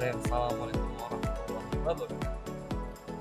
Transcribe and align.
Bismillahirrahmanirrahim. 0.00 0.80
Assalamualaikum 0.80 0.88
warahmatullahi 0.96 1.76
wabarakatuh. 1.84 2.08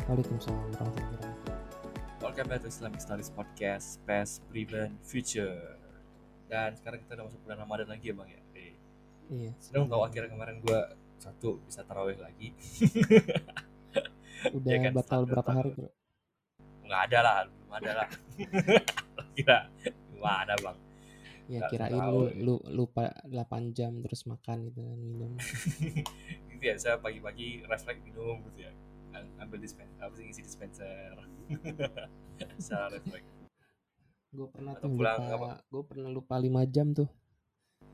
Waalaikumsalam 0.07 0.55
warahmatullahi 0.64 1.11
wabarakatuh. 1.11 2.23
Welcome 2.23 2.48
back 2.48 2.59
to 2.64 2.70
Islamic 2.71 3.02
Studies 3.04 3.29
Podcast, 3.36 3.88
Past, 4.07 4.39
Prevent, 4.48 4.96
Future. 5.04 5.75
Dan 6.47 6.79
sekarang 6.79 7.04
kita 7.04 7.20
udah 7.20 7.25
masuk 7.28 7.39
bulan 7.43 7.57
Ramadan 7.68 7.87
lagi 7.92 8.06
ya 8.07 8.15
bang 8.15 8.29
ya. 8.32 8.42
Eh, 8.56 8.73
Iya. 9.28 9.51
Seneng 9.60 9.92
tau 9.92 10.07
akhirnya 10.07 10.32
kemarin 10.32 10.56
gue 10.64 10.79
satu 11.20 11.60
bisa 11.68 11.84
tarawih 11.84 12.15
lagi. 12.15 12.56
Udah 14.56 14.71
Ya 14.71 14.78
kan, 14.79 14.92
batal 14.96 15.28
berapa 15.28 15.51
hari. 15.51 15.75
Bro? 15.75 15.92
Nggak 16.87 17.01
ada 17.11 17.20
lah, 17.20 17.36
belum 17.43 17.71
ada 17.75 17.92
lah. 17.92 18.07
Kira, 19.36 19.68
ada 20.15 20.56
bang. 20.64 20.78
Ya 21.51 21.59
kirain 21.68 21.92
lu, 21.92 22.23
lu 22.39 22.56
lupa 22.71 23.11
8 23.28 23.75
jam 23.75 24.00
terus 24.00 24.23
makan 24.23 24.71
gitu 24.71 24.79
kan 24.79 24.96
minum. 24.96 25.36
Gitu 26.59 26.68
ya, 26.68 26.75
saya 26.75 26.95
pagi-pagi 26.99 27.63
refleks 27.63 28.04
minum 28.04 28.43
gitu 28.51 28.67
ya. 28.67 28.75
Am- 29.15 29.31
Ambil 29.39 29.63
dispenser, 29.63 29.95
apa 29.95 30.11
sih 30.11 30.27
ngisi 30.27 30.43
dispenser. 30.43 31.15
Salah 32.67 32.91
refleks. 32.91 33.31
Gue 34.30 34.52
pernah 34.52 34.75
Atau 34.75 34.91
tuh 34.91 35.00
pulang 35.00 35.23
lupa, 35.23 35.50
gue 35.64 35.83
pernah 35.88 36.09
lupa 36.11 36.36
5 36.36 36.61
jam 36.67 36.91
tuh. 36.91 37.08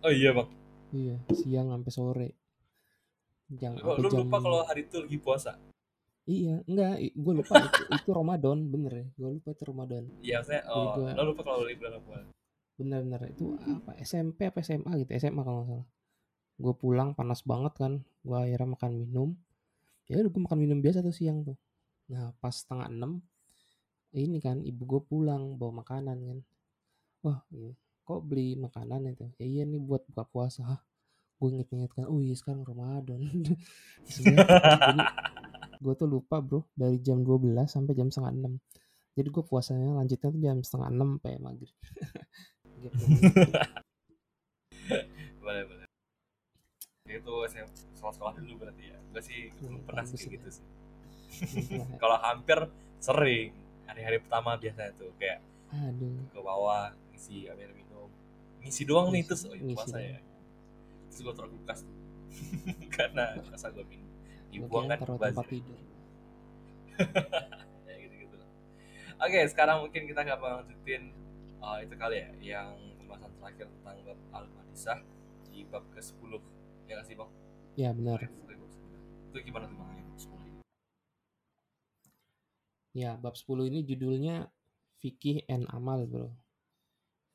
Oh 0.02 0.10
iya 0.10 0.34
bang, 0.34 0.50
Iya, 0.90 1.18
siang 1.30 1.70
sampai 1.70 1.92
sore. 1.94 2.30
Jam 3.54 3.78
lu, 3.78 4.10
jam 4.10 4.26
lupa 4.26 4.38
kalau 4.42 4.66
hari 4.66 4.90
itu 4.90 4.98
lagi 4.98 5.18
puasa? 5.22 5.62
Iya, 6.26 6.66
enggak, 6.66 7.06
gue 7.14 7.34
lupa 7.38 7.54
itu, 7.70 7.82
itu 7.94 8.10
Ramadan, 8.10 8.58
bener 8.66 8.94
ya. 8.98 9.06
Gue 9.14 9.30
lupa 9.38 9.54
itu 9.54 9.62
Ramadan. 9.62 10.04
Iya, 10.26 10.42
saya 10.42 10.66
Jadi 10.66 10.74
oh, 10.74 10.94
gua- 10.98 11.14
lo 11.14 11.22
lupa 11.30 11.42
kalau 11.46 11.62
lagi 11.70 11.78
bulan. 11.78 12.02
Bener-bener 12.82 13.22
itu 13.30 13.46
apa 13.62 13.94
SMP 14.02 14.50
apa 14.50 14.60
SMA 14.66 14.90
gitu, 15.06 15.14
SMA 15.16 15.46
kalau 15.46 15.62
nggak 15.62 15.70
salah. 15.70 15.88
Gue 16.56 16.74
pulang 16.76 17.12
panas 17.12 17.44
banget 17.44 17.74
kan, 17.76 17.94
gue 18.24 18.38
akhirnya 18.38 18.76
makan 18.76 18.92
minum. 18.96 19.30
Ya 20.08 20.22
udah 20.22 20.32
gue 20.32 20.42
makan 20.46 20.60
minum 20.60 20.80
biasa 20.80 21.04
tuh 21.04 21.16
siang 21.16 21.44
tuh. 21.44 21.58
Nah 22.12 22.32
pas 22.40 22.54
setengah 22.54 22.88
enam 22.88 23.26
ini 24.16 24.40
kan 24.40 24.64
ibu 24.64 24.88
gue 24.88 25.02
pulang 25.04 25.60
bawa 25.60 25.84
makanan 25.84 26.18
kan. 26.24 26.40
Wah 27.26 27.40
iya, 27.52 27.76
kok 28.08 28.22
beli 28.24 28.56
makanan 28.56 29.12
itu? 29.12 29.28
Ya 29.42 29.46
iya 29.46 29.64
nih 29.68 29.82
buat 29.82 30.08
buka 30.08 30.24
puasa. 30.24 30.62
Hah? 30.64 30.82
Gue 31.36 31.52
inget-inget 31.52 31.92
kan, 31.92 32.08
oh 32.08 32.24
iya 32.24 32.32
sekarang 32.32 32.64
Ramadan. 32.64 33.20
Gue 35.84 35.94
tuh 36.00 36.08
lupa 36.08 36.40
bro 36.40 36.64
dari 36.72 37.04
jam 37.04 37.20
12 37.22 37.68
sampai 37.68 37.92
jam 37.92 38.08
setengah 38.08 38.32
enam. 38.32 38.54
Jadi 39.16 39.28
gue 39.32 39.44
puasanya 39.44 39.96
lanjutnya 39.96 40.28
tuh 40.32 40.42
jam 40.42 40.58
setengah 40.64 40.90
enam 40.92 41.20
sampai 41.20 41.36
maghrib. 41.40 41.76
gitu. 42.82 42.96
boleh 45.44 45.64
boleh 45.68 45.85
itu 47.16 47.34
saya 47.48 47.66
sekolah 47.94 48.14
sekolah 48.14 48.34
dulu 48.38 48.54
berarti 48.62 48.84
ya. 48.90 48.98
Gue 49.10 49.22
sih 49.22 49.40
belum 49.58 49.80
Hmm, 49.80 49.86
pernah 49.86 50.04
sih 50.04 50.18
kayak 50.18 50.32
gitu 50.36 50.50
sih. 50.52 50.66
Itulah 51.60 51.88
ya. 51.88 51.98
kalau 52.02 52.18
hampir 52.20 52.60
sering 52.98 53.52
hari-hari 53.86 54.18
pertama 54.20 54.56
biasanya 54.56 54.92
tuh 54.96 55.12
kayak 55.16 55.40
Aduh. 55.72 56.16
ke 56.30 56.40
bawah 56.40 56.84
ngisi 57.12 57.46
air 57.46 57.72
minum. 57.72 58.08
Ngisi 58.60 58.82
doang 58.84 59.10
nih 59.10 59.22
Ngisi- 59.22 59.28
terus 59.28 59.42
oh 59.44 59.54
iya 59.54 59.64
ngisi 59.64 59.78
puasa 59.78 59.98
ya. 60.00 60.20
Terus 61.08 61.20
gue 61.22 61.34
taruh 61.34 61.52
kulkas 61.52 61.80
karena 62.96 63.26
rasa 63.46 63.68
gue 63.70 63.86
minum. 63.86 64.10
Dibuang 64.50 64.88
kan 64.88 64.98
tempat 65.00 65.36
tidur. 65.46 65.80
ya 67.86 67.96
gitu 68.00 68.16
gitu 68.18 68.36
oke 69.16 69.40
sekarang 69.52 69.84
mungkin 69.84 70.08
kita 70.08 70.24
akan 70.24 70.64
lanjutin 70.64 71.12
uh, 71.60 71.76
itu 71.80 71.92
kali 71.92 72.24
ya 72.24 72.30
yang 72.56 72.72
pembahasan 72.96 73.32
terakhir 73.36 73.68
tentang 73.70 73.96
bab 74.06 74.20
al 74.32 74.46
madisah 74.50 75.00
di 75.52 75.68
bab 75.68 75.84
ke 75.92 76.00
10 76.00 76.40
ya 76.86 76.94
nggak 76.98 77.08
sih 77.08 77.18
bang 77.18 77.32
Ya 77.76 77.92
benar. 77.92 78.24
itu 78.24 79.38
gimana 79.52 79.68
tuh 79.68 79.76
bang 79.76 79.90
bab 80.08 80.16
10 80.16 80.48
ini? 80.48 80.62
Ya 82.96 83.12
bab 83.20 83.36
10 83.36 83.68
ini 83.68 83.84
judulnya 83.84 84.48
fikih 85.04 85.44
and 85.52 85.68
amal 85.68 86.08
bro. 86.08 86.32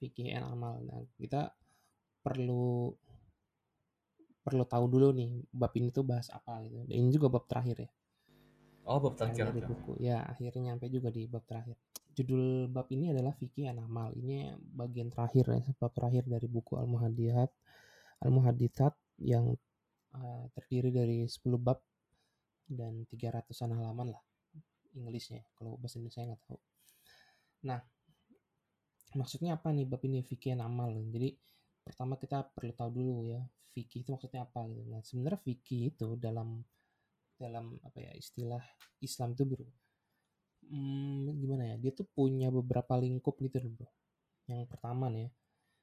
Fikih 0.00 0.32
and 0.32 0.48
amal. 0.48 0.80
Nah 0.80 1.04
kita 1.20 1.52
perlu 2.24 2.88
perlu 4.40 4.64
tahu 4.64 4.84
dulu 4.88 5.12
nih 5.12 5.44
bab 5.52 5.76
ini 5.76 5.92
tuh 5.92 6.08
bahas 6.08 6.32
apa 6.32 6.64
gitu. 6.64 6.88
Dan 6.88 6.96
ini 6.96 7.08
juga 7.12 7.28
bab 7.28 7.44
terakhir 7.44 7.84
ya. 7.84 7.90
oh 8.88 8.96
bab 8.96 9.12
Terakhir 9.20 9.52
dari 9.52 9.60
buku. 9.60 9.92
Ya 10.00 10.24
akhirnya 10.24 10.72
nyampe 10.72 10.88
juga 10.88 11.12
di 11.12 11.28
bab 11.28 11.44
terakhir. 11.44 11.76
Judul 12.16 12.64
bab 12.72 12.88
ini 12.96 13.12
adalah 13.12 13.36
fikih 13.36 13.68
and 13.68 13.84
amal. 13.84 14.08
Ini 14.16 14.56
bagian 14.56 15.12
terakhir 15.12 15.44
ya, 15.52 15.68
bab 15.76 15.92
terakhir 15.92 16.24
dari 16.24 16.48
buku 16.48 16.80
Al-Muhaddiat. 16.80 17.52
Al-Muhadditsat 18.24 18.96
yang 19.20 19.54
uh, 20.16 20.44
terdiri 20.56 20.90
dari 20.90 21.18
10 21.28 21.38
bab 21.60 21.80
dan 22.70 23.04
300-an 23.06 23.76
halaman 23.76 24.14
lah 24.14 24.22
Inggrisnya. 24.96 25.46
Kalau 25.54 25.78
bahasa 25.78 26.02
Indonesia 26.02 26.26
nggak 26.26 26.42
tahu. 26.50 26.58
Nah, 27.70 27.80
maksudnya 29.14 29.54
apa 29.54 29.70
nih 29.70 29.86
bab 29.86 30.02
ini 30.02 30.26
fikih 30.26 30.58
and 30.58 30.66
amal? 30.66 30.90
Jadi 30.90 31.38
pertama 31.86 32.18
kita 32.18 32.42
perlu 32.50 32.72
tahu 32.74 32.90
dulu 32.90 33.14
ya 33.30 33.42
fikih 33.70 34.02
itu 34.02 34.10
maksudnya 34.10 34.42
apa 34.42 34.66
gitu. 34.66 34.82
Nah, 34.90 35.00
sebenarnya 35.06 35.40
fikih 35.46 35.94
itu 35.94 36.18
dalam 36.18 36.58
dalam 37.40 37.80
apa 37.80 37.98
ya 38.04 38.12
istilah 38.12 38.60
Islam 39.00 39.32
itu 39.32 39.48
bro 39.48 39.64
hmm, 40.68 41.40
gimana 41.40 41.72
ya 41.72 41.76
dia 41.80 41.92
tuh 41.96 42.04
punya 42.12 42.52
beberapa 42.52 43.00
lingkup 43.00 43.40
gitu 43.40 43.56
bro 43.72 43.88
yang 44.44 44.68
pertama 44.68 45.08
nih 45.08 45.24
ya 45.24 45.30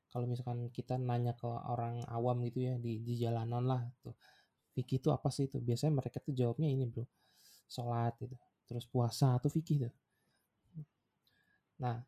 kalau 0.08 0.26
misalkan 0.26 0.72
kita 0.72 0.96
nanya 0.96 1.36
ke 1.36 1.48
orang 1.48 2.00
awam 2.08 2.40
gitu 2.48 2.64
ya 2.64 2.74
di, 2.80 3.04
di 3.04 3.14
jalanan 3.20 3.64
lah 3.68 3.82
tuh. 4.00 4.16
Fikih 4.72 5.04
itu 5.04 5.10
apa 5.12 5.28
sih 5.34 5.52
itu? 5.52 5.60
Biasanya 5.60 6.00
mereka 6.00 6.24
tuh 6.24 6.32
jawabnya 6.32 6.70
ini 6.70 6.88
bro. 6.88 7.04
Sholat 7.68 8.16
gitu. 8.24 8.36
Terus 8.68 8.86
puasa 8.88 9.36
atau 9.36 9.52
fikih 9.52 9.88
tuh. 9.88 9.94
Nah 11.84 12.00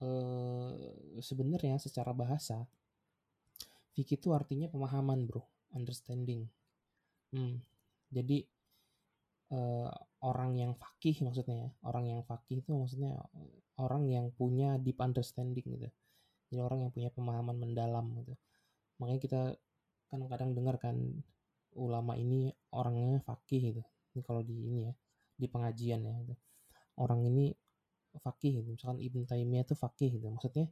eh, 0.00 0.72
sebenarnya 1.20 1.76
secara 1.76 2.16
bahasa 2.16 2.64
fikih 3.92 4.16
itu 4.18 4.32
artinya 4.32 4.70
pemahaman 4.72 5.28
bro. 5.28 5.44
Understanding. 5.76 6.48
Hmm, 7.34 7.60
jadi 8.08 8.46
eh, 9.52 9.90
orang 10.24 10.56
yang 10.56 10.72
fakih 10.80 11.20
maksudnya 11.20 11.68
ya. 11.68 11.70
Orang 11.84 12.08
yang 12.08 12.24
fakih 12.24 12.64
itu 12.64 12.72
maksudnya 12.72 13.20
orang 13.76 14.08
yang 14.08 14.32
punya 14.32 14.80
deep 14.80 14.96
understanding 15.02 15.66
gitu 15.66 15.92
jadi 16.54 16.62
orang 16.62 16.86
yang 16.86 16.92
punya 16.94 17.10
pemahaman 17.10 17.58
mendalam 17.58 18.06
gitu. 18.22 18.38
Makanya 19.02 19.20
kita 19.20 19.40
kadang-kadang 20.06 20.54
dengar 20.54 20.78
kan 20.78 20.94
ulama 21.74 22.14
ini 22.14 22.54
orangnya 22.70 23.18
fakih 23.26 23.74
gitu. 23.74 23.82
Ini 24.14 24.22
kalau 24.22 24.46
di 24.46 24.54
ini 24.54 24.86
ya 24.86 24.92
di 25.34 25.46
pengajian 25.50 26.06
ya 26.06 26.14
gitu. 26.22 26.34
orang 27.02 27.26
ini 27.26 27.50
fakih 28.22 28.62
gitu. 28.62 28.78
Misalkan 28.78 29.02
Ibnu 29.02 29.26
Taimiyah 29.26 29.66
itu 29.66 29.74
fakih 29.74 30.14
gitu. 30.14 30.30
Maksudnya 30.30 30.70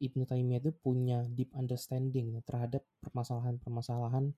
Ibnu 0.00 0.24
Taimiyah 0.24 0.60
itu 0.64 0.72
punya 0.72 1.20
deep 1.28 1.52
understanding 1.52 2.32
gitu, 2.32 2.40
terhadap 2.48 2.80
permasalahan-permasalahan 3.04 4.32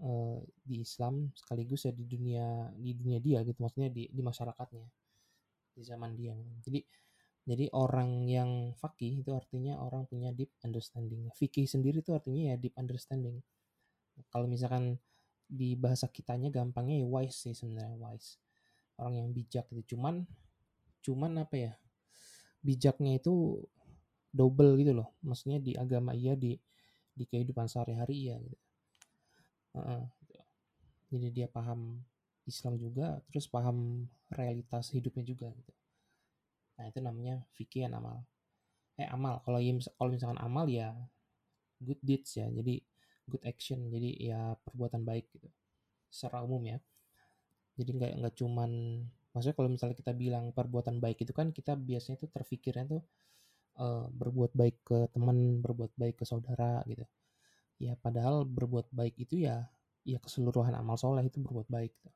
eh, 0.00 0.40
di 0.64 0.80
Islam 0.80 1.28
sekaligus 1.36 1.84
ya 1.84 1.92
di 1.92 2.08
dunia 2.08 2.72
di 2.72 2.96
dunia 2.96 3.20
dia 3.20 3.44
gitu. 3.44 3.60
Maksudnya 3.60 3.92
di 3.92 4.08
di 4.08 4.22
masyarakatnya 4.24 4.88
di 5.76 5.82
zaman 5.84 6.16
dia 6.16 6.32
jadi 6.64 6.80
jadi 7.46 7.70
orang 7.70 8.26
yang 8.26 8.74
fakih 8.74 9.22
itu 9.22 9.30
artinya 9.30 9.78
orang 9.78 10.02
punya 10.10 10.34
deep 10.34 10.50
understanding. 10.66 11.30
Fikih 11.30 11.70
sendiri 11.70 12.02
itu 12.02 12.10
artinya 12.10 12.50
ya 12.50 12.56
deep 12.58 12.74
understanding. 12.74 13.38
Kalau 14.34 14.50
misalkan 14.50 14.98
di 15.46 15.78
bahasa 15.78 16.10
kitanya 16.10 16.50
gampangnya 16.50 16.98
ya 16.98 17.06
wise 17.06 17.38
sih 17.38 17.54
sebenarnya 17.54 17.94
wise. 18.02 18.42
Orang 18.98 19.14
yang 19.14 19.28
bijak 19.30 19.70
gitu 19.70 19.94
cuman 19.94 20.26
cuman 21.06 21.46
apa 21.46 21.54
ya 21.54 21.72
bijaknya 22.66 23.22
itu 23.22 23.62
double 24.34 24.74
gitu 24.82 24.90
loh. 24.98 25.14
Maksudnya 25.22 25.62
di 25.62 25.78
agama 25.78 26.18
iya 26.18 26.34
di 26.34 26.58
di 27.14 27.24
kehidupan 27.30 27.70
sehari-hari 27.70 28.26
iya 28.26 28.36
gitu. 28.42 28.58
jadi 31.12 31.28
dia 31.30 31.46
paham 31.46 32.00
Islam 32.48 32.74
juga 32.80 33.20
terus 33.28 33.46
paham 33.46 34.08
realitas 34.32 34.88
hidupnya 34.90 35.22
juga 35.22 35.52
gitu 35.52 35.75
nah 36.76 36.84
itu 36.90 36.98
namanya 37.00 37.34
fikih 37.56 37.88
amal. 37.88 38.24
Eh 39.00 39.08
amal. 39.08 39.40
Kalau 39.44 39.58
kalau 39.98 40.10
misalkan 40.12 40.40
amal 40.40 40.66
ya 40.68 40.92
good 41.82 42.00
deeds 42.04 42.36
ya. 42.40 42.46
Jadi 42.52 42.80
good 43.30 43.44
action. 43.44 43.88
Jadi 43.94 44.10
ya 44.30 44.54
perbuatan 44.64 45.02
baik 45.08 45.26
gitu. 45.34 45.48
Secara 46.12 46.44
umum 46.46 46.62
ya. 46.66 46.78
Jadi 47.78 47.90
nggak 47.96 48.12
nggak 48.20 48.34
cuman 48.40 48.70
maksudnya 49.32 49.56
kalau 49.58 49.70
misalnya 49.74 49.96
kita 50.00 50.12
bilang 50.16 50.44
perbuatan 50.56 50.96
baik 51.04 51.18
itu 51.24 51.32
kan 51.36 51.52
kita 51.52 51.76
biasanya 51.76 52.16
tuh 52.24 52.30
terfikirnya 52.32 52.84
tuh 52.88 53.02
eh, 53.84 54.04
berbuat 54.20 54.52
baik 54.60 54.76
ke 54.88 54.98
teman 55.14 55.60
berbuat 55.64 55.92
baik 56.00 56.16
ke 56.22 56.26
saudara 56.28 56.82
gitu. 56.90 57.04
Ya 57.82 57.94
padahal 58.04 58.44
berbuat 58.48 58.88
baik 58.92 59.16
itu 59.24 59.44
ya 59.48 59.68
ya 60.06 60.18
keseluruhan 60.24 60.74
amal 60.76 60.96
soleh 61.00 61.24
itu 61.28 61.38
berbuat 61.42 61.68
baik 61.68 61.92
gitu. 62.00 62.10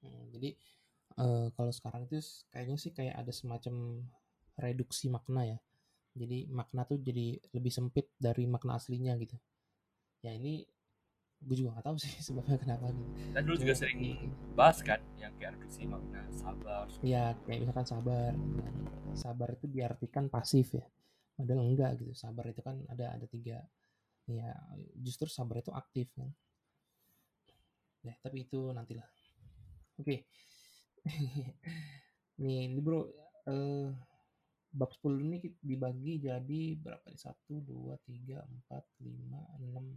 Hmm, 0.00 0.32
jadi 0.32 0.56
eh, 1.20 1.46
kalau 1.54 1.72
sekarang 1.72 2.02
itu 2.08 2.18
kayaknya 2.50 2.76
sih 2.80 2.92
kayak 2.96 3.14
ada 3.20 3.32
semacam 3.32 4.04
reduksi 4.56 5.06
makna 5.12 5.42
ya. 5.56 5.58
Jadi 6.16 6.50
makna 6.50 6.82
tuh 6.88 6.98
jadi 6.98 7.38
lebih 7.54 7.72
sempit 7.72 8.10
dari 8.18 8.44
makna 8.48 8.76
aslinya 8.80 9.14
gitu. 9.20 9.36
Ya 10.24 10.34
ini 10.34 10.66
gue 11.40 11.56
juga 11.56 11.72
nggak 11.78 11.86
tahu 11.88 11.96
sih 11.96 12.12
sebabnya 12.26 12.56
kenapa 12.60 12.92
gitu. 12.92 13.10
Dan 13.32 13.42
dulu 13.46 13.56
Cuma 13.56 13.64
juga 13.64 13.74
sering 13.76 14.00
bahas 14.52 14.78
kan 14.84 15.00
yang 15.16 15.32
kayak 15.40 15.56
reduksi 15.56 15.88
makna 15.88 16.20
sabar. 16.34 16.84
ya 17.00 17.32
kayak 17.46 17.58
misalkan 17.64 17.86
sabar. 17.88 18.32
Sabar 19.16 19.48
itu 19.56 19.66
diartikan 19.70 20.26
pasif 20.28 20.76
ya. 20.76 20.86
Padahal 21.36 21.64
enggak 21.64 21.90
gitu. 22.00 22.12
Sabar 22.12 22.44
itu 22.52 22.60
kan 22.60 22.76
ada 22.90 23.16
ada 23.16 23.26
tiga. 23.30 23.64
Ya 24.28 24.54
justru 25.00 25.26
sabar 25.30 25.64
itu 25.64 25.72
aktif 25.72 26.12
kan. 26.18 26.28
Ya 28.04 28.16
tapi 28.20 28.44
itu 28.48 28.72
nantilah. 28.72 29.08
Oke 30.00 30.24
nih 32.40 32.58
ini 32.68 32.80
bro 32.80 33.08
eh, 33.48 33.88
bab 34.70 34.90
10 34.94 35.26
ini 35.26 35.36
dibagi 35.58 36.22
jadi 36.22 36.60
berapa 36.78 37.02
nih? 37.10 37.18
Satu 37.18 37.58
dua 37.58 37.98
tiga 38.06 38.46
empat 38.46 38.86
lima 39.02 39.42
enam 39.58 39.90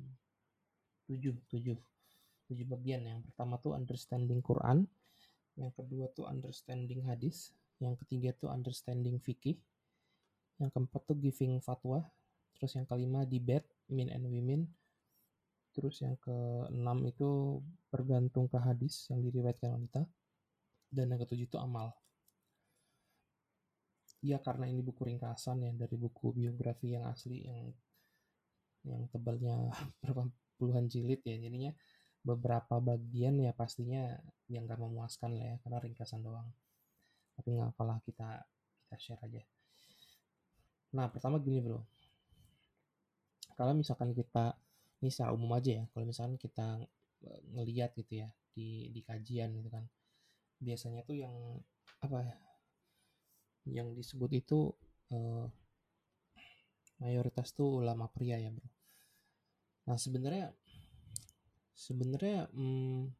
tujuh. 1.05 1.37
Tujuh. 1.53 1.77
Tujuh 2.49 2.65
bagian. 2.65 3.05
Yang 3.05 3.29
pertama 3.29 3.61
tuh 3.61 3.77
understanding 3.77 4.41
Quran. 4.41 4.89
Yang 5.53 5.71
kedua 5.77 6.09
tuh 6.17 6.25
understanding 6.25 7.05
hadis. 7.05 7.53
Yang 7.77 8.01
ketiga 8.05 8.33
tuh 8.33 8.49
understanding 8.49 9.21
fikih. 9.21 9.61
Yang 10.57 10.69
keempat 10.73 11.01
tuh 11.05 11.17
giving 11.21 11.61
fatwa. 11.61 12.01
Terus 12.57 12.73
yang 12.73 12.89
kelima 12.89 13.29
debate 13.29 13.69
men 13.93 14.09
and 14.09 14.25
women. 14.25 14.65
Terus 15.73 16.01
yang 16.01 16.17
keenam 16.21 17.05
itu 17.05 17.61
bergantung 17.93 18.49
ke 18.49 18.57
hadis 18.57 19.09
yang 19.09 19.21
diriwayatkan 19.21 19.73
wanita 19.73 20.05
dan 20.93 21.09
yang 21.09 21.21
ketujuh 21.25 21.49
itu 21.49 21.57
amal. 21.57 21.91
Ya 24.23 24.39
karena 24.39 24.71
ini 24.71 24.79
buku 24.79 25.03
ringkasan 25.03 25.65
ya 25.67 25.71
dari 25.75 25.99
buku 25.99 26.31
biografi 26.31 26.95
yang 26.95 27.09
asli 27.11 27.43
yang 27.43 27.59
yang 28.87 29.01
tebalnya 29.11 29.67
berapa 29.99 30.29
puluhan 30.55 30.87
jilid 30.87 31.19
ya 31.27 31.35
jadinya 31.41 31.75
beberapa 32.23 32.79
bagian 32.79 33.35
ya 33.43 33.51
pastinya 33.51 34.15
yang 34.47 34.63
gak 34.63 34.79
memuaskan 34.79 35.35
lah 35.35 35.45
ya 35.51 35.55
karena 35.65 35.77
ringkasan 35.83 36.23
doang. 36.23 36.47
Tapi 37.33 37.49
nggak 37.57 37.73
apalah 37.75 37.99
kita 38.05 38.45
kita 38.85 38.95
share 39.01 39.21
aja. 39.25 39.41
Nah 40.95 41.09
pertama 41.09 41.41
gini 41.41 41.59
bro. 41.59 41.81
Kalau 43.57 43.73
misalkan 43.75 44.15
kita 44.15 44.55
ini 45.03 45.11
secara 45.11 45.35
umum 45.35 45.51
aja 45.51 45.83
ya 45.83 45.85
kalau 45.91 46.07
misalkan 46.07 46.39
kita 46.39 46.79
eh, 47.27 47.41
ngeliat 47.51 47.91
gitu 47.99 48.23
ya 48.23 48.31
di 48.55 48.87
di 48.95 49.03
kajian 49.03 49.51
gitu 49.59 49.67
kan 49.67 49.83
biasanya 50.63 51.03
tuh 51.03 51.19
yang 51.19 51.35
apa 51.99 52.19
ya 52.23 52.37
yang 53.67 53.95
disebut 53.95 54.31
itu 54.31 54.71
eh, 55.11 55.45
mayoritas 57.03 57.51
tuh 57.51 57.83
ulama 57.83 58.07
pria 58.07 58.39
ya 58.39 58.51
bro. 58.51 58.67
Nah 59.87 59.99
sebenarnya 59.99 60.51
sebenarnya 61.75 62.47
hmm, 62.51 63.11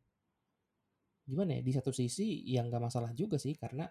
gimana 1.27 1.59
ya 1.59 1.61
di 1.63 1.71
satu 1.71 1.91
sisi 1.95 2.43
yang 2.47 2.67
nggak 2.67 2.83
masalah 2.83 3.11
juga 3.15 3.39
sih 3.39 3.55
karena 3.55 3.87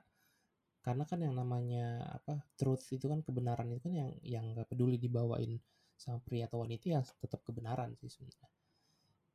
karena 0.82 1.04
kan 1.06 1.18
yang 1.22 1.32
namanya 1.36 2.04
apa 2.10 2.42
truth 2.58 2.90
itu 2.92 3.06
kan 3.06 3.22
kebenaran 3.22 3.70
itu 3.70 3.80
kan 3.86 3.94
yang 3.94 4.10
yang 4.24 4.44
nggak 4.52 4.68
peduli 4.68 4.98
dibawain 4.98 5.56
sama 5.96 6.18
pria 6.20 6.50
atau 6.50 6.66
wanita 6.66 6.84
ya 6.90 7.00
tetap 7.22 7.40
kebenaran 7.46 7.94
sih 7.96 8.10
sebenarnya 8.10 8.61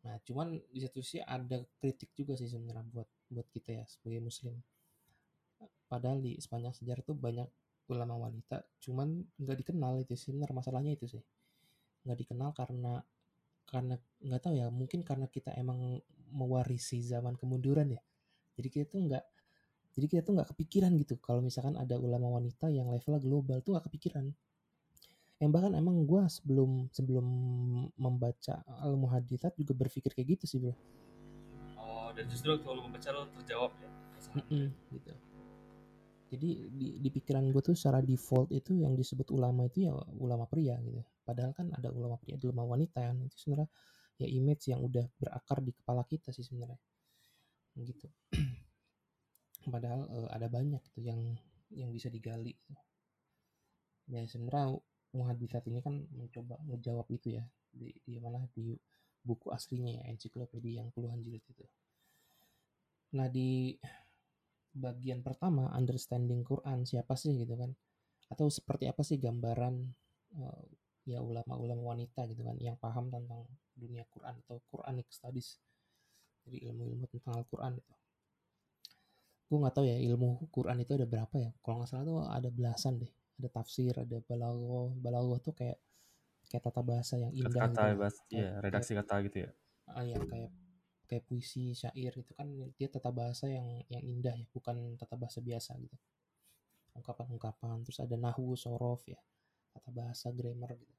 nah 0.08 0.16
cuman 0.24 0.56
di 0.72 0.80
satu 0.80 1.04
sisi 1.04 1.20
ada 1.20 1.60
kritik 1.84 2.16
juga 2.16 2.40
sih 2.40 2.48
sebenarnya 2.48 2.88
buat 2.88 3.10
buat 3.28 3.48
kita 3.52 3.76
ya 3.76 3.84
sebagai 3.84 4.24
muslim. 4.24 4.56
Padahal 5.92 6.24
di 6.24 6.40
sepanjang 6.40 6.72
sejarah 6.72 7.04
tuh 7.04 7.18
banyak 7.20 7.48
ulama 7.92 8.16
wanita 8.28 8.68
cuman 8.84 9.24
nggak 9.40 9.58
dikenal 9.64 10.00
itu 10.04 10.16
sih 10.16 10.32
sebenarnya 10.32 10.56
masalahnya 10.56 10.92
itu 10.96 11.06
sih. 11.12 11.24
Nggak 12.08 12.18
dikenal 12.24 12.56
karena 12.56 13.04
karena 13.68 14.00
nggak 14.24 14.42
tahu 14.48 14.54
ya 14.56 14.72
mungkin 14.72 15.04
karena 15.04 15.28
kita 15.28 15.52
emang 15.60 16.00
mewarisi 16.32 17.04
zaman 17.04 17.36
kemunduran 17.36 17.92
ya. 17.92 18.02
Jadi 18.56 18.68
kita 18.72 18.86
tuh 18.88 19.00
nggak 19.12 19.24
jadi 20.00 20.06
kita 20.08 20.22
tuh 20.24 20.34
nggak 20.40 20.50
kepikiran 20.56 20.92
gitu. 21.04 21.20
Kalau 21.20 21.44
misalkan 21.44 21.76
ada 21.76 22.00
ulama 22.00 22.40
wanita 22.40 22.72
yang 22.72 22.88
levelnya 22.88 23.20
global 23.20 23.60
tuh 23.60 23.76
nggak 23.76 23.92
kepikiran 23.92 24.32
yang 25.38 25.54
bahkan 25.54 25.78
emang 25.78 26.02
gue 26.10 26.22
sebelum 26.34 26.90
sebelum 26.90 27.26
membaca 27.94 28.66
al 28.82 28.98
muhaditsat 28.98 29.54
juga 29.54 29.78
berpikir 29.78 30.10
kayak 30.10 30.38
gitu 30.38 30.46
sih 30.50 30.58
bro. 30.58 30.74
Oh, 31.78 32.10
dan 32.18 32.26
justru 32.26 32.58
kalau 32.66 32.82
membaca 32.90 33.10
lo 33.14 33.30
terjawab 33.38 33.72
ya. 33.78 33.90
masalah. 34.18 34.42
Mm-mm, 34.50 34.68
gitu. 34.98 35.14
Jadi 36.28 36.50
di, 36.74 36.88
di 37.00 37.10
pikiran 37.14 37.46
gue 37.54 37.62
tuh 37.64 37.78
secara 37.78 38.04
default 38.04 38.52
itu 38.52 38.76
yang 38.76 38.98
disebut 38.98 39.32
ulama 39.32 39.70
itu 39.70 39.88
ya 39.88 39.96
ulama 40.20 40.44
pria 40.50 40.76
gitu. 40.84 41.00
Padahal 41.24 41.56
kan 41.56 41.72
ada 41.72 41.88
ulama 41.94 42.20
pria 42.20 42.36
ada 42.36 42.50
ulama 42.50 42.76
wanita 42.76 43.00
kan. 43.00 43.16
Itu 43.24 43.38
sebenarnya 43.38 43.70
ya 44.18 44.28
image 44.28 44.74
yang 44.74 44.82
udah 44.82 45.06
berakar 45.22 45.62
di 45.62 45.72
kepala 45.72 46.04
kita 46.04 46.34
sih 46.34 46.44
sebenarnya. 46.44 46.82
Gitu. 47.78 48.10
Padahal 49.74 50.02
eh, 50.10 50.30
ada 50.34 50.48
banyak 50.50 50.84
tuh 50.92 51.06
yang 51.06 51.22
yang 51.72 51.94
bisa 51.94 52.12
digali. 52.12 52.58
Ya 54.12 54.24
sebenarnya 54.28 54.76
muhaditsat 55.18 55.66
ini 55.66 55.82
kan 55.82 56.06
mencoba 56.14 56.62
ngejawab 56.70 57.10
itu 57.10 57.42
ya 57.42 57.44
di, 57.74 57.90
di 58.06 58.22
mana 58.22 58.46
di 58.54 58.78
buku 59.26 59.50
aslinya 59.52 60.00
ya 60.00 60.04
ensiklopedia 60.08 60.80
yang 60.86 60.94
puluhan 60.94 61.20
jilid 61.20 61.44
itu. 61.44 61.66
Nah 63.18 63.28
di 63.28 63.76
bagian 64.72 65.26
pertama 65.26 65.74
understanding 65.74 66.46
Quran 66.46 66.86
siapa 66.86 67.18
sih 67.18 67.34
gitu 67.36 67.58
kan? 67.58 67.74
Atau 68.32 68.48
seperti 68.48 68.86
apa 68.88 69.02
sih 69.02 69.18
gambaran 69.18 69.76
eh, 70.38 70.64
ya 71.08 71.20
ulama-ulama 71.24 71.96
wanita 71.96 72.28
gitu 72.30 72.44
kan 72.44 72.56
yang 72.60 72.78
paham 72.80 73.12
tentang 73.12 73.48
dunia 73.76 74.08
Quran 74.12 74.40
atau 74.48 74.64
Quranic 74.70 75.08
studies. 75.12 75.60
Jadi 76.48 76.64
ilmu-ilmu 76.72 77.12
tentang 77.12 77.44
Al-Quran 77.44 77.76
itu. 77.76 77.94
Gue 79.48 79.58
nggak 79.64 79.76
tahu 79.76 79.86
ya 79.88 79.96
ilmu 80.00 80.52
Quran 80.52 80.84
itu 80.84 80.92
ada 80.96 81.08
berapa 81.08 81.36
ya? 81.36 81.52
Kalau 81.64 81.84
nggak 81.84 81.90
salah 81.92 82.06
tuh 82.08 82.20
ada 82.24 82.50
belasan 82.52 83.00
deh 83.04 83.17
ada 83.38 83.50
tafsir 83.54 83.94
ada 83.94 84.18
balaghah. 84.26 84.90
Balaghah 84.98 85.40
tuh 85.40 85.54
kayak 85.54 85.78
kayak 86.50 86.64
tata 86.64 86.82
bahasa 86.82 87.16
yang 87.20 87.32
indah 87.34 87.54
Kata-kata 87.70 87.84
gitu. 87.92 88.00
bahas, 88.02 88.16
Kayak- 88.26 88.34
ya, 88.34 88.50
redaksi 88.64 88.92
kata 88.98 89.16
gitu 89.30 89.38
ya. 89.46 89.50
ah 89.88 90.04
ya 90.04 90.20
kayak 90.20 90.52
kayak 91.08 91.24
puisi 91.24 91.72
syair 91.72 92.12
itu 92.12 92.36
kan 92.36 92.48
dia 92.76 92.88
tata 92.92 93.08
bahasa 93.08 93.48
yang 93.48 93.64
yang 93.88 94.04
indah 94.04 94.36
ya 94.36 94.44
bukan 94.52 95.00
tata 95.00 95.16
bahasa 95.16 95.40
biasa 95.40 95.80
gitu. 95.80 95.96
Ungkapan-ungkapan 96.98 97.86
terus 97.88 98.00
ada 98.04 98.18
nahwu 98.20 98.58
sorof 98.60 99.06
ya 99.08 99.20
tata 99.72 99.90
bahasa 99.96 100.28
grammar 100.36 100.76
gitu. 100.76 100.96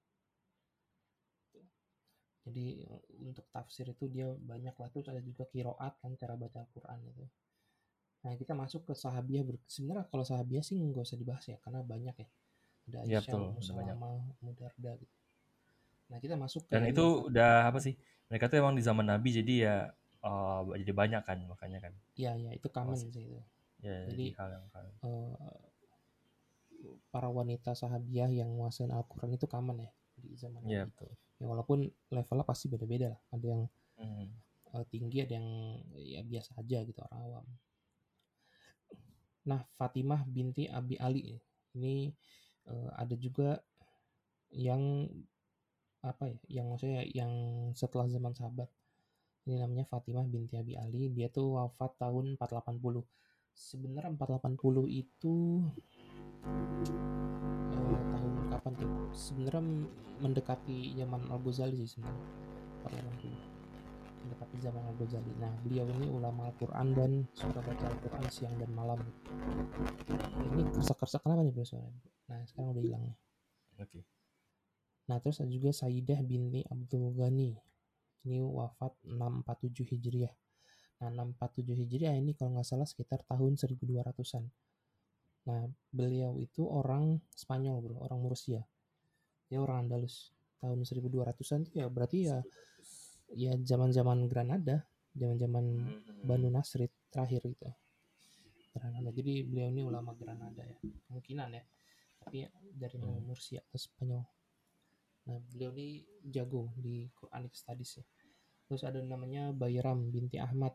Jadi 2.49 2.81
untuk 3.29 3.45
tafsir 3.53 3.93
itu 3.93 4.09
dia 4.09 4.33
banyak 4.33 4.73
lah 4.73 4.89
terus 4.89 5.05
ada 5.13 5.21
juga 5.21 5.45
kiroat 5.45 6.01
kan 6.01 6.17
cara 6.17 6.33
baca 6.33 6.65
Al-Quran 6.65 7.01
itu 7.13 7.25
nah 8.19 8.35
kita 8.35 8.51
masuk 8.53 8.83
ke 8.83 8.93
sahabiah 8.99 9.47
sebenarnya 9.71 10.05
kalau 10.11 10.25
sahabiah 10.27 10.61
sih 10.61 10.75
nggak 10.75 11.07
usah 11.07 11.19
dibahas 11.19 11.45
ya 11.47 11.57
karena 11.63 11.81
banyak 11.87 12.15
ya 12.19 12.29
ada 12.89 12.99
Iya, 13.05 13.19
Aisyah, 13.21 13.23
betul, 13.23 13.41
Ummu 13.47 13.61
ada 13.61 13.73
banyak. 13.79 13.97
Salamah, 13.97 14.19
Ummu 14.43 14.53
Darda 14.59 14.93
gitu 14.99 15.15
nah 16.09 16.19
kita 16.19 16.35
masuk 16.35 16.63
ke 16.67 16.73
Dan 16.73 16.83
ini 16.83 16.91
itu 16.91 17.05
apa? 17.05 17.27
udah 17.29 17.53
apa 17.69 17.79
sih? 17.85 17.95
Mereka 18.29 18.49
tuh 18.49 18.57
emang 18.61 18.75
di 18.75 18.83
zaman 18.83 19.05
Nabi 19.05 19.29
jadi 19.31 19.55
ya 19.61 19.75
eh, 20.19 20.61
jadi 20.83 20.93
banyak 20.97 21.23
kan 21.23 21.39
makanya 21.47 21.79
kan. 21.85 21.93
ya 22.17 22.33
ya 22.35 22.51
itu 22.51 22.67
common 22.69 22.97
Masih. 22.97 23.13
sih 23.13 23.25
itu 23.29 23.41
Ya, 23.79 23.95
Jadi- 24.11 24.35
hal 24.35 24.49
yang 24.51 24.67
hal. 24.75 24.87
eh, 25.07 25.31
para 27.15 27.29
wanita 27.31 27.75
sahabiah 27.75 28.27
yang 28.27 28.51
menguasai 28.51 28.91
Al-Quran 28.91 29.39
itu 29.39 29.47
common 29.47 29.87
ya 29.87 29.91
di 30.19 30.35
zaman 30.35 30.61
Iya, 30.67 30.83
Nabi. 30.83 30.91
betul. 30.91 31.11
Ya, 31.39 31.47
walaupun 31.47 31.79
levelnya 32.11 32.43
pasti 32.43 32.67
beda-beda 32.67 33.15
lah. 33.15 33.21
Ada 33.31 33.47
yang 33.47 33.63
Hmm. 33.95 34.27
eh, 34.75 34.85
tinggi, 34.91 35.23
ada 35.23 35.33
yang 35.39 35.49
ya 35.95 36.21
biasa 36.27 36.59
aja 36.59 36.79
gitu 36.83 36.99
orang 37.07 37.21
awam. 37.23 37.47
Nah, 39.49 39.65
Fatimah 39.81 40.29
binti 40.29 40.69
Abi 40.69 41.01
Ali 41.01 41.41
ini 41.73 42.13
eh, 42.69 42.91
ada 42.93 43.15
juga 43.17 43.57
yang 44.53 45.09
apa 46.05 46.29
ya? 46.29 46.39
Yang 46.61 46.67
maksudnya 46.69 47.03
yang 47.17 47.33
setelah 47.73 48.07
zaman 48.13 48.37
sahabat. 48.37 48.69
Ini 49.49 49.65
namanya 49.65 49.89
Fatimah 49.89 50.29
binti 50.29 50.61
Abi 50.61 50.77
Ali. 50.77 51.09
Dia 51.09 51.33
tuh 51.33 51.57
wafat 51.57 51.97
tahun 51.97 52.37
480. 52.37 53.01
Sebenarnya 53.57 54.13
480 54.15 54.87
itu 54.93 55.65
eh, 57.73 58.03
tahun 58.13 58.33
kapan 58.53 58.73
tuh? 58.77 58.91
Sebenarnya 59.17 59.65
mendekati 60.21 60.93
zaman 60.93 61.25
Al 61.33 61.41
Ghazali 61.41 61.81
sih 61.81 61.97
sebenarnya. 61.97 62.29
480 62.85 63.58
mendekati 64.29 64.61
zaman 64.61 64.85
Al 64.85 64.97
Ghazali. 65.01 65.33
Nah, 65.41 65.53
beliau 65.65 65.89
ini 65.89 66.07
ulama 66.13 66.53
Al-Quran 66.53 66.87
dan 66.93 67.11
suka 67.33 67.65
baca 67.65 67.85
Al-Quran 67.89 68.25
siang 68.29 68.53
dan 68.61 68.69
malam. 68.77 69.01
Ini 70.53 70.69
kersak-kersak 70.69 71.25
kenapa 71.25 71.49
nih 71.49 71.53
bro 71.57 71.65
suaranya? 71.65 71.97
Nah, 72.29 72.45
sekarang 72.45 72.77
udah 72.77 72.83
hilang 72.85 73.03
nih. 73.09 73.17
Oke. 73.81 74.05
Nah, 75.09 75.17
terus 75.25 75.41
ada 75.41 75.49
juga 75.49 75.73
Sayyidah 75.73 76.21
binti 76.21 76.61
Abdul 76.69 77.17
Ghani. 77.17 77.57
Ini 78.29 78.45
wafat 78.45 78.93
647 79.09 79.97
Hijriah. 79.97 80.35
Nah, 81.01 81.09
647 81.09 81.73
Hijriah 81.73 82.13
ini 82.13 82.37
kalau 82.37 82.61
nggak 82.61 82.69
salah 82.69 82.85
sekitar 82.85 83.25
tahun 83.25 83.57
1200-an. 83.57 84.45
Nah, 85.49 85.65
beliau 85.89 86.37
itu 86.37 86.69
orang 86.69 87.25
Spanyol, 87.33 87.81
bro. 87.81 87.97
Orang 88.05 88.21
Murcia. 88.21 88.61
Dia 89.49 89.65
orang 89.65 89.89
Andalus. 89.89 90.37
Tahun 90.61 90.77
1200-an 90.85 91.65
itu 91.65 91.81
ya 91.81 91.89
berarti 91.89 92.29
ya 92.29 92.45
ya 93.33 93.53
zaman-zaman 93.59 94.25
Granada, 94.27 94.85
zaman-zaman 95.13 95.65
Hmm. 95.65 96.25
Banu 96.25 96.49
Nasrid 96.49 96.91
terakhir 97.11 97.43
gitu. 97.45 97.69
Granada. 98.73 99.11
Jadi 99.11 99.43
beliau 99.43 99.69
ini 99.69 99.83
ulama 99.83 100.15
Granada 100.15 100.63
ya, 100.63 100.79
kemungkinan 101.09 101.49
ya. 101.53 101.63
Tapi 102.23 102.45
dari 102.73 102.97
Hmm. 102.99 103.25
Mursia 103.25 103.61
atau 103.61 103.79
Spanyol. 103.79 104.23
Nah, 105.29 105.39
beliau 105.53 105.73
ini 105.77 106.03
jago 106.25 106.73
di 106.77 107.05
Quranic 107.13 107.53
Studies 107.53 108.01
ya. 108.01 108.05
Terus 108.65 108.85
ada 108.85 109.01
namanya 109.01 109.53
Bayram 109.53 110.09
binti 110.09 110.37
Ahmad. 110.37 110.73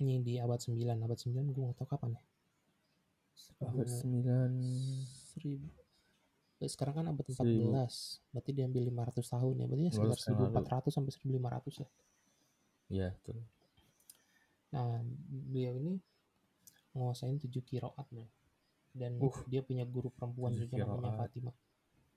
Ini 0.00 0.22
di 0.22 0.34
abad 0.38 0.58
9. 0.58 0.98
Abad 0.98 1.18
9 1.18 1.50
gue 1.50 1.62
gak 1.66 1.78
tau 1.78 1.88
kapan 1.90 2.16
ya. 2.16 2.22
Abad 3.60 3.86
Seribu- 3.86 4.24
9 4.24 4.54
seribu 5.30 5.66
eh, 5.68 5.79
sekarang 6.66 6.94
kan 6.94 7.06
abad 7.08 7.24
14 7.24 7.38
Seribu. 7.38 7.72
berarti 8.28 8.50
diambil 8.52 8.82
500 8.84 9.24
tahun 9.24 9.54
ya 9.54 9.66
berarti 9.66 9.84
ya 9.86 9.92
500 9.94 10.12
sekitar 10.12 10.34
yang 10.34 10.52
lalu. 10.52 10.66
1400 10.68 10.92
sampai 10.92 11.12
1500 11.14 11.74
ya 11.78 11.88
Iya, 12.90 13.08
betul. 13.14 13.38
nah 14.70 14.98
beliau 15.30 15.74
ini 15.74 15.92
nguasain 16.90 17.38
7 17.38 17.48
kiroat 17.62 18.04
bro. 18.04 18.26
dan 18.90 19.14
Uh, 19.16 19.30
dia 19.46 19.62
punya 19.62 19.86
guru 19.86 20.10
perempuan 20.10 20.50
tujuh 20.52 20.66
juga 20.68 20.82
namanya. 21.06 21.16
Fatimah 21.16 21.56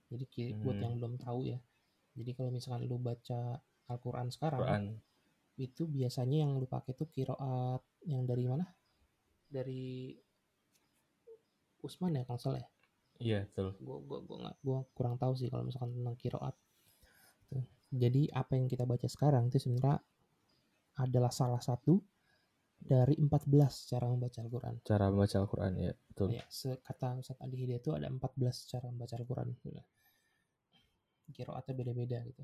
jadi 0.09 0.25
buat 0.55 0.73
Hmm. 0.73 0.83
yang 0.83 0.93
belum 0.97 1.13
tahu 1.17 1.39
ya 1.45 1.59
jadi 2.13 2.31
kalau 2.33 2.49
misalkan 2.49 2.83
lu 2.83 2.97
baca 2.97 3.57
Al-Quran 3.85 4.27
sekarang 4.27 4.59
Quran. 4.59 4.83
itu 5.55 5.85
biasanya 5.85 6.41
yang 6.41 6.57
lu 6.57 6.65
pakai 6.65 6.93
tuh 6.93 7.05
kiroat 7.05 7.79
yang 8.03 8.25
dari 8.25 8.43
mana 8.43 8.65
dari 9.47 10.17
Usman 11.79 12.15
ya 12.15 12.23
kalau 12.23 12.39
salah 12.39 12.57
ya 12.57 12.69
Iya, 13.23 13.39
betul. 13.47 13.67
gue 13.79 13.97
gua 14.03 14.19
gua 14.27 14.37
nggak 14.43 14.55
gua 14.59 14.79
kurang 14.91 15.15
tahu 15.15 15.33
sih 15.39 15.47
kalau 15.47 15.63
misalkan 15.63 15.95
tentang 15.95 16.17
kiroat 16.19 16.55
Tuh. 17.47 17.65
jadi 17.87 18.21
apa 18.35 18.59
yang 18.59 18.67
kita 18.67 18.83
baca 18.83 19.07
sekarang 19.07 19.47
itu 19.47 19.63
sebenarnya 19.63 20.03
adalah 20.99 21.31
salah 21.31 21.63
satu 21.63 22.03
dari 22.83 23.15
14 23.15 23.47
cara 23.95 24.05
membaca 24.11 24.43
Al-Quran 24.43 24.75
Cara 24.83 25.07
membaca 25.07 25.35
Al-Quran 25.39 25.71
ya, 25.79 25.91
betul. 25.95 26.35
ya 26.35 26.43
sekata 26.51 27.15
Ustaz 27.15 27.39
Adi 27.39 27.55
Hidayat 27.63 27.79
itu 27.79 27.91
ada 27.95 28.11
14 28.11 28.69
cara 28.69 28.85
membaca 28.91 29.15
Al-Quran 29.15 29.47
kiroatnya 31.31 31.73
beda-beda 31.73 32.19
gitu 32.27 32.43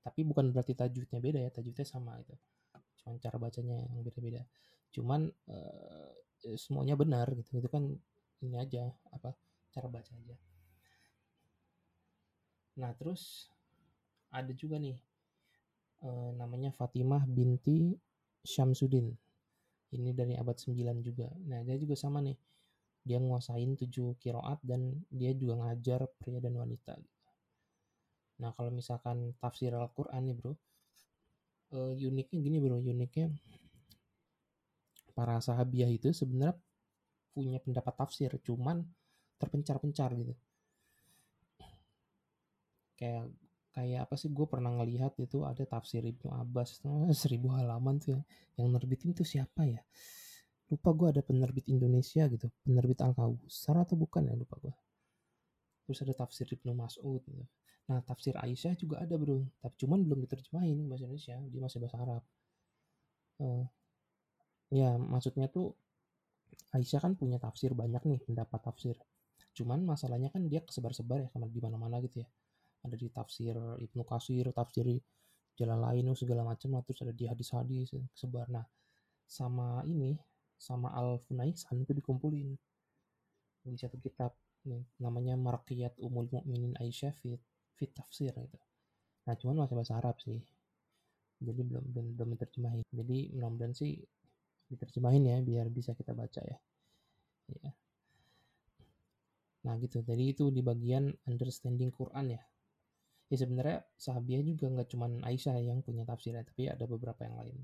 tapi 0.00 0.24
bukan 0.24 0.48
berarti 0.50 0.72
tajwidnya 0.72 1.20
beda 1.20 1.38
ya 1.44 1.50
tajwidnya 1.52 1.84
sama 1.84 2.16
itu 2.16 2.32
cuman 3.04 3.20
cara 3.20 3.36
bacanya 3.36 3.76
yang 3.92 4.00
beda-beda 4.00 4.42
cuman 4.90 5.28
eh, 5.52 6.10
semuanya 6.56 6.96
benar 6.96 7.28
gitu 7.36 7.60
itu 7.60 7.68
kan 7.68 7.84
ini 8.40 8.56
aja 8.56 8.88
apa 9.12 9.36
cara 9.78 9.86
baca 9.86 10.10
aja. 10.10 10.34
Nah 12.82 12.90
terus 12.98 13.46
ada 14.34 14.50
juga 14.50 14.82
nih 14.82 14.98
eh, 16.02 16.30
namanya 16.34 16.74
Fatimah 16.74 17.22
binti 17.30 17.94
Syamsuddin. 18.42 19.14
Ini 19.94 20.12
dari 20.12 20.34
abad 20.34 20.58
9 20.58 20.98
juga. 21.00 21.30
Nah 21.46 21.62
dia 21.62 21.78
juga 21.78 21.94
sama 21.94 22.18
nih. 22.18 22.34
Dia 23.06 23.22
nguasain 23.22 23.78
7 23.78 24.18
kiroat 24.18 24.58
dan 24.66 24.98
dia 25.08 25.30
juga 25.32 25.62
ngajar 25.62 26.10
pria 26.18 26.42
dan 26.42 26.58
wanita. 26.58 26.98
Nah 28.42 28.50
kalau 28.58 28.74
misalkan 28.74 29.32
tafsir 29.38 29.70
Al-Quran 29.70 30.26
nih 30.26 30.34
bro 30.34 30.52
eh, 31.72 31.92
uniknya 32.02 32.38
gini 32.42 32.58
bro 32.58 32.82
uniknya 32.82 33.30
para 35.16 35.42
sahabiah 35.42 35.90
itu 35.90 36.14
sebenarnya 36.14 36.54
punya 37.34 37.58
pendapat 37.58 37.94
tafsir 37.98 38.30
cuman 38.42 38.86
terpencar-pencar 39.38 40.12
gitu. 40.18 40.34
Kayak 42.98 43.30
kayak 43.78 44.10
apa 44.10 44.14
sih 44.18 44.34
gue 44.34 44.46
pernah 44.50 44.74
ngelihat 44.74 45.14
itu 45.22 45.46
ada 45.46 45.62
tafsir 45.62 46.02
Ibnu 46.02 46.34
Abbas 46.34 46.82
seribu 47.22 47.54
halaman 47.54 48.02
tuh 48.02 48.18
ya 48.18 48.20
yang 48.58 48.74
nerbitin 48.74 49.14
tuh 49.14 49.24
siapa 49.24 49.64
ya? 49.64 49.80
Lupa 50.68 50.92
gue 50.92 51.08
ada 51.16 51.22
penerbit 51.24 51.64
Indonesia 51.70 52.26
gitu 52.28 52.50
penerbit 52.66 53.00
Al 53.00 53.16
Kausar 53.16 53.80
atau 53.86 53.96
bukan 53.96 54.28
ya 54.28 54.36
lupa 54.36 54.60
gue 54.60 54.74
terus 55.88 56.04
ada 56.04 56.12
tafsir 56.12 56.44
Ibnu 56.44 56.76
Mas'ud 56.76 57.24
gitu. 57.24 57.44
nah 57.88 58.04
tafsir 58.04 58.36
Aisyah 58.36 58.76
juga 58.76 59.00
ada 59.00 59.16
bro 59.16 59.40
tapi 59.64 59.74
cuman 59.80 60.04
belum 60.04 60.20
diterjemahin 60.28 60.84
bahasa 60.84 61.08
Indonesia 61.08 61.40
dia 61.48 61.60
masih 61.64 61.78
bahasa 61.80 61.96
Arab. 62.04 62.22
Eh, 63.40 63.64
ya 64.76 65.00
maksudnya 65.00 65.48
tuh 65.48 65.72
Aisyah 66.76 67.00
kan 67.00 67.12
punya 67.16 67.40
tafsir 67.40 67.72
banyak 67.72 68.04
nih 68.04 68.20
pendapat 68.28 68.60
tafsir 68.60 69.00
cuman 69.58 69.82
masalahnya 69.82 70.30
kan 70.30 70.46
dia 70.46 70.62
kesebar-sebar 70.62 71.26
ya 71.26 71.28
di 71.34 71.60
mana-mana 71.60 71.98
gitu 71.98 72.22
ya. 72.22 72.28
Ada 72.86 72.94
di 72.94 73.10
tafsir 73.10 73.58
Ibnu 73.58 74.02
Kasir 74.06 74.46
tafsir 74.54 74.86
jalan 75.58 75.78
lain 75.82 76.14
segala 76.14 76.46
macam 76.46 76.78
terus 76.86 77.02
ada 77.02 77.10
di 77.10 77.26
hadis-hadis 77.26 77.90
sebar 78.14 78.46
nah 78.46 78.62
sama 79.26 79.82
ini 79.82 80.14
sama 80.54 80.94
Al 80.94 81.18
Funaisan 81.26 81.82
itu 81.82 81.90
dikumpulin. 81.90 82.54
Di 83.66 83.76
satu 83.76 83.98
kitab 83.98 84.32
nih, 84.64 84.80
namanya 85.02 85.34
Marqiyat 85.34 85.98
Umul 86.00 86.30
Mukminin 86.30 86.72
Aisyah 86.78 87.12
fit, 87.18 87.42
fit 87.74 87.90
tafsir 87.92 88.32
gitu. 88.32 88.58
Nah 89.26 89.34
cuman 89.34 89.66
masih 89.66 89.74
bahasa 89.74 89.94
Arab 89.98 90.16
sih. 90.22 90.40
Jadi 91.38 91.60
belum 91.62 91.84
belum, 91.94 92.06
belum 92.14 92.28
diterjemahin. 92.38 92.86
Jadi 92.94 93.34
mudah-mudahan 93.34 93.74
sih 93.74 93.98
diterjemahin 94.70 95.22
ya 95.26 95.36
biar 95.42 95.66
bisa 95.68 95.92
kita 95.98 96.14
baca 96.14 96.42
ya. 96.42 96.58
Ya 97.62 97.70
nah 99.66 99.74
gitu. 99.82 100.02
Jadi 100.02 100.24
itu 100.36 100.44
di 100.54 100.62
bagian 100.62 101.10
understanding 101.26 101.90
Quran 101.90 102.38
ya. 102.38 102.42
Ya 103.28 103.36
sebenarnya 103.36 103.84
sahabiah 104.00 104.40
juga 104.40 104.72
nggak 104.72 104.88
cuman 104.88 105.20
Aisyah 105.26 105.60
yang 105.60 105.84
punya 105.84 106.08
tafsirnya 106.08 106.42
tapi 106.46 106.70
ada 106.70 106.84
beberapa 106.88 107.28
yang 107.28 107.36
lain. 107.36 107.58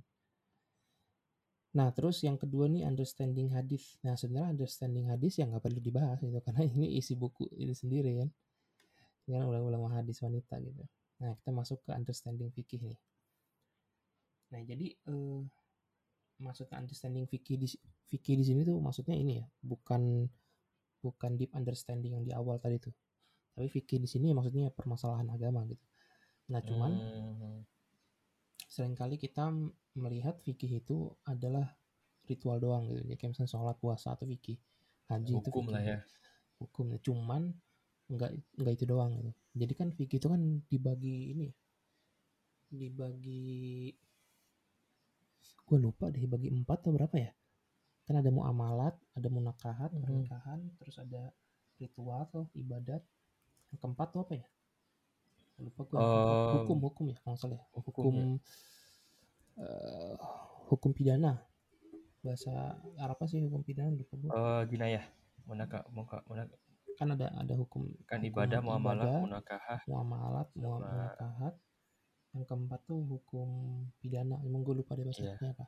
Nah 1.74 1.90
terus 1.90 2.22
yang 2.22 2.38
kedua 2.38 2.70
nih 2.70 2.86
understanding 2.86 3.50
hadis. 3.50 3.98
Nah 4.06 4.14
sebenarnya 4.14 4.54
understanding 4.54 5.10
hadis 5.10 5.40
yang 5.40 5.50
nggak 5.50 5.64
perlu 5.64 5.80
dibahas 5.80 6.20
itu 6.22 6.38
karena 6.46 6.62
ini 6.68 6.98
isi 7.00 7.16
buku 7.16 7.48
ini 7.56 7.74
sendiri 7.74 8.12
kan. 8.22 8.28
Ini 9.24 9.40
kan 9.40 9.46
ulama 9.48 9.88
hadis 9.96 10.20
wanita 10.20 10.60
gitu. 10.60 10.84
Nah 11.24 11.32
kita 11.40 11.50
masuk 11.50 11.80
ke 11.82 11.90
understanding 11.96 12.52
fikih 12.52 12.84
nih. 12.84 12.98
Nah 14.52 14.60
jadi 14.62 14.86
eh, 14.92 15.40
maksudnya 16.44 16.76
understanding 16.78 17.26
fikih 17.26 17.56
di 17.58 17.68
fikih 18.10 18.34
di 18.38 18.44
sini 18.44 18.60
tuh 18.62 18.78
maksudnya 18.78 19.16
ini 19.16 19.42
ya 19.42 19.46
bukan 19.62 20.28
bukan 21.04 21.32
deep 21.40 21.52
understanding 21.60 22.12
yang 22.16 22.24
di 22.28 22.32
awal 22.40 22.56
tadi 22.64 22.76
tuh. 22.86 22.94
Tapi 23.54 23.68
fikih 23.76 23.98
di 24.04 24.08
sini 24.14 24.28
maksudnya 24.36 24.66
permasalahan 24.78 25.28
agama 25.36 25.60
gitu. 25.72 25.84
Nah 26.52 26.62
cuman 26.68 26.92
Hmm. 27.00 27.64
sering 28.74 28.94
kali 29.00 29.16
kita 29.24 29.44
melihat 30.02 30.34
fikih 30.46 30.72
itu 30.82 30.96
adalah 31.32 31.66
ritual 32.30 32.58
doang 32.64 32.84
gitu. 32.90 33.00
Ya 33.10 33.14
kayak 33.18 33.30
misalnya 33.36 33.52
sholat 33.54 33.76
puasa 33.82 34.08
atau 34.16 34.26
fikih 34.32 34.56
haji 35.10 35.34
itu 35.40 35.50
Hukum 35.50 35.56
fikih 35.56 35.74
lah 35.74 35.82
ya. 35.90 35.96
hukum. 36.62 36.86
Cuman 37.06 37.42
nggak 38.14 38.32
nggak 38.60 38.74
itu 38.78 38.84
doang 38.92 39.12
gitu. 39.20 39.32
Jadi 39.60 39.72
kan 39.80 39.88
fikih 39.98 40.18
itu 40.20 40.28
kan 40.34 40.42
dibagi 40.72 41.16
ini 41.34 41.44
ya 41.50 41.54
dibagi 42.78 43.42
gue 45.66 45.78
lupa 45.84 46.04
deh 46.12 46.20
dibagi 46.24 46.48
empat 46.56 46.78
atau 46.84 46.92
berapa 46.96 47.16
ya 47.24 47.30
kan 48.04 48.14
ada 48.20 48.30
muamalat 48.30 48.94
ada 49.12 49.28
munakahat 49.28 49.90
Mhm. 49.92 50.00
pernikahan 50.00 50.58
terus 50.76 50.96
ada 50.98 51.32
ritual 51.76 52.20
atau 52.24 52.42
ibadat 52.54 53.00
yang 53.72 53.78
keempat 53.80 54.08
tuh 54.12 54.20
apa 54.22 54.34
ya 54.38 54.46
lupa 55.56 55.82
gue 55.86 55.96
Um, 55.96 56.50
hukum 56.58 56.78
hukum 56.82 57.04
ya 57.10 57.18
kalau 57.22 57.38
salah 57.38 57.56
ya 57.56 57.66
hukum 57.72 57.92
hukum 57.94 58.14
ya. 58.14 58.26
eh, 59.62 60.14
hukum 60.66 60.90
pidana 60.90 61.32
bahasa 62.20 62.50
Arab 62.98 63.16
apa 63.16 63.24
sih 63.28 63.38
hukum 63.38 63.62
pidana 63.62 63.94
lupa 63.94 64.14
gue 64.16 64.30
Eh, 64.30 64.62
jinayah. 64.68 65.04
Munaka, 65.44 65.84
muka, 65.92 66.24
munaka, 66.24 66.56
kan 66.96 67.12
ada 67.12 67.28
ada 67.36 67.54
hukum 67.54 67.84
kan 68.08 68.16
hukum 68.18 68.28
ibadah, 68.32 68.60
muamalah, 68.64 69.04
ibadah, 69.04 69.20
munakahah. 69.20 69.80
muamalat 69.84 70.48
mua- 70.56 70.80
sama 70.80 70.88
munakahat 70.88 71.54
yang 72.32 72.44
keempat 72.48 72.80
tuh 72.88 72.98
hukum 73.04 73.48
pidana 74.00 74.40
emang 74.42 74.64
gue 74.64 74.74
lupa 74.80 74.96
deh 74.96 75.04
bahasa. 75.04 75.22
Arabnya 75.22 75.52
apa 75.54 75.66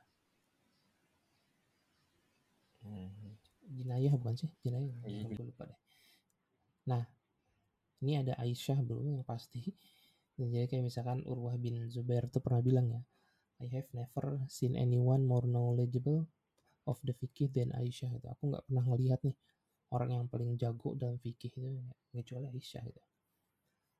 Hmm. 2.87 3.35
jinayah 3.67 4.15
bukan 4.15 4.35
sih? 4.39 4.51
Jinayah. 4.63 4.95
Iya, 5.03 5.27
gue 5.35 5.45
lupa 5.47 5.67
deh. 5.67 5.81
Nah 6.87 7.03
ini 8.05 8.23
ada 8.23 8.39
Aisyah 8.39 8.79
bro 8.87 9.03
yang 9.03 9.27
pasti. 9.27 9.75
Jadi 10.37 10.69
kayak 10.69 10.85
misalkan 10.85 11.25
Urwah 11.25 11.57
bin 11.57 11.89
Zubair 11.89 12.29
tuh 12.29 12.45
pernah 12.45 12.61
bilang 12.61 12.87
ya 12.93 13.03
I 13.57 13.73
have 13.73 13.89
never 13.97 14.45
seen 14.53 14.77
anyone 14.77 15.25
more 15.25 15.49
knowledgeable 15.49 16.29
of 16.87 17.01
the 17.03 17.17
fikih 17.17 17.51
than 17.51 17.73
Aisyah. 17.73 18.13
Gitu. 18.15 18.27
aku 18.29 18.53
nggak 18.53 18.65
pernah 18.69 18.85
ngelihat 18.85 19.21
nih 19.25 19.37
orang 19.91 20.11
yang 20.15 20.25
paling 20.29 20.55
jago 20.61 20.93
dalam 20.95 21.17
fikih 21.19 21.51
itu 21.51 21.61
kecuali 22.13 22.53
Aisyah 22.53 22.85
gitu 22.87 23.03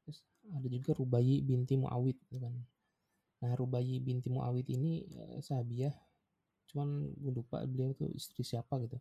terus 0.07 0.23
ada 0.55 0.69
juga 0.71 0.95
Rubayi 0.95 1.43
binti 1.43 1.75
Muawid 1.75 2.15
kan. 2.39 2.55
Nah 3.43 3.53
Rubayi 3.59 3.99
binti 3.99 4.31
Muawid 4.31 4.71
ini 4.71 5.03
eh, 5.03 5.43
sahabiah 5.43 5.91
cuman 6.69 7.11
gue 7.15 7.33
lupa 7.33 7.63
beliau 7.65 7.95
tuh 7.95 8.11
istri 8.15 8.43
siapa 8.43 8.79
gitu 8.83 8.99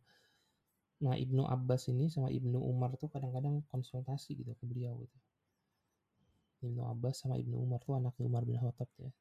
Nah 1.04 1.16
Ibnu 1.20 1.44
Abbas 1.44 1.92
ini 1.92 2.08
sama 2.08 2.32
Ibnu 2.32 2.56
Umar 2.56 2.96
tuh 2.96 3.12
kadang-kadang 3.12 3.68
konsultasi 3.68 4.40
gitu 4.40 4.56
ke 4.56 4.64
beliau 4.64 4.96
gitu. 5.04 5.18
Ibnu 6.64 6.88
Abbas 6.88 7.28
sama 7.28 7.36
Ibnu 7.36 7.60
Umar 7.60 7.84
tuh 7.84 8.00
anaknya 8.00 8.24
Umar 8.24 8.48
bin 8.48 8.56
Khattab 8.56 8.88
ya. 8.96 9.12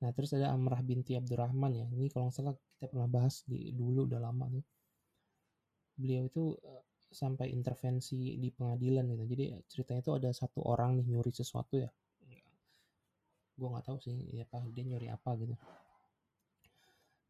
Nah, 0.00 0.16
terus 0.16 0.32
ada 0.32 0.48
Amrah 0.48 0.80
binti 0.80 1.12
Abdurrahman 1.12 1.76
ya. 1.76 1.86
Ini 1.92 2.08
kalau 2.08 2.32
nggak 2.32 2.36
salah 2.40 2.56
kita 2.56 2.88
pernah 2.88 3.04
bahas 3.04 3.44
di 3.44 3.68
dulu 3.76 4.08
udah 4.08 4.16
lama 4.16 4.48
tuh. 4.48 4.64
Beliau 6.00 6.24
itu 6.24 6.56
eh, 6.64 6.82
sampai 7.12 7.52
intervensi 7.52 8.40
di 8.40 8.48
pengadilan 8.48 9.04
gitu. 9.12 9.24
Jadi 9.28 9.44
ceritanya 9.68 10.00
itu 10.00 10.12
ada 10.16 10.30
satu 10.32 10.64
orang 10.64 10.96
nih 10.96 11.06
nyuri 11.14 11.32
sesuatu 11.36 11.76
ya. 11.76 11.92
Gue 13.60 13.68
nggak 13.68 13.92
tahu 13.92 14.00
sih 14.00 14.16
ya 14.32 14.48
apa 14.48 14.64
dia 14.72 14.88
nyuri 14.88 15.12
apa 15.12 15.36
gitu. 15.36 15.52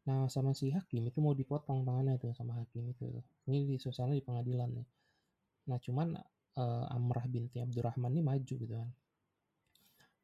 Nah, 0.07 0.21
sama 0.35 0.51
si 0.59 0.65
hakim 0.77 1.03
itu 1.09 1.19
mau 1.25 1.33
dipotong 1.39 1.79
tangannya 1.87 2.13
itu 2.19 2.27
sama 2.39 2.53
hakim 2.61 2.83
itu. 2.93 3.07
Ini 3.47 3.57
di 3.69 3.75
suasana 3.83 4.13
di 4.17 4.23
pengadilan 4.27 4.69
nih. 4.77 4.87
Nah, 5.69 5.79
cuman 5.85 6.07
eh, 6.63 6.95
Amrah 6.97 7.25
binti 7.33 7.57
Abdurrahman 7.65 8.11
ini 8.15 8.21
maju 8.29 8.53
gitu 8.63 8.75
kan. 8.81 8.89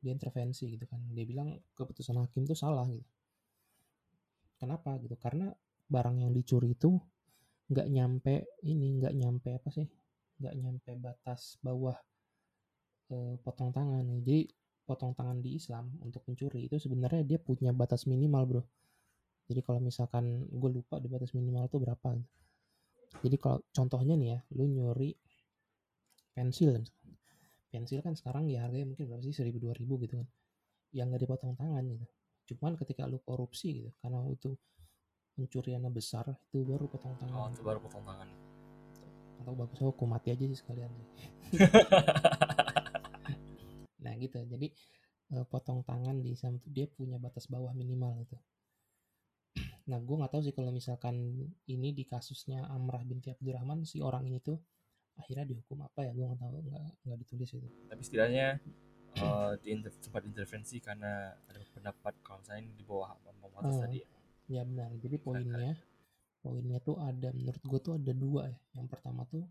Dia 0.02 0.12
intervensi 0.18 0.64
gitu 0.74 0.86
kan. 0.92 1.02
Dia 1.16 1.26
bilang 1.32 1.50
keputusan 1.78 2.18
hakim 2.22 2.46
itu 2.50 2.56
salah 2.58 2.86
gitu. 2.90 3.06
Kenapa 4.62 4.92
gitu? 5.04 5.16
Karena 5.24 5.48
barang 5.94 6.18
yang 6.22 6.32
dicuri 6.38 6.70
itu 6.78 6.92
nggak 7.72 7.88
nyampe 7.96 8.36
ini, 8.72 8.88
nggak 9.00 9.14
nyampe 9.22 9.50
apa 9.58 9.70
sih? 9.78 9.88
Nggak 10.40 10.56
nyampe 10.62 10.92
batas 11.06 11.42
bawah 11.66 11.98
eh, 13.14 13.36
potong 13.44 13.72
tangan. 13.76 14.04
Jadi 14.24 14.40
potong 14.88 15.12
tangan 15.18 15.38
di 15.44 15.60
Islam 15.60 15.86
untuk 16.06 16.22
pencuri 16.28 16.68
itu 16.68 16.76
sebenarnya 16.80 17.22
dia 17.30 17.40
punya 17.48 17.72
batas 17.76 18.08
minimal 18.12 18.44
bro. 18.50 18.62
Jadi 19.48 19.60
kalau 19.64 19.80
misalkan 19.80 20.44
gue 20.52 20.70
lupa 20.72 21.00
di 21.00 21.08
batas 21.08 21.32
minimal 21.32 21.72
itu 21.72 21.80
berapa. 21.80 22.08
gitu. 22.20 22.30
Jadi 23.24 23.38
kalau 23.40 23.60
contohnya 23.72 24.14
nih 24.20 24.30
ya, 24.36 24.40
lu 24.54 24.68
nyuri 24.68 25.16
pensil 26.36 26.76
misalkan. 26.76 26.92
Pensil 27.72 28.00
kan 28.04 28.14
sekarang 28.14 28.52
ya 28.52 28.68
harganya 28.68 28.92
mungkin 28.92 29.08
berapa 29.08 29.24
sih? 29.24 29.32
1000 29.32 29.58
2000 29.60 30.04
gitu 30.04 30.14
kan. 30.20 30.28
Yang 30.92 31.06
nggak 31.10 31.22
dipotong 31.24 31.54
tangan 31.56 31.84
gitu. 31.88 32.06
Cuman 32.54 32.80
ketika 32.80 33.04
lu 33.08 33.20
korupsi 33.24 33.84
gitu, 33.84 33.92
karena 34.00 34.24
itu 34.32 34.56
pencuriannya 35.36 35.92
besar, 35.92 36.32
itu 36.52 36.64
baru 36.64 36.88
potong 36.88 37.16
oh 37.16 37.20
tangan. 37.20 37.52
itu 37.52 37.62
baru 37.64 37.80
potong 37.84 38.04
tangan 38.08 38.28
Atau 39.38 39.54
bagus 39.54 39.80
aku 39.84 40.06
mati 40.08 40.32
aja 40.32 40.44
sih 40.48 40.58
sekalian. 40.60 40.92
Nah 43.98 44.16
gitu, 44.16 44.40
jadi 44.48 44.72
eh, 45.36 45.46
potong 45.52 45.84
tangan 45.84 46.24
di 46.24 46.32
Islam 46.32 46.64
tuh 46.64 46.72
dia 46.72 46.88
punya 46.88 47.20
batas 47.20 47.52
bawah 47.52 47.76
minimal 47.76 48.24
gitu. 48.24 48.40
Nah 49.88 50.00
gue 50.04 50.16
nggak 50.20 50.32
tahu 50.36 50.42
sih 50.44 50.52
kalau 50.52 50.72
misalkan 50.76 51.16
ini 51.72 51.96
di 51.96 52.04
kasusnya 52.04 52.68
Amrah 52.68 53.04
binti 53.08 53.32
Abdurrahman 53.32 53.88
si 53.88 54.04
orang 54.04 54.28
ini 54.28 54.44
tuh 54.44 54.60
akhirnya 55.18 55.48
dihukum 55.50 55.82
apa 55.82 56.06
ya 56.06 56.12
gue 56.14 56.26
nggak 56.28 56.42
tahu 56.44 56.60
nggak 56.62 56.84
nggak 57.08 57.18
ditulis 57.26 57.50
itu. 57.58 57.68
tapi 57.90 58.02
setidaknya 58.06 58.62
eh, 59.18 59.52
di 59.64 59.74
sempat 59.98 60.22
intervensi 60.30 60.78
karena 60.78 61.34
ada 61.50 61.58
pendapat 61.74 62.14
kalau 62.22 62.38
saya 62.46 62.62
ini 62.62 62.70
di 62.78 62.86
bawah 62.86 63.18
ambang 63.18 63.50
batas 63.58 63.74
Oh. 63.74 63.82
tadi 63.82 63.98
ya. 64.04 64.08
Ya 64.48 64.62
benar. 64.64 64.92
Jadi 65.02 65.16
poinnya 65.20 65.74
poinnya 66.44 66.78
tuh 66.80 66.96
ada 67.02 67.34
menurut 67.34 67.64
gue 67.66 67.80
tuh 67.82 67.94
ada 67.98 68.14
dua 68.14 68.42
ya. 68.52 68.60
Yang 68.78 68.88
pertama 68.94 69.26
tuh 69.26 69.44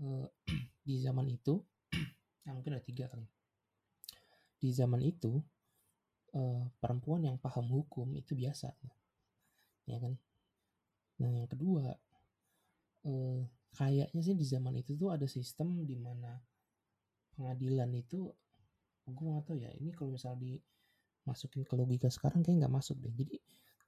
eh, 0.00 0.26
di 0.88 0.94
zaman 0.98 1.28
itu, 1.30 1.60
yang 2.48 2.58
mungkin 2.58 2.74
ada 2.80 2.84
tiga 2.84 3.06
kali. 3.12 3.24
Di 4.60 4.72
zaman 4.74 5.00
itu 5.04 5.38
eh, 6.34 6.64
perempuan 6.82 7.24
yang 7.28 7.36
paham 7.38 7.70
hukum 7.70 8.10
itu 8.18 8.34
biasa, 8.34 8.74
ya 8.82 8.92
kan. 9.98 10.14
Nah 11.20 11.30
yang 11.38 11.48
kedua 11.50 11.96
eh, 13.08 13.40
kayaknya 13.76 14.20
sih 14.26 14.34
di 14.36 14.44
zaman 14.52 14.74
itu 14.82 14.92
tuh 15.00 15.08
ada 15.14 15.26
sistem 15.28 15.68
di 15.88 15.96
mana 15.96 16.32
pengadilan 17.36 17.90
itu 17.96 18.28
gue 19.10 19.26
nggak 19.26 19.46
tahu 19.48 19.58
ya 19.58 19.70
ini 19.80 19.90
kalau 19.96 20.14
misal 20.14 20.36
dimasukin 20.38 21.62
ke 21.66 21.74
logika 21.74 22.08
sekarang 22.12 22.44
kayak 22.44 22.66
nggak 22.66 22.74
masuk 22.78 22.96
deh 23.02 23.10
jadi 23.14 23.36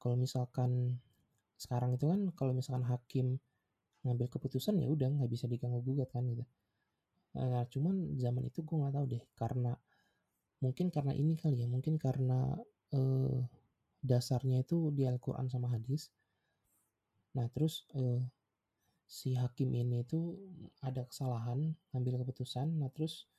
kalau 0.01 0.17
misalkan 0.19 0.99
sekarang 1.61 1.95
itu 1.95 2.07
kan 2.11 2.21
kalau 2.35 2.53
misalkan 2.57 2.87
hakim 2.89 3.27
ngambil 4.03 4.27
keputusan 4.33 4.83
ya 4.83 4.89
udah 4.91 5.09
nggak 5.15 5.31
bisa 5.31 5.47
diganggu 5.47 5.79
gugat 5.85 6.11
kan 6.11 6.27
gitu 6.27 6.45
nah 7.33 7.65
cuman 7.71 8.19
zaman 8.19 8.45
itu 8.51 8.61
gue 8.67 8.77
nggak 8.77 8.95
tahu 8.97 9.07
deh 9.09 9.23
karena 9.39 9.73
mungkin 10.65 10.87
karena 10.95 11.13
ini 11.15 11.35
kali 11.39 11.65
ya 11.65 11.69
mungkin 11.71 11.95
karena 12.01 12.57
eh, 12.95 13.39
dasarnya 14.03 14.67
itu 14.67 14.91
di 14.91 15.07
Al-Quran 15.07 15.47
sama 15.47 15.71
hadis. 15.71 16.11
Nah 17.39 17.47
terus 17.55 17.87
eh, 17.95 18.21
si 19.07 19.37
hakim 19.39 19.71
ini 19.73 20.03
tuh 20.05 20.37
ada 20.83 21.07
kesalahan 21.07 21.73
ngambil 21.95 22.27
keputusan. 22.27 22.67
Nah 22.83 22.91
terus 22.91 23.31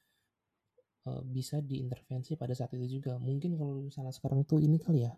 eh, 1.07 1.21
bisa 1.27 1.59
diintervensi 1.59 2.39
pada 2.39 2.55
saat 2.55 2.71
itu 2.79 2.99
juga. 2.99 3.19
Mungkin 3.19 3.59
kalau 3.59 3.83
misalnya 3.83 4.15
sekarang 4.15 4.47
tuh 4.47 4.63
ini 4.63 4.79
kali 4.79 5.03
ya 5.05 5.13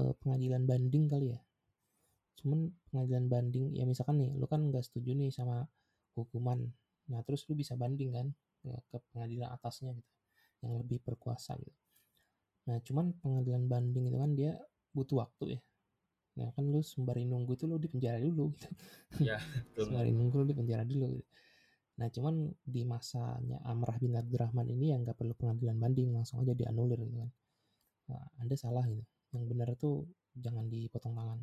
eh, 0.00 0.12
pengadilan 0.20 0.64
banding 0.64 1.04
kali 1.12 1.36
ya. 1.36 1.40
Cuman 2.40 2.72
pengadilan 2.88 3.26
banding 3.28 3.76
ya 3.76 3.84
misalkan 3.84 4.16
nih 4.24 4.32
lu 4.32 4.48
kan 4.48 4.64
nggak 4.64 4.82
setuju 4.82 5.12
nih 5.12 5.28
sama 5.28 5.68
hukuman. 6.16 6.64
Nah 7.12 7.20
terus 7.26 7.44
lu 7.52 7.54
bisa 7.58 7.76
banding 7.76 8.10
kan 8.16 8.26
ya, 8.64 8.76
ke 8.88 8.96
pengadilan 9.12 9.52
atasnya 9.52 9.92
gitu 9.92 10.10
yang 10.60 10.72
lebih 10.80 10.98
berkuasa 11.04 11.56
gitu. 11.60 11.80
Nah 12.68 12.78
cuman 12.84 13.16
pengadilan 13.20 13.64
banding 13.68 14.12
itu 14.12 14.18
kan 14.20 14.32
dia 14.36 14.52
butuh 14.96 15.16
waktu 15.26 15.44
ya. 15.58 15.60
Nah 16.38 16.48
kan 16.56 16.64
lu 16.72 16.80
sembari 16.84 17.22
nunggu 17.26 17.52
itu 17.58 17.64
lu 17.70 17.76
di 17.82 17.88
penjara 17.90 18.18
dulu 18.22 18.50
gitu. 18.54 18.68
Ya, 19.20 19.36
betul. 19.76 19.84
sembari 19.90 20.10
nunggu 20.14 20.34
lu 20.42 20.46
di 20.50 20.56
penjara 20.56 20.84
dulu 20.86 21.06
gitu. 21.20 21.30
nah 22.00 22.08
cuman 22.08 22.48
di 22.64 22.82
masanya 22.88 23.60
Amrah 23.68 23.96
bin 24.00 24.16
Abdurrahman 24.16 24.64
ini 24.72 24.90
yang 24.96 25.04
nggak 25.04 25.20
perlu 25.20 25.36
pengadilan 25.36 25.76
banding 25.76 26.08
langsung 26.16 26.40
aja 26.40 26.56
dianulir 26.56 26.96
gitu 27.04 27.18
kan. 27.20 27.30
Nah, 28.10 28.24
anda 28.42 28.56
salah 28.58 28.84
gitu 28.88 29.04
yang 29.34 29.44
benar 29.50 29.68
tuh 29.78 30.08
jangan 30.34 30.66
dipotong 30.72 31.14
tangan. 31.18 31.40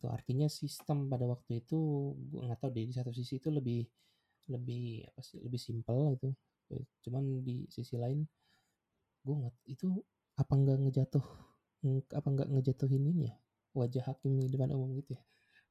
Itu 0.00 0.06
artinya 0.10 0.48
sistem 0.50 0.98
pada 1.12 1.24
waktu 1.28 1.60
itu 1.62 1.78
gue 2.30 2.40
nggak 2.46 2.60
tahu 2.62 2.70
deh 2.74 2.84
di 2.88 2.94
satu 2.96 3.12
sisi 3.12 3.36
itu 3.40 3.48
lebih 3.52 3.84
lebih 4.54 5.06
apa 5.08 5.20
sih 5.22 5.38
lebih 5.46 5.60
simpel 5.62 5.98
gitu 6.18 6.28
cuman 7.04 7.24
di 7.46 7.66
sisi 7.74 7.94
lain 7.98 8.20
gue 9.24 9.34
nggak 9.40 9.56
itu 9.74 9.88
apa 10.40 10.52
nggak 10.60 10.78
ngejatuh? 10.82 11.24
ng- 11.24 11.49
apa 12.12 12.28
nggak 12.28 12.48
ngejatuhin 12.52 13.04
ini 13.08 13.32
ya 13.32 13.34
wajah 13.72 14.04
hakim 14.12 14.36
di 14.36 14.50
depan 14.50 14.74
umum 14.74 14.92
gitu 14.98 15.14
ya. 15.16 15.22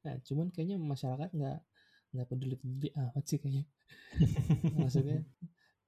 Nah 0.08 0.14
cuman 0.24 0.48
kayaknya 0.50 0.78
masyarakat 0.80 1.30
nggak 1.36 1.60
nggak 2.16 2.28
peduli 2.28 2.56
peduli 2.58 2.90
amat 2.96 3.24
sih 3.28 3.38
kayaknya. 3.38 3.66
Maksudnya 4.80 5.20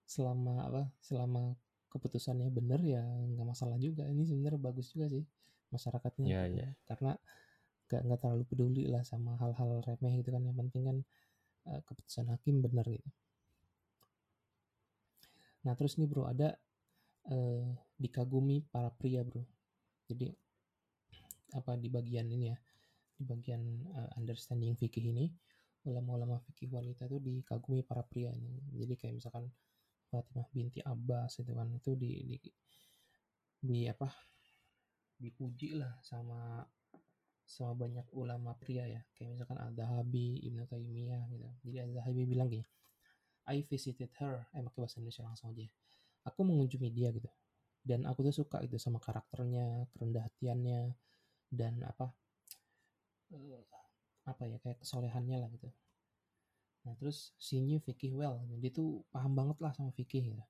selama 0.05 0.67
apa 0.67 0.83
selama 0.99 1.55
keputusannya 1.91 2.51
bener 2.51 2.79
ya 2.83 3.01
nggak 3.01 3.47
masalah 3.47 3.79
juga. 3.79 4.05
Ini 4.05 4.23
sebenarnya 4.27 4.59
bagus 4.59 4.91
juga 4.93 5.09
sih 5.09 5.23
masyarakatnya. 5.71 6.27
Iya, 6.27 6.41
iya. 6.51 6.67
karena 6.85 7.15
nggak 7.87 8.01
nggak 8.07 8.19
terlalu 8.19 8.43
peduli 8.47 8.83
lah 8.87 9.03
sama 9.07 9.39
hal-hal 9.39 9.81
remeh 9.81 10.13
gitu 10.19 10.29
kan. 10.35 10.43
Yang 10.43 10.57
penting 10.67 10.81
kan 10.85 10.97
eh, 11.71 11.81
keputusan 11.87 12.27
hakim 12.29 12.61
bener 12.61 12.85
gitu. 12.85 13.09
Nah 15.63 15.73
terus 15.77 15.95
nih 15.95 16.09
bro 16.09 16.27
ada 16.27 16.59
eh, 17.31 17.65
dikagumi 17.95 18.65
para 18.67 18.91
pria 18.91 19.23
bro 19.23 19.45
jadi 20.11 20.27
apa 21.57 21.75
di 21.75 21.91
bagian 21.91 22.27
ini 22.31 22.51
ya 22.51 22.57
di 23.15 23.23
bagian 23.27 23.61
eh, 23.91 24.09
understanding 24.19 24.75
fikih 24.75 25.11
ini 25.11 25.31
ulama-ulama 25.87 26.39
fikih 26.45 26.69
wanita 26.71 27.09
itu 27.09 27.17
dikagumi 27.19 27.81
para 27.83 28.05
pria 28.05 28.29
ini 28.31 28.61
jadi 28.75 28.93
kayak 28.95 29.13
misalkan 29.17 29.49
Fatimah 30.11 30.47
binti 30.51 30.83
Abbas 30.83 31.39
itu 31.39 31.51
kan 31.55 31.71
itu 31.71 31.95
di 31.95 32.11
di, 32.27 32.37
di 33.63 33.79
apa 33.87 34.11
dipuji 35.15 35.79
lah 35.79 35.95
sama 36.03 36.59
sama 37.47 37.75
banyak 37.87 38.07
ulama 38.15 38.51
pria 38.59 38.87
ya. 38.87 39.01
Kayak 39.15 39.39
misalkan 39.39 39.59
Al-Dhahabi, 39.59 40.39
Ibnu 40.51 40.67
Taimiyah 40.67 41.23
gitu. 41.31 41.47
Jadi 41.67 41.77
Al-Dhahabi 41.83 42.21
bilang 42.27 42.51
gini 42.51 42.63
I 43.49 43.65
visited 43.65 44.11
her 44.21 44.45
eh 44.53 44.61
pakai 44.61 44.79
bahasa 44.85 45.01
Indonesia 45.01 45.25
langsung 45.25 45.49
aja 45.51 45.65
aku 46.27 46.39
mengunjungi 46.45 46.89
dia 46.93 47.09
gitu 47.09 47.29
dan 47.81 48.05
aku 48.05 48.29
tuh 48.29 48.35
suka 48.45 48.61
itu 48.61 48.77
sama 48.77 49.01
karakternya 49.01 49.89
kerendah 49.93 50.23
hatiannya 50.29 50.93
dan 51.49 51.81
apa 51.81 52.13
eh, 53.33 53.65
apa 54.29 54.43
ya 54.45 54.57
kayak 54.61 54.77
kesolehannya 54.85 55.37
lah 55.41 55.49
gitu. 55.49 55.69
Nah 56.85 56.93
terus 56.97 57.33
she 57.37 57.61
knew 57.61 57.81
fikih 57.81 58.13
well 58.13 58.41
dia 58.61 58.71
tuh 58.73 59.01
paham 59.13 59.33
banget 59.33 59.57
lah 59.61 59.73
sama 59.73 59.89
fikih 59.93 60.33
gitu. 60.33 60.43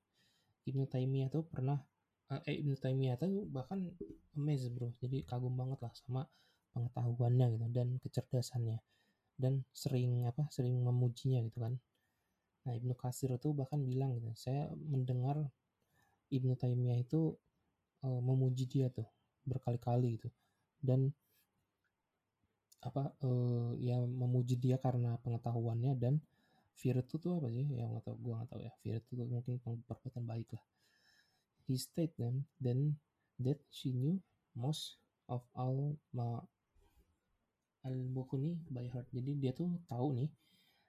Ibnu 0.68 0.84
Taimiyah 0.86 1.28
tuh 1.32 1.42
pernah 1.48 1.80
eh 2.48 2.56
Ibnu 2.60 2.76
Taimiyah 2.78 3.16
tuh 3.20 3.48
bahkan 3.48 3.80
amazed 4.36 4.72
bro. 4.76 4.92
Jadi 5.00 5.24
kagum 5.24 5.56
banget 5.56 5.80
lah 5.84 5.92
sama 5.96 6.22
pengetahuannya 6.72 7.46
gitu 7.56 7.66
dan 7.72 7.88
kecerdasannya. 8.00 8.78
Dan 9.36 9.64
sering 9.72 10.28
apa 10.28 10.48
sering 10.52 10.80
memujinya 10.84 11.40
gitu 11.44 11.58
kan. 11.64 11.74
Nah 12.68 12.72
Ibnu 12.76 12.94
Katsir 12.94 13.32
tuh 13.40 13.52
bahkan 13.56 13.80
bilang 13.82 14.16
gitu 14.16 14.30
saya 14.36 14.68
mendengar 14.76 15.48
Ibnu 16.32 16.56
Taimiyah 16.56 16.98
itu 16.98 17.36
eh, 18.02 18.20
memuji 18.24 18.64
dia 18.64 18.88
tuh 18.88 19.06
berkali-kali 19.44 20.16
gitu. 20.16 20.28
Dan 20.80 21.12
apa 22.82 23.14
eh, 23.22 23.70
ya 23.78 24.00
memuji 24.02 24.58
dia 24.58 24.80
karena 24.80 25.20
pengetahuannya 25.22 25.92
dan 26.00 26.18
virtu 26.80 27.20
tuh 27.20 27.38
apa 27.38 27.48
sih? 27.52 27.68
Yang 27.68 27.88
nggak 27.94 28.04
tahu 28.08 28.16
gua 28.18 28.32
nggak 28.42 28.50
tahu 28.50 28.60
ya. 28.64 28.72
Virtu 28.82 29.10
tuh 29.14 29.26
mungkin 29.28 29.60
perbuatan 29.60 30.24
baik 30.24 30.48
lah. 30.56 30.64
He 31.68 31.78
stated 31.78 32.16
then 32.18 32.48
then 32.58 32.98
that 33.38 33.60
she 33.70 33.94
knew 33.94 34.18
most 34.58 34.98
of 35.30 35.46
all 35.54 35.94
ma 36.10 36.42
al 37.82 37.96
Bukhuni 38.10 38.58
by 38.70 38.86
heart. 38.90 39.10
Jadi 39.10 39.32
dia 39.38 39.52
tuh 39.54 39.68
tahu 39.90 40.14
nih, 40.14 40.30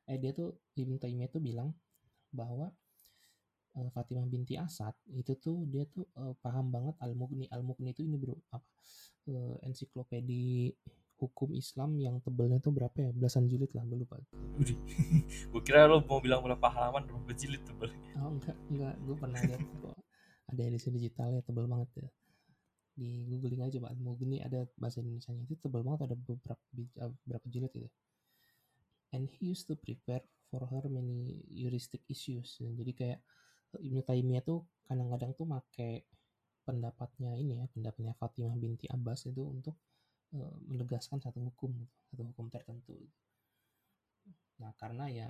eh 0.09 0.17
dia 0.21 0.31
tuh 0.33 0.53
Ibn 0.77 0.97
Taimiyah 1.01 1.29
tuh 1.29 1.41
bilang 1.41 1.73
bahwa 2.29 2.69
eh, 3.77 3.89
Fatimah 3.93 4.25
binti 4.29 4.55
Asad 4.57 4.93
itu 5.13 5.33
tuh 5.37 5.65
dia 5.69 5.85
tuh 5.89 6.05
eh, 6.17 6.33
paham 6.39 6.69
banget 6.69 6.95
Al-Mughni. 7.01 7.49
Al-Mughni 7.49 7.93
itu 7.93 8.05
ini 8.05 8.17
bro 8.17 8.37
apa 8.53 8.65
eh, 9.29 9.57
ensiklopedi 9.65 10.73
hukum 11.17 11.55
Islam 11.55 11.95
yang 11.97 12.19
tebelnya 12.19 12.59
tuh 12.59 12.75
berapa 12.75 12.93
ya? 12.99 13.09
Belasan 13.15 13.47
jilid 13.47 13.71
lah, 13.71 13.87
gue 13.87 14.03
lupa. 14.03 14.19
Gue 15.51 15.61
kira 15.63 15.87
lo 15.87 16.03
mau 16.03 16.19
bilang 16.19 16.43
berapa 16.43 16.67
halaman 16.67 17.07
berapa 17.07 17.31
jilid 17.31 17.63
tebel. 17.63 17.89
Oh 18.19 18.35
enggak, 18.35 18.57
enggak, 18.67 18.95
gue 18.99 19.15
pernah 19.15 19.39
lihat 19.39 19.61
kok 19.83 19.97
ada 20.53 20.61
edisi 20.67 20.89
digitalnya 20.91 21.41
tebel 21.41 21.65
banget 21.65 21.89
ya. 21.97 22.09
Di 22.93 23.25
googling 23.25 23.65
aja 23.65 23.81
Pak 23.81 23.91
Al-Mughni 23.97 24.37
ada 24.43 24.69
bahasa 24.77 25.01
Indonesia 25.01 25.33
itu 25.33 25.55
tebel 25.57 25.81
banget 25.81 26.11
ada 26.11 26.15
beberapa 26.19 26.61
berapa 27.25 27.45
jilid 27.49 27.71
gitu. 27.73 27.89
And 29.13 29.29
he 29.29 29.53
used 29.53 29.69
to 29.69 29.77
prepare 29.77 30.25
for 30.49 30.65
her 30.65 30.85
many 30.89 31.41
heuristic 31.49 32.01
issues. 32.09 32.57
Jadi 32.61 32.91
kayak 32.93 33.19
Ibnu 33.81 34.01
Taimiyah 34.05 34.43
tuh 34.45 34.65
kadang-kadang 34.85 35.31
tuh 35.33 35.45
make 35.47 36.05
pendapatnya 36.63 37.35
ini 37.35 37.59
ya, 37.59 37.65
pendapatnya 37.71 38.13
Fatimah 38.15 38.55
binti 38.55 38.87
Abbas 38.87 39.27
itu 39.27 39.43
untuk 39.43 39.75
eh, 40.35 40.55
menegaskan 40.69 41.19
satu 41.19 41.39
hukum, 41.51 41.75
gitu, 41.75 41.93
satu 42.13 42.23
hukum 42.31 42.45
tertentu. 42.47 42.95
Nah, 44.63 44.71
karena 44.79 45.05
ya 45.11 45.27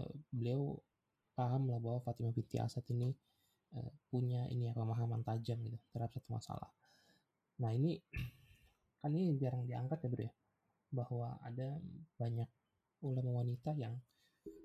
eh, 0.00 0.14
beliau 0.32 0.74
paham 1.38 1.70
lah 1.70 1.78
bahwa 1.78 2.00
Fatimah 2.02 2.34
binti 2.34 2.58
Asad 2.58 2.84
ini 2.92 3.14
eh, 3.78 3.92
punya 4.10 4.46
ini 4.50 4.68
ya 4.68 4.74
pemahaman 4.76 5.22
tajam 5.24 5.58
gitu 5.64 5.78
terhadap 5.92 6.12
satu 6.12 6.28
masalah. 6.34 6.70
Nah 7.62 7.70
ini 7.72 8.00
kan 9.00 9.12
ini 9.14 9.38
jarang 9.38 9.64
diangkat 9.66 9.98
ya 10.02 10.08
bro 10.10 10.24
ya 10.26 10.32
bahwa 10.92 11.40
ada 11.40 11.80
banyak 12.20 12.48
ulama 13.02 13.42
wanita 13.42 13.72
yang 13.74 13.96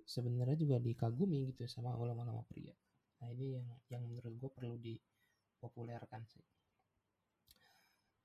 sebenarnya 0.04 0.60
juga 0.60 0.78
dikagumi 0.80 1.52
gitu 1.56 1.68
sama 1.72 1.96
ulama-ulama 1.96 2.44
pria. 2.48 2.76
Nah 3.22 3.28
ini 3.34 3.58
yang 3.58 3.68
yang 3.90 4.02
menurut 4.06 4.34
gue 4.38 4.50
perlu 4.52 4.76
dipopulerkan 4.78 6.22
sih. 6.30 6.44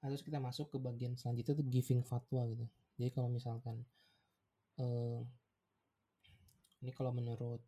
Nah, 0.02 0.10
terus 0.10 0.26
kita 0.26 0.42
masuk 0.42 0.74
ke 0.74 0.78
bagian 0.82 1.14
selanjutnya 1.14 1.54
tuh 1.62 1.66
giving 1.70 2.02
fatwa 2.02 2.42
gitu. 2.50 2.66
Jadi 2.98 3.10
kalau 3.14 3.30
misalkan 3.30 3.86
eh, 4.82 5.22
ini 6.82 6.90
kalau 6.90 7.14
menurut 7.14 7.62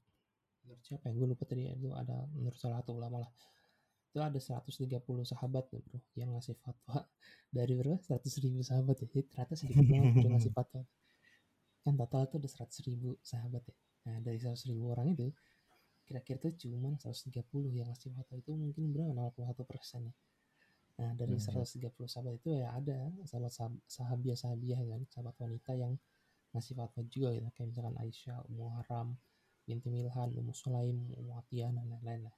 menurut 0.66 0.82
siapa 0.82 1.08
ya? 1.08 1.12
Gue 1.14 1.26
lupa 1.30 1.46
tadi 1.46 1.70
itu 1.70 1.94
ada 1.94 2.26
menurut 2.34 2.58
salah 2.58 2.82
satu 2.82 2.98
ulama 2.98 3.22
lah. 3.22 3.30
Itu 4.10 4.18
ada 4.22 4.38
130 4.38 4.98
sahabat 5.26 5.64
ya 5.70 5.80
bro 5.82 5.98
yang 6.18 6.34
ngasih 6.34 6.58
fatwa. 6.58 7.06
Dari 7.56 7.72
berapa? 7.78 8.02
100 8.02 8.42
ribu 8.42 8.60
sahabat 8.66 8.98
ya? 8.98 9.06
Jadi 9.06 9.22
ternyata 9.30 9.54
sedikit 9.54 9.86
banget 9.86 10.12
bro 10.18 10.28
ngasih 10.34 10.52
fatwa. 10.52 10.82
Kan 11.86 11.94
total 11.94 12.20
itu 12.26 12.34
ada 12.42 12.50
100 12.50 12.88
ribu 12.90 13.08
sahabat 13.22 13.62
ya. 13.62 13.76
Nah 14.04 14.16
dari 14.20 14.38
100 14.42 14.68
ribu 14.68 14.90
orang 14.90 15.14
itu 15.14 15.30
kira-kira 16.04 16.36
tuh 16.40 16.52
cuma 16.60 16.94
130 17.00 17.72
yang 17.72 17.88
ngasih 17.88 18.12
fatwa 18.12 18.36
itu 18.36 18.52
mungkin 18.52 18.92
berapa 18.92 19.12
0,1 19.12 19.64
persen 19.64 20.08
ya 20.08 20.14
nah 20.94 21.10
dari 21.18 21.34
Mhm. 21.34 21.42
130 21.42 22.06
sahabat 22.06 22.38
itu 22.38 22.48
ya 22.54 22.70
ada 22.70 23.10
sahabat 23.26 23.50
sahabiah 23.90 24.38
sahabiah 24.38 24.78
kan 24.78 25.02
sahabat 25.10 25.34
wanita 25.42 25.72
yang 25.74 25.98
ngasih 26.54 26.74
fatwa 26.78 27.02
juga 27.10 27.34
gitu 27.34 27.50
kayak 27.50 27.68
misalkan 27.74 27.96
Aisyah, 27.98 28.38
Ummu 28.46 28.66
Haram, 28.78 29.18
binti 29.66 29.90
Milhan, 29.90 30.30
Ummu 30.38 30.54
Sulaim, 30.54 31.10
Ummu 31.18 31.34
Atiyah 31.34 31.74
dan 31.74 31.82
lain-lain 31.90 32.30
lah. 32.30 32.36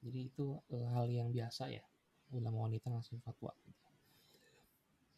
Jadi 0.00 0.20
itu 0.24 0.56
eh, 0.72 0.86
hal 0.88 1.04
yang 1.12 1.28
biasa 1.36 1.68
ya 1.68 1.84
ulama 2.32 2.64
wanita 2.64 2.88
ngasih 2.88 3.20
fatwa. 3.20 3.52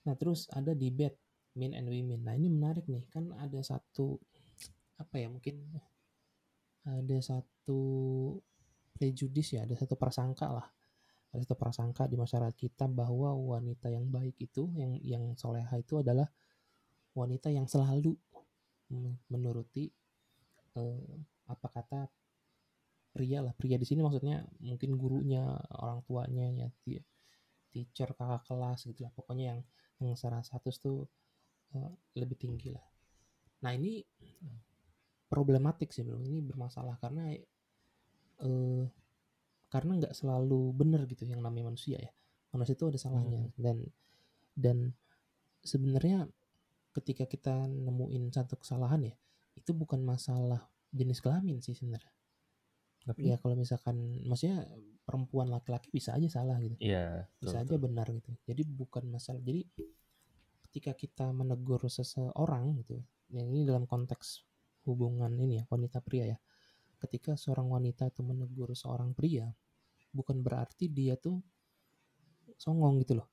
Nah 0.03 0.15
terus 0.19 0.51
ada 0.51 0.75
debate 0.75 1.15
men 1.55 1.79
and 1.79 1.87
women. 1.87 2.27
Nah 2.27 2.35
ini 2.35 2.51
menarik 2.51 2.91
nih 2.91 3.07
kan 3.07 3.31
ada 3.39 3.63
satu 3.63 4.19
apa 4.99 5.15
ya 5.15 5.31
mungkin 5.31 5.63
ada 6.87 7.19
satu 7.19 7.81
prejudis 8.95 9.55
ya, 9.55 9.67
ada 9.67 9.75
satu 9.79 9.95
prasangka 9.95 10.47
lah. 10.51 10.67
Ada 11.31 11.45
satu 11.45 11.57
prasangka 11.61 12.03
di 12.09 12.17
masyarakat 12.17 12.57
kita 12.57 12.89
bahwa 12.89 13.37
wanita 13.37 13.93
yang 13.93 14.09
baik 14.09 14.35
itu, 14.41 14.67
yang 14.75 14.97
yang 15.05 15.25
soleha 15.37 15.71
itu 15.77 16.01
adalah 16.01 16.27
wanita 17.15 17.53
yang 17.53 17.69
selalu 17.69 18.17
menuruti 19.29 19.93
eh, 20.79 21.15
apa 21.47 21.67
kata 21.69 22.01
pria 23.13 23.45
lah. 23.45 23.53
Pria 23.53 23.77
di 23.77 23.85
sini 23.85 24.01
maksudnya 24.01 24.45
mungkin 24.65 24.97
gurunya 24.97 25.45
orang 25.79 26.01
tuanya 26.09 26.47
ya 26.49 26.69
teacher 27.69 28.17
kakak 28.17 28.49
kelas 28.49 28.89
gitu 28.89 29.05
lah. 29.05 29.13
Pokoknya 29.13 29.45
yang 29.55 29.61
yang 30.01 30.17
secara 30.17 30.41
status 30.41 30.81
tuh 30.81 31.05
eh, 31.77 31.93
lebih 32.17 32.41
tinggi 32.41 32.73
lah. 32.73 32.85
Nah 33.63 33.77
ini 33.77 34.01
problematik 35.29 35.93
sih 35.93 36.03
bro. 36.03 36.19
Ini 36.21 36.41
bermasalah 36.43 36.97
karena 36.99 37.33
eh 37.33 38.85
karena 39.69 39.93
nggak 40.01 40.17
selalu 40.17 40.73
benar 40.73 41.05
gitu 41.05 41.29
yang 41.29 41.45
namanya 41.45 41.69
manusia 41.69 42.01
ya. 42.01 42.13
Manusia 42.57 42.75
itu 42.75 42.89
ada 42.89 42.99
salahnya. 42.99 43.53
Dan 43.55 43.85
dan 44.57 44.97
sebenarnya 45.61 46.27
ketika 46.97 47.29
kita 47.29 47.69
nemuin 47.69 48.33
satu 48.33 48.59
kesalahan 48.59 49.13
ya 49.13 49.15
itu 49.55 49.71
bukan 49.77 50.01
masalah 50.03 50.67
jenis 50.91 51.21
kelamin 51.21 51.61
sih 51.61 51.77
sebenarnya. 51.77 52.11
Tapi 53.05 53.33
ya 53.33 53.37
kalau 53.41 53.57
misalkan 53.57 54.21
maksudnya 54.25 54.65
perempuan 55.05 55.49
laki-laki 55.49 55.89
bisa 55.89 56.13
aja 56.17 56.29
salah 56.29 56.61
gitu. 56.61 56.77
Iya, 56.81 57.29
bisa 57.41 57.61
betul, 57.61 57.65
aja 57.65 57.75
betul. 57.77 57.85
benar 57.89 58.07
gitu. 58.13 58.31
Jadi 58.45 58.63
bukan 58.69 59.05
masalah. 59.09 59.41
Jadi 59.41 59.65
ketika 60.69 60.93
kita 60.93 61.27
menegur 61.33 61.81
seseorang 61.89 62.85
gitu 62.85 63.01
yang 63.33 63.49
ini 63.49 63.65
dalam 63.65 63.89
konteks 63.89 64.48
hubungan 64.89 65.31
ini 65.37 65.61
ya 65.61 65.65
wanita 65.69 66.01
pria 66.01 66.25
ya. 66.35 66.39
Ketika 66.99 67.37
seorang 67.39 67.69
wanita 67.71 68.09
itu 68.11 68.25
menegur 68.25 68.73
seorang 68.75 69.13
pria 69.15 69.47
bukan 70.11 70.41
berarti 70.41 70.89
dia 70.89 71.15
tuh 71.21 71.39
songong 72.59 72.99
gitu 73.05 73.21
loh. 73.21 73.29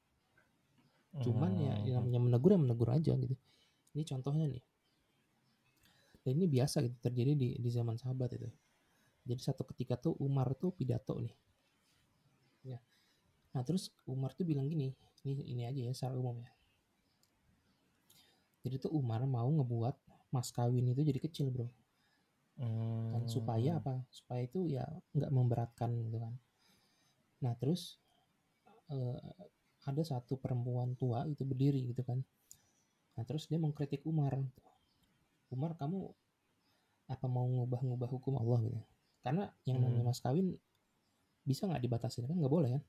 Cuman 1.23 1.51
ya 1.63 1.73
Hmm. 1.79 1.85
yang 1.87 1.95
namanya 2.03 2.19
menegur 2.27 2.49
ya 2.53 2.59
menegur 2.59 2.89
aja 2.91 3.13
gitu. 3.15 3.35
Ini 3.95 4.03
contohnya 4.03 4.45
nih. 4.51 4.63
Dan 6.25 6.41
ini 6.41 6.47
biasa 6.51 6.83
gitu 6.83 6.97
terjadi 6.99 7.31
di 7.37 7.49
di 7.57 7.69
zaman 7.71 7.95
sahabat 7.95 8.35
itu. 8.35 8.49
Jadi 9.25 9.41
satu 9.41 9.63
ketika 9.73 9.95
tuh 9.97 10.13
Umar 10.21 10.53
tuh 10.59 10.75
pidato 10.75 11.17
nih. 11.17 11.33
Ya. 12.65 12.79
Nah 13.55 13.61
terus 13.63 13.89
Umar 14.05 14.35
tuh 14.35 14.43
bilang 14.45 14.67
gini 14.67 14.91
ini 15.25 15.41
ini 15.47 15.63
aja 15.65 15.81
ya 15.89 15.93
secara 15.95 16.13
umum 16.19 16.37
ya. 16.43 16.51
Jadi 18.65 18.81
tuh 18.81 18.91
Umar 18.97 19.21
mau 19.29 19.45
ngebuat 19.45 19.95
mas 20.36 20.52
kawin 20.52 20.91
itu 20.91 21.02
jadi 21.02 21.19
kecil 21.24 21.48
bro 21.50 21.67
kan 23.12 23.24
Hmm. 23.24 23.28
supaya 23.28 23.71
apa 23.80 24.04
supaya 24.12 24.43
itu 24.43 24.60
ya 24.67 24.84
nggak 25.12 25.32
memberatkan 25.32 25.91
gitu 26.08 26.17
kan 26.19 26.34
nah 27.43 27.54
terus 27.56 28.00
eh, 28.91 29.19
ada 29.86 30.02
satu 30.04 30.36
perempuan 30.36 30.95
tua 30.95 31.24
itu 31.28 31.43
berdiri 31.43 31.84
gitu 31.91 32.04
kan 32.04 32.19
nah 33.15 33.24
terus 33.28 33.48
dia 33.48 33.60
mengkritik 33.60 34.04
Umar 34.04 34.36
Umar 35.52 35.76
kamu 35.80 36.00
apa 37.06 37.26
mau 37.30 37.45
ngubah-ngubah 37.45 38.10
hukum 38.10 38.34
Allah 38.41 38.60
gitu 38.65 38.80
karena 39.21 39.43
yang 39.67 39.80
namanya 39.84 40.04
Hmm. 40.04 40.10
mas 40.12 40.19
kawin 40.24 40.48
bisa 41.45 41.69
nggak 41.69 41.84
dibatasi 41.86 42.26
kan 42.26 42.36
nggak 42.39 42.52
boleh 42.52 42.69
kan 42.76 42.84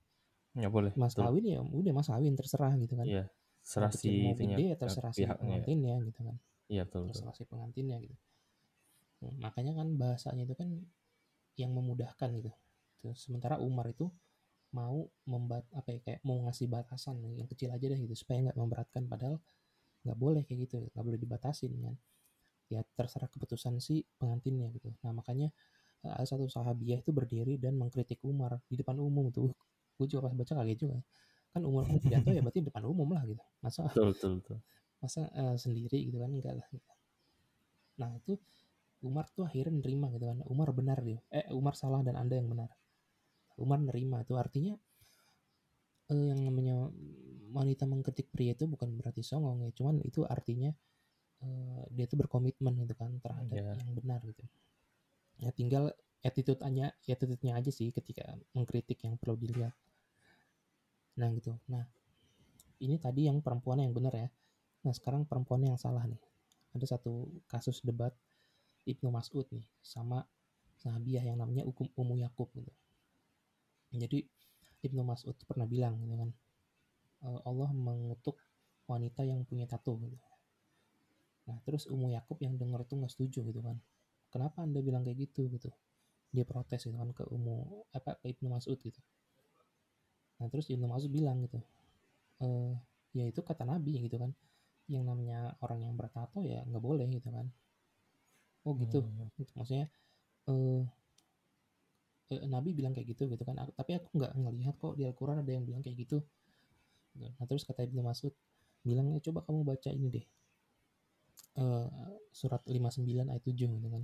Nggak 0.57 0.73
boleh. 0.73 0.93
mas 0.97 1.13
betul. 1.13 1.25
kawin 1.29 1.45
ya 1.45 1.59
udah 1.61 1.93
mas 1.93 2.09
kawin 2.09 2.33
terserah 2.39 2.73
gitu 2.81 2.95
kan 2.97 3.07
mau 3.07 3.29
Serah 3.67 3.91
si 3.93 4.09
gede 4.39 4.65
ya 4.73 4.77
terserah 4.79 5.11
si 5.13 5.27
pihaknya. 5.27 5.43
pengantinnya 5.43 5.95
gitu 6.07 6.21
kan 6.23 6.37
Iya, 6.67 6.83
betul, 6.87 7.07
betul. 7.07 7.13
terserah 7.15 7.35
si 7.39 7.45
pengantinnya 7.47 7.97
gitu. 8.03 8.17
Hmm, 9.23 9.35
makanya 9.41 9.73
kan 9.81 9.89
bahasanya 9.97 10.45
itu 10.45 10.55
kan 10.59 10.69
yang 11.57 11.73
memudahkan 11.73 12.29
gitu. 12.37 12.53
Terus, 13.01 13.19
sementara 13.25 13.57
Umar 13.63 13.89
itu 13.89 14.11
mau 14.75 15.09
membat 15.25 15.65
apa 15.73 15.89
ya 15.95 16.01
kayak 16.05 16.21
mau 16.27 16.37
ngasih 16.45 16.69
batasan 16.69 17.17
yang 17.39 17.49
kecil 17.49 17.73
aja 17.73 17.87
deh 17.87 17.97
gitu 17.97 18.13
supaya 18.19 18.51
nggak 18.51 18.59
memberatkan 18.59 19.09
padahal 19.09 19.41
nggak 20.05 20.19
boleh 20.19 20.43
kayak 20.45 20.69
gitu 20.69 20.85
nggak 20.93 21.05
boleh 21.07 21.21
dibatasin 21.21 21.73
kan. 21.81 21.95
Ya 22.69 22.83
terserah 22.99 23.31
keputusan 23.31 23.79
si 23.79 24.03
pengantinnya 24.21 24.69
gitu. 24.75 24.91
Nah 25.07 25.15
makanya 25.17 25.49
eh, 26.05 26.13
ada 26.13 26.27
satu 26.27 26.51
sahabiah 26.51 27.01
itu 27.01 27.15
berdiri 27.15 27.57
dan 27.57 27.79
mengkritik 27.79 28.21
Umar 28.27 28.61
di 28.69 28.77
depan 28.77 28.99
umum 29.01 29.31
tuh. 29.33 29.55
Gue 29.97 30.07
juga 30.11 30.29
pas 30.29 30.35
baca 30.37 30.53
kaget 30.63 30.79
juga 30.83 30.99
kan 31.57 31.65
Umar 31.65 31.89
kan 31.89 31.97
pidato 31.97 32.29
ya 32.37 32.45
berarti 32.45 32.61
di 32.61 32.69
depan 32.69 32.85
umum 32.85 33.09
lah 33.17 33.25
gitu. 33.25 33.41
Masa 33.65 33.89
Betul, 33.89 34.13
betul, 34.13 34.33
betul. 34.45 34.59
Masa 35.03 35.29
eh, 35.33 35.57
sendiri 35.61 35.99
gitu 36.09 36.19
kan 36.23 36.31
enggak 36.33 36.55
lah 36.57 36.67
gitu. 36.73 36.91
nah 38.01 38.11
itu 38.17 38.35
Umar 39.05 39.29
tuh 39.33 39.45
akhirnya 39.49 39.81
nerima 39.85 40.09
gitu 40.13 40.25
kan 40.29 40.39
Umar 40.49 40.69
benar 40.73 40.99
dia 41.05 41.21
eh 41.33 41.47
Umar 41.53 41.77
salah 41.77 42.01
dan 42.01 42.17
anda 42.17 42.35
yang 42.37 42.49
benar 42.49 42.71
Umar 43.61 43.81
nerima 43.81 44.21
itu 44.25 44.35
artinya 44.37 44.75
eh, 46.13 46.25
yang 46.33 46.41
namanya 46.45 46.89
wanita 47.57 47.85
mengkritik 47.89 48.29
pria 48.33 48.53
itu 48.53 48.69
bukan 48.69 48.93
berarti 48.99 49.23
songong 49.25 49.65
ya 49.65 49.71
cuman 49.77 50.01
itu 50.05 50.25
artinya 50.27 50.73
eh, 51.45 51.83
dia 51.93 52.05
tuh 52.11 52.19
berkomitmen 52.21 52.75
gitu 52.85 52.95
kan 52.97 53.13
terhadap 53.21 53.53
Iya. 53.57 53.73
yang 53.81 53.91
benar 53.97 54.21
gitu 54.25 54.45
ya 55.41 55.51
tinggal 55.53 55.93
attitude-nya 56.25 56.97
attitude-nya 57.05 57.53
aja 57.61 57.71
sih 57.71 57.93
ketika 57.93 58.25
mengkritik 58.57 58.99
yang 59.05 59.15
perlu 59.21 59.37
dilihat 59.37 59.77
Nah 61.17 61.29
gitu. 61.33 61.57
Nah 61.73 61.85
ini 62.85 63.01
tadi 63.01 63.25
yang 63.29 63.41
perempuan 63.41 63.81
yang 63.81 63.93
benar 63.97 64.13
ya. 64.13 64.29
Nah 64.87 64.95
sekarang 64.95 65.27
perempuan 65.27 65.67
yang 65.67 65.75
salah 65.75 66.07
nih. 66.07 66.23
Ada 66.79 66.95
satu 66.95 67.27
kasus 67.51 67.83
debat 67.83 68.15
Ibnu 68.87 69.11
Mas'ud 69.11 69.43
nih 69.51 69.67
sama 69.83 70.23
sahabiah 70.79 71.27
yang 71.27 71.43
namanya 71.43 71.67
Ukum 71.67 71.91
Umu 71.99 72.15
Yakub 72.15 72.47
gitu. 72.55 72.71
Jadi 73.91 74.23
Ibnu 74.87 75.03
Mas'ud 75.03 75.35
pernah 75.43 75.67
bilang 75.67 75.99
gitu 75.99 76.15
kan 76.15 76.31
"Eh, 77.27 77.41
Allah 77.51 77.71
mengutuk 77.75 78.39
wanita 78.87 79.27
yang 79.27 79.43
punya 79.43 79.67
tato 79.67 79.99
gitu. 79.99 80.15
Nah 81.51 81.59
terus 81.67 81.91
Umu 81.91 82.11
Yakub 82.15 82.39
yang 82.43 82.55
denger 82.55 82.87
tuh 82.87 83.03
nggak 83.03 83.11
setuju 83.11 83.43
gitu 83.51 83.61
kan. 83.67 83.79
Kenapa 84.31 84.63
anda 84.63 84.79
bilang 84.83 85.03
kayak 85.03 85.19
gitu 85.27 85.51
gitu? 85.51 85.71
Dia 86.31 86.47
protes 86.47 86.87
gitu 86.87 86.95
kan 86.95 87.11
ke 87.11 87.27
Umu 87.31 87.83
apa 87.91 88.15
ke 88.23 88.31
Ibnu 88.39 88.55
Mas'ud 88.55 88.79
gitu. 88.79 89.01
Nah 90.39 90.47
terus 90.53 90.71
Ibnu 90.71 90.87
Mas'ud 90.87 91.11
bilang 91.11 91.41
gitu, 91.43 91.59
eh 92.45 92.75
ya 93.17 93.25
itu 93.27 93.41
kata 93.41 93.65
Nabi 93.65 94.05
gitu 94.07 94.21
kan. 94.21 94.31
Yang 94.95 95.05
namanya 95.11 95.39
orang 95.65 95.81
yang 95.87 95.95
bertato 96.01 96.39
ya 96.53 96.59
nggak 96.69 96.85
boleh 96.89 97.07
gitu 97.17 97.29
kan. 97.37 97.47
Oh 98.67 98.75
gitu. 98.83 98.99
Hmm. 99.01 99.29
Gitu. 99.39 99.51
Maksudnya 99.57 99.87
eh 100.51 100.83
eh, 102.33 102.41
Nabi 102.55 102.71
bilang 102.79 102.93
kayak 102.95 103.09
gitu 103.17 103.23
gitu 103.33 103.43
kan. 103.49 103.57
Aku- 103.63 103.75
Tapi 103.79 103.91
aku 103.99 104.09
nggak 104.19 104.33
ngelihat 104.43 104.75
kok 104.83 104.95
di 104.99 105.03
Al-Quran 105.09 105.39
ada 105.43 105.53
yang 105.57 105.65
bilang 105.69 105.83
kayak 105.85 105.97
gitu. 106.07 106.19
Nah 107.21 107.47
terus 107.49 107.65
kata 107.69 107.81
Ibnu 107.89 108.01
Mas'ud 108.09 108.33
bilang 108.87 109.07
"Eh, 109.17 109.23
coba 109.27 109.41
kamu 109.47 109.61
baca 109.71 109.91
ini 109.99 110.09
deh. 110.17 110.27
Eh, 111.57 111.89
surat 112.39 112.61
59 112.69 113.27
ayat 113.33 113.45
7 113.49 113.69
gitu 113.81 113.89
kan. 113.95 114.03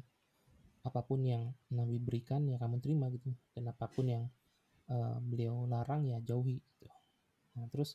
Apa 0.89 1.01
pun 1.09 1.21
yang 1.33 1.45
Nabi 1.79 1.97
berikan 2.07 2.43
ya 2.53 2.57
kamu 2.63 2.77
terima 2.85 3.07
gitu. 3.17 3.31
Dan 3.55 3.65
apa 3.73 3.87
pun 3.95 4.07
yang 4.15 4.25
eh, 4.95 5.17
beliau 5.31 5.57
larang 5.73 6.03
ya 6.13 6.19
jauhi 6.29 6.59
gitu. 6.61 6.87
Nah 7.57 7.67
terus 7.73 7.91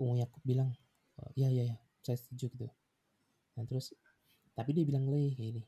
Ummu 0.00 0.14
Yakub 0.22 0.42
bilang 0.46 0.70
"Oh, 1.20 1.30
iya 1.38 1.48
iya 1.54 1.64
ya 1.74 1.78
saya 2.04 2.18
setuju 2.20 2.46
gitu. 2.54 2.66
Nah 3.56 3.64
terus 3.68 3.92
tapi 4.56 4.70
dia 4.76 4.84
bilang 4.88 5.06
leh 5.12 5.32
kayak 5.36 5.48
gini. 5.54 5.62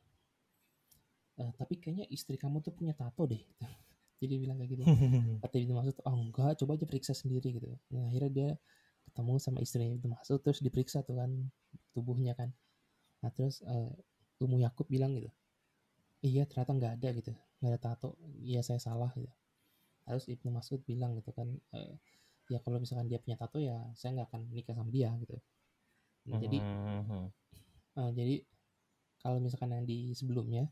"Eh, 1.40 1.50
tapi 1.56 1.74
kayaknya 1.82 2.06
istri 2.12 2.36
kamu 2.36 2.60
tuh 2.66 2.72
punya 2.76 2.92
tato 2.92 3.22
deh. 3.26 3.40
Gitu. 3.40 3.60
Jadi 4.20 4.26
dia 4.30 4.38
bilang 4.44 4.56
kayak 4.60 4.70
gitu. 4.76 4.82
Kata 5.42 5.56
Ibnu 5.56 5.72
Mas'ud, 5.78 5.96
oh 6.04 6.16
enggak, 6.20 6.52
coba 6.60 6.72
aja 6.76 6.84
periksa 6.90 7.12
sendiri 7.16 7.48
gitu. 7.56 7.68
Nah, 7.94 8.02
akhirnya 8.12 8.30
dia 8.30 8.48
ketemu 9.08 9.32
sama 9.40 9.58
istrinya 9.64 9.94
Ibnu 9.96 10.08
Mas'ud 10.14 10.40
terus 10.44 10.60
diperiksa 10.62 11.02
tuh 11.06 11.16
kan 11.20 11.30
tubuhnya 11.96 12.32
kan. 12.38 12.50
Nah 13.24 13.30
terus 13.34 13.60
eh, 13.66 13.90
Ummu 14.40 14.58
Yakub 14.64 14.88
bilang 14.88 15.12
gitu, 15.18 15.28
iya 16.24 16.44
ternyata 16.48 16.72
nggak 16.78 16.92
ada 17.00 17.08
gitu, 17.16 17.32
nggak 17.60 17.70
ada 17.76 17.80
tato. 17.80 18.08
Iya 18.44 18.60
saya 18.64 18.80
salah 18.80 19.10
gitu. 19.16 19.32
Terus 20.06 20.24
Ibnu 20.28 20.48
Mas'ud 20.54 20.80
bilang 20.86 21.12
gitu 21.18 21.30
kan, 21.34 21.48
eh, 21.76 21.94
ya 22.52 22.58
kalau 22.64 22.78
misalkan 22.82 23.06
dia 23.10 23.20
punya 23.22 23.36
tato 23.40 23.58
ya 23.62 23.76
saya 23.96 24.10
nggak 24.20 24.28
akan 24.32 24.42
nikah 24.54 24.74
sama 24.76 24.90
dia 24.92 25.10
gitu. 25.22 25.36
Nah, 26.30 26.38
jadi 26.42 26.58
Mhm. 26.58 27.32
eh, 27.98 28.10
jadi 28.14 28.34
kalau 29.22 29.38
misalkan 29.42 29.70
yang 29.76 29.84
di 29.88 30.12
sebelumnya 30.16 30.64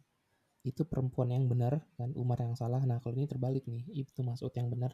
itu 0.67 0.83
perempuan 0.85 1.31
yang 1.33 1.47
benar 1.49 1.81
dan 2.01 2.13
Umar 2.19 2.39
yang 2.43 2.55
salah. 2.59 2.83
Nah 2.85 2.99
kalau 3.03 3.15
ini 3.17 3.27
terbalik 3.31 3.65
nih, 3.71 3.85
Ibnu 4.05 4.23
Mas'ud 4.29 4.53
yang 4.55 4.69
benar 4.73 4.93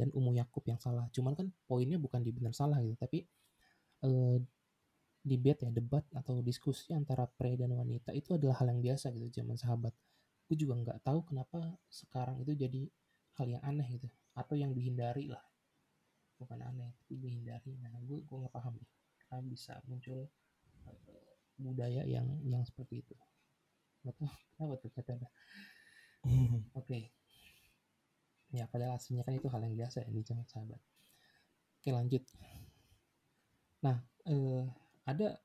dan 0.00 0.10
Ummu 0.12 0.32
Yakub 0.36 0.64
yang 0.68 0.80
salah. 0.82 1.06
Cuman 1.14 1.34
kan 1.38 1.48
poinnya 1.70 1.98
bukan 2.00 2.20
di 2.26 2.32
benar 2.34 2.52
salah 2.56 2.78
gitu, 2.84 2.96
tapi 2.98 3.24
eh, 4.06 4.38
debate 5.26 5.66
ya 5.68 5.70
debat 5.74 6.04
atau 6.14 6.40
diskusi 6.44 6.94
antara 6.94 7.26
pria 7.28 7.56
dan 7.58 7.72
wanita 7.74 8.10
itu 8.16 8.36
adalah 8.38 8.56
hal 8.62 8.68
yang 8.72 8.80
biasa 8.84 9.10
gitu 9.16 9.28
zaman 9.42 9.56
sahabat. 9.58 9.94
Gue 10.48 10.56
juga 10.58 10.74
nggak 10.80 10.98
tahu 11.06 11.20
kenapa 11.28 11.76
sekarang 11.90 12.40
itu 12.44 12.52
jadi 12.56 12.82
hal 13.40 13.46
yang 13.58 13.62
aneh 13.66 13.86
gitu 14.00 14.08
atau 14.36 14.54
yang 14.58 14.72
dihindari 14.76 15.26
lah. 15.30 15.42
Bukan 16.40 16.60
aneh, 16.64 16.92
tapi 17.00 17.14
dihindari. 17.20 17.76
Nah 17.80 17.92
gue 18.04 18.18
gue 18.24 18.36
nggak 18.42 18.54
paham 18.54 18.76
deh 18.80 18.90
kenapa 19.26 19.42
bisa 19.42 19.74
muncul 19.90 20.30
eh, 20.86 20.98
budaya 21.58 22.06
yang 22.06 22.26
yang 22.46 22.62
seperti 22.62 23.02
itu. 23.02 23.14
Tahu 24.06 24.30
kenapa 24.54 24.74
tuh 24.78 24.90
kata 24.94 25.12
Oke. 26.78 27.10
Ya 28.54 28.70
padahal 28.70 28.94
aslinya 28.96 29.26
kan 29.26 29.34
itu 29.34 29.50
hal 29.50 29.66
yang 29.66 29.74
biasa 29.74 30.06
ya 30.06 30.10
di 30.10 30.22
zaman 30.22 30.46
sahabat. 30.46 30.78
Oke 31.82 31.90
lanjut. 31.90 32.22
Nah 33.82 33.98
eh, 34.30 34.64
ada 35.06 35.42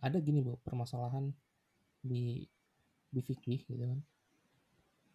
ada 0.00 0.18
gini 0.20 0.40
bu 0.40 0.56
permasalahan 0.64 1.32
di 2.00 2.48
di 3.12 3.20
fikih 3.20 3.60
gitu 3.68 3.84
kan. 3.84 4.00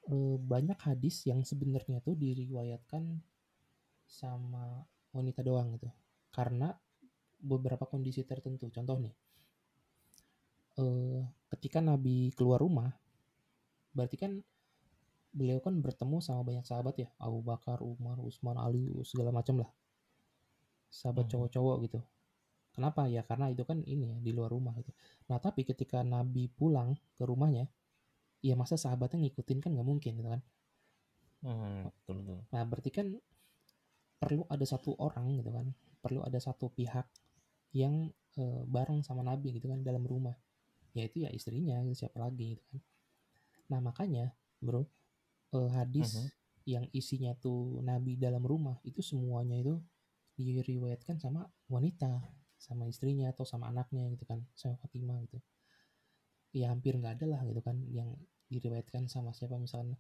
Eh, 0.10 0.38
banyak 0.38 0.78
hadis 0.82 1.26
yang 1.30 1.42
sebenarnya 1.46 2.02
tuh 2.02 2.18
diriwayatkan 2.18 3.22
sama 4.06 4.86
wanita 5.14 5.42
doang 5.46 5.78
gitu. 5.78 5.90
Karena 6.34 6.74
beberapa 7.42 7.86
kondisi 7.94 8.22
tertentu. 8.30 8.66
Contoh 8.76 8.98
nih. 9.04 9.14
eh, 10.84 11.22
ketika 11.52 11.80
Nabi 11.84 12.32
keluar 12.38 12.60
rumah, 12.64 12.92
berarti 13.96 14.16
kan 14.20 14.32
beliau 15.38 15.60
kan 15.66 15.76
bertemu 15.86 16.18
sama 16.28 16.42
banyak 16.48 16.66
sahabat 16.70 16.96
ya, 17.04 17.10
Abu 17.28 17.40
Bakar, 17.50 17.80
Umar, 17.92 18.18
Utsman, 18.28 18.58
Ali, 18.66 18.84
segala 19.12 19.32
macam 19.38 19.56
lah. 19.64 19.72
Sahabat 21.00 21.26
Hmm. 21.26 21.32
cowok-cowok 21.32 21.76
gitu. 21.90 22.00
Kenapa? 22.76 23.02
Ya 23.16 23.22
karena 23.30 23.48
itu 23.54 23.64
kan 23.70 23.80
ini 23.94 24.06
ya 24.14 24.18
di 24.26 24.32
luar 24.38 24.52
rumah 24.56 24.74
gitu. 24.80 24.92
Nah 25.30 25.38
tapi 25.46 25.62
ketika 25.70 26.00
Nabi 26.14 26.44
pulang 26.58 26.90
ke 27.18 27.24
rumahnya, 27.32 27.66
ya 28.48 28.56
masa 28.62 28.76
sahabatnya 28.84 29.20
ngikutin 29.24 29.60
kan 29.64 29.72
nggak 29.76 29.90
mungkin 29.92 30.14
gitu 30.20 30.30
kan. 30.36 30.42
Hmm, 31.42 31.90
betul 31.90 32.18
betul. 32.22 32.40
Nah 32.54 32.64
berarti 32.70 32.92
kan 32.98 33.08
perlu 34.22 34.44
ada 34.54 34.66
satu 34.74 34.92
orang 35.06 35.28
gitu 35.40 35.52
kan, 35.58 35.68
perlu 36.04 36.20
ada 36.28 36.40
satu 36.48 36.66
pihak 36.78 37.06
yang 37.76 38.12
eh, 38.40 38.62
bareng 38.68 39.02
sama 39.08 39.22
Nabi 39.26 39.58
gitu 39.58 39.68
kan 39.72 39.82
dalam 39.84 40.04
rumah. 40.08 40.36
Yaitu 40.98 41.24
ya 41.26 41.30
istrinya, 41.34 41.80
siapa 41.96 42.18
lagi 42.22 42.56
gitu 42.58 42.64
kan. 42.72 42.80
Nah 43.72 43.80
makanya 43.88 44.26
bro, 44.66 44.84
eh, 45.58 45.70
hadis 45.78 46.12
Mhm. 46.14 46.28
yang 46.68 46.86
isinya 46.94 47.34
tuh 47.46 47.82
Nabi 47.90 48.14
dalam 48.20 48.44
rumah 48.46 48.78
itu 48.90 49.02
semuanya 49.02 49.58
itu 49.64 49.76
diriwayatkan 50.38 51.18
sama 51.24 51.42
wanita, 51.70 52.12
sama 52.60 52.86
istrinya 52.94 53.28
atau 53.34 53.46
sama 53.48 53.66
anaknya 53.74 54.04
gitu 54.14 54.26
kan, 54.30 54.40
sama 54.58 54.76
Fatimah 54.82 55.18
gitu. 55.28 55.40
Ya 56.60 56.68
hampir 56.72 56.94
nggak 57.00 57.14
ada 57.20 57.26
lah 57.36 57.42
gitu 57.50 57.62
kan 57.68 57.78
yang 57.98 58.10
diriwayatkan 58.54 59.04
sama 59.14 59.32
siapa 59.38 59.56
misalnya 59.66 59.96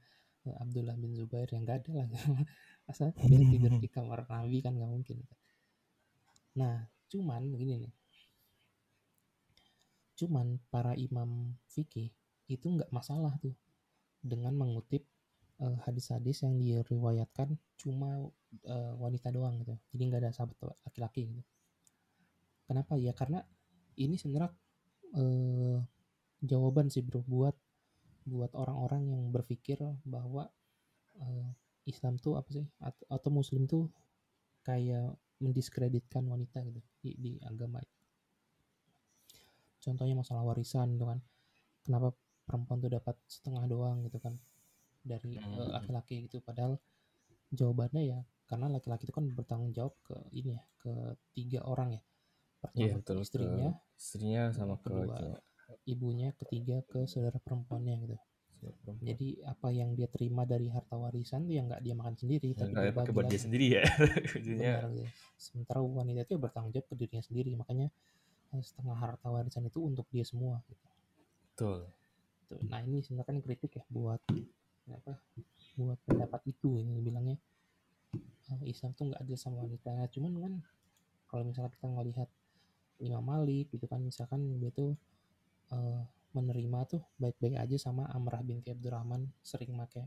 eh, 0.48 0.56
Abdullah 0.64 0.96
bin 1.00 1.12
Zubair 1.20 1.48
yang 1.54 1.64
nggak 1.66 1.78
ada 1.88 1.92
lah. 2.04 2.08
Asal 2.92 3.10
dia 3.32 3.44
tidur 3.52 3.72
di 3.84 3.88
kamar 3.96 4.20
Nabi 4.32 4.58
kan 4.66 4.74
nggak 4.76 4.92
mungkin. 4.96 5.18
Nah 6.56 6.88
cuman 7.12 7.52
begini 7.52 7.84
nih, 7.84 7.94
cuman 10.16 10.62
para 10.72 10.96
imam 10.96 11.52
fikih 11.68 12.14
itu 12.48 12.66
nggak 12.68 12.92
masalah 12.96 13.36
tuh 13.44 13.56
dengan 14.22 14.54
mengutip 14.56 15.04
eh, 15.60 15.78
hadis-hadis 15.84 16.46
yang 16.46 16.56
diriwayatkan 16.56 17.58
cuma 17.76 18.30
eh, 18.64 18.94
wanita 18.96 19.34
doang 19.34 19.58
gitu. 19.60 19.76
Jadi 19.92 20.02
nggak 20.08 20.22
ada 20.24 20.32
sahabat 20.32 20.56
laki-laki 20.86 21.32
gitu. 21.32 21.44
Kenapa 22.70 22.96
ya? 22.96 23.12
Karena 23.12 23.42
ini 24.00 24.16
sebenarnya 24.16 24.54
eh, 25.18 25.78
jawaban 26.46 26.88
sih 26.94 27.04
bro 27.04 27.22
buat 27.26 27.56
buat 28.26 28.54
orang-orang 28.54 29.18
yang 29.18 29.24
berpikir 29.34 29.82
bahwa 30.06 30.48
eh, 31.18 31.50
Islam 31.90 32.22
tuh 32.22 32.38
apa 32.38 32.50
sih 32.54 32.66
atau, 32.78 33.06
atau 33.10 33.30
Muslim 33.34 33.66
tuh 33.66 33.90
kayak 34.62 35.18
mendiskreditkan 35.44 36.24
wanita 36.30 36.62
gitu 36.68 36.80
di, 37.04 37.12
di 37.18 37.32
agama. 37.44 37.82
Contohnya 39.82 40.16
masalah 40.22 40.44
warisan 40.46 40.94
gitu 40.96 41.06
kan. 41.10 41.20
Kenapa 41.86 42.14
perempuan 42.46 42.78
tuh 42.84 42.92
dapat 42.94 43.16
setengah 43.26 43.64
doang 43.70 44.06
gitu 44.06 44.18
kan 44.22 44.34
dari 45.02 45.34
Hmm. 45.42 45.72
laki-laki 45.76 46.16
gitu 46.30 46.38
padahal 46.46 46.78
jawabannya 47.52 48.04
ya 48.14 48.20
karena 48.50 48.68
laki-laki 48.70 49.04
itu 49.10 49.14
kan 49.16 49.26
bertanggung 49.34 49.72
jawab 49.74 49.94
ke 50.08 50.16
ini 50.36 50.58
ya 50.60 50.64
ke 50.82 50.94
tiga 51.36 51.60
orang 51.66 51.90
ya 51.98 52.02
pertama 52.62 52.86
Iya 52.86 52.94
ke 53.08 53.14
betul. 53.16 53.18
istrinya 53.26 53.70
Ke 53.74 54.00
istrinya 54.02 54.42
sama 54.58 54.76
ke 54.84 54.94
kedua 54.94 55.16
cewek. 55.18 55.42
ibunya 55.94 56.30
ketiga 56.40 56.78
ke 56.92 57.00
saudara 57.12 57.40
perempuannya 57.46 57.96
gitu 58.04 58.18
Perempuan. 58.62 59.10
jadi 59.10 59.30
apa 59.50 59.68
yang 59.74 59.90
dia 59.98 60.06
terima 60.06 60.46
dari 60.46 60.70
harta 60.70 60.94
warisan 60.94 61.50
tuh 61.50 61.54
yang 61.58 61.66
nggak 61.66 61.82
dia 61.82 61.96
makan 61.98 62.14
sendiri 62.14 62.54
Ya, 62.54 62.58
tapi 62.62 62.72
dia 62.78 62.94
bagi 62.94 63.10
buat 63.10 63.26
dia 63.26 63.42
sendiri 63.42 63.66
ya. 63.74 63.84
Benar 64.46 64.86
gitu. 64.94 65.10
sementara 65.42 65.80
wanita 65.82 66.22
itu 66.22 66.32
ya 66.38 66.40
bertanggung 66.40 66.72
jawab 66.78 66.86
ke 66.86 66.96
dirinya 67.02 67.24
sendiri 67.26 67.52
makanya 67.58 67.88
eh, 68.54 68.62
setengah 68.62 68.94
harta 68.94 69.28
warisan 69.34 69.66
itu 69.66 69.82
untuk 69.82 70.06
dia 70.14 70.22
semua 70.22 70.62
gitu. 70.70 70.86
Betul. 71.52 71.80
Tuh, 72.54 72.60
Nah 72.70 72.80
ini 72.86 73.02
sebenarnya 73.02 73.28
kan 73.34 73.38
kritik 73.42 73.72
ya 73.82 73.84
buat 73.90 74.22
apa 74.92 75.14
buat 75.80 75.98
pendapat 76.06 76.42
itu 76.46 76.78
ini 76.78 77.02
bilangnya 77.02 77.38
eh, 78.54 78.62
Islam 78.70 78.94
tuh 78.94 79.10
nggak 79.10 79.22
adil 79.26 79.38
sama 79.42 79.66
wanita. 79.66 79.90
Nah, 79.90 80.06
cuman 80.06 80.32
kan 80.38 80.54
kalau 81.32 81.44
misalnya 81.48 81.72
kita 81.74 81.88
ngelihat 81.90 82.30
Imam 83.02 83.24
Malik 83.26 83.74
gitu 83.74 83.90
kan 83.90 84.04
misalkan 84.06 84.62
dia 84.62 84.70
tuh 84.70 84.94
eh, 85.74 86.02
menerima 86.32 86.80
tuh 86.88 87.02
baik-baik 87.20 87.60
aja 87.60 87.78
sama 87.78 88.08
Amrah 88.12 88.42
binti 88.42 88.72
Abdurrahman 88.72 89.28
sering 89.44 89.76
make 89.76 90.02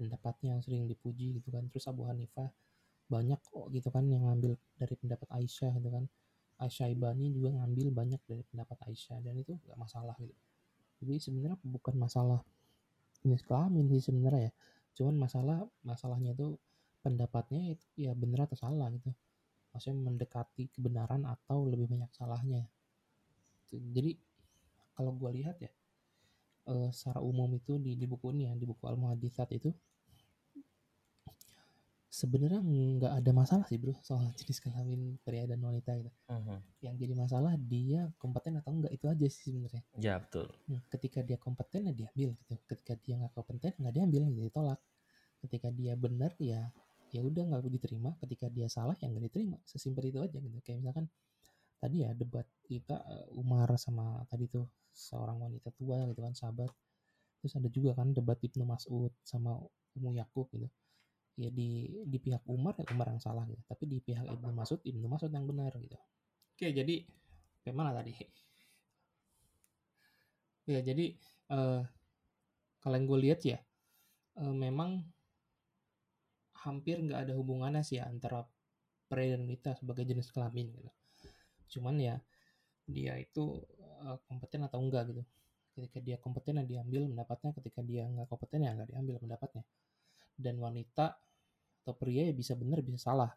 pendapatnya 0.00 0.56
sering 0.64 0.88
dipuji 0.88 1.40
gitu 1.40 1.52
kan. 1.52 1.68
Terus 1.68 1.84
Abu 1.92 2.08
Hanifah 2.08 2.48
banyak 3.10 3.40
kok 3.42 3.66
gitu 3.74 3.88
kan 3.92 4.06
yang 4.08 4.24
ngambil 4.24 4.56
dari 4.80 4.94
pendapat 4.96 5.28
Aisyah 5.28 5.72
gitu 5.76 5.90
kan. 5.92 6.04
Aisyah 6.60 6.88
Ibani 6.92 7.32
juga 7.32 7.52
ngambil 7.56 7.86
banyak 7.92 8.20
dari 8.24 8.42
pendapat 8.48 8.78
Aisyah 8.88 9.18
dan 9.20 9.34
itu 9.36 9.56
nggak 9.56 9.78
masalah 9.80 10.16
gitu. 10.20 10.36
Jadi 11.00 11.14
sebenarnya 11.20 11.58
bukan 11.64 11.94
masalah 11.96 12.40
jenis 13.24 13.44
kelamin 13.44 13.88
sih 13.92 14.12
sebenarnya 14.12 14.48
ya. 14.48 14.52
Cuman 14.96 15.16
masalah 15.16 15.64
masalahnya 15.84 16.32
itu 16.32 16.56
pendapatnya 17.00 17.76
itu 17.76 17.84
ya 17.96 18.12
benar 18.12 18.48
atau 18.48 18.56
salah 18.56 18.88
gitu. 18.92 19.12
Maksudnya 19.72 19.96
mendekati 20.00 20.68
kebenaran 20.72 21.24
atau 21.24 21.64
lebih 21.64 21.88
banyak 21.88 22.10
salahnya. 22.12 22.68
Jadi 23.70 24.18
kalau 25.00 25.16
gue 25.16 25.30
lihat 25.40 25.56
ya 25.64 25.72
eh, 26.68 26.90
secara 26.92 27.24
umum 27.24 27.48
itu 27.56 27.80
di, 27.80 27.96
di 27.96 28.04
buku 28.04 28.36
ini 28.36 28.44
ya 28.44 28.52
di 28.52 28.68
buku 28.68 28.84
al 28.84 29.00
muhaditsat 29.00 29.48
itu 29.56 29.72
sebenarnya 32.10 32.60
nggak 32.60 33.12
ada 33.22 33.30
masalah 33.32 33.64
sih 33.70 33.78
bro 33.80 33.96
soal 34.04 34.28
jenis 34.38 34.60
kelamin 34.60 35.16
pria 35.24 35.48
dan 35.48 35.62
wanita 35.64 35.96
gitu. 35.96 36.12
Mhm. 36.28 36.58
yang 36.80 36.96
jadi 36.96 37.12
masalah 37.12 37.60
dia 37.60 38.08
kompeten 38.16 38.56
atau 38.56 38.72
enggak 38.72 38.92
itu 38.92 39.04
aja 39.04 39.26
sih 39.28 39.52
sebenarnya. 39.52 39.84
Ya 40.00 40.16
betul. 40.16 40.48
Hmm, 40.64 40.80
ketika 40.88 41.20
dia 41.20 41.36
kompeten 41.36 41.88
ya 41.88 41.92
diambil 41.92 42.32
gitu. 42.40 42.56
Ketika 42.64 42.96
dia 43.04 43.20
nggak 43.20 43.32
kompeten 43.36 43.72
nggak 43.76 43.94
diambil 44.00 44.20
gitu 44.32 44.48
ditolak. 44.48 44.80
Ketika 45.44 45.68
dia 45.68 45.92
benar 45.96 46.32
ya 46.40 46.72
ya 47.12 47.20
udah 47.20 47.42
nggak 47.52 47.68
diterima. 47.68 48.16
Ketika 48.16 48.48
dia 48.48 48.64
salah 48.72 48.96
ya 48.96 49.12
nggak 49.12 49.28
diterima. 49.28 49.60
Sesimpel 49.68 50.08
itu 50.08 50.24
aja 50.24 50.40
gitu. 50.40 50.56
Kayak 50.64 50.78
misalkan 50.80 51.06
tadi 51.80 52.04
ya 52.04 52.12
debat 52.12 52.44
kita 52.68 52.96
eh, 53.08 53.26
Umar 53.40 53.72
sama 53.80 54.20
tadi 54.28 54.46
tuh 54.46 54.68
seorang 54.92 55.40
wanita 55.40 55.72
tua 55.74 56.04
gitu 56.06 56.20
kan 56.20 56.34
sahabat. 56.36 56.70
Terus 57.40 57.52
ada 57.56 57.68
juga 57.72 57.96
kan 57.96 58.12
debat 58.12 58.36
Ibnu 58.36 58.68
Mas'ud 58.68 59.12
sama 59.24 59.56
Ummu 59.96 60.12
Yakub 60.20 60.46
gitu. 60.52 60.68
Ya 61.40 61.48
di 61.48 61.88
di 62.04 62.18
pihak 62.20 62.44
Umar 62.44 62.76
ya 62.76 62.84
Umar 62.92 63.08
yang 63.16 63.22
salah 63.22 63.48
gitu 63.48 63.62
tapi 63.64 63.88
di 63.88 63.98
pihak 64.04 64.28
Ibnu 64.28 64.52
Mas'ud 64.52 64.80
Ibnu 64.84 65.06
Mas'ud 65.08 65.32
yang 65.32 65.48
benar 65.48 65.72
gitu. 65.80 65.96
Oke 66.54 66.68
jadi 66.68 67.08
kayak 67.64 67.76
mana 67.76 67.96
tadi? 67.96 68.12
Ya 70.68 70.84
jadi 70.84 71.16
eh 71.50 71.82
kalau 72.80 72.94
yang 72.96 73.06
gue 73.08 73.20
lihat 73.24 73.40
ya 73.42 73.58
eh, 74.36 74.54
memang 74.54 75.00
hampir 76.60 77.00
nggak 77.00 77.24
ada 77.24 77.32
hubungannya 77.40 77.80
sih 77.80 77.96
ya 77.96 78.04
antara 78.04 78.44
pria 79.08 79.32
dan 79.34 79.48
wanita 79.48 79.74
sebagai 79.80 80.04
jenis 80.04 80.28
kelamin 80.28 80.68
gitu 80.76 80.90
cuman 81.70 81.96
ya 81.98 82.16
dia 82.90 83.14
itu 83.16 83.62
eh, 84.02 84.18
kompeten 84.26 84.66
atau 84.66 84.78
enggak 84.82 85.14
gitu. 85.14 85.22
Ketika 85.78 85.98
dia 86.02 86.16
kompeten 86.18 86.60
ya 86.60 86.64
diambil 86.66 87.06
pendapatnya 87.06 87.50
ketika 87.56 87.80
dia 87.86 88.04
nggak 88.10 88.26
kompeten 88.26 88.66
ya 88.66 88.70
nggak 88.74 88.90
diambil 88.90 89.16
pendapatnya. 89.22 89.62
Dan 90.34 90.58
wanita 90.58 91.14
atau 91.80 91.94
pria 91.96 92.28
ya 92.28 92.34
bisa 92.34 92.58
benar 92.58 92.82
bisa 92.82 92.98
salah. 92.98 93.30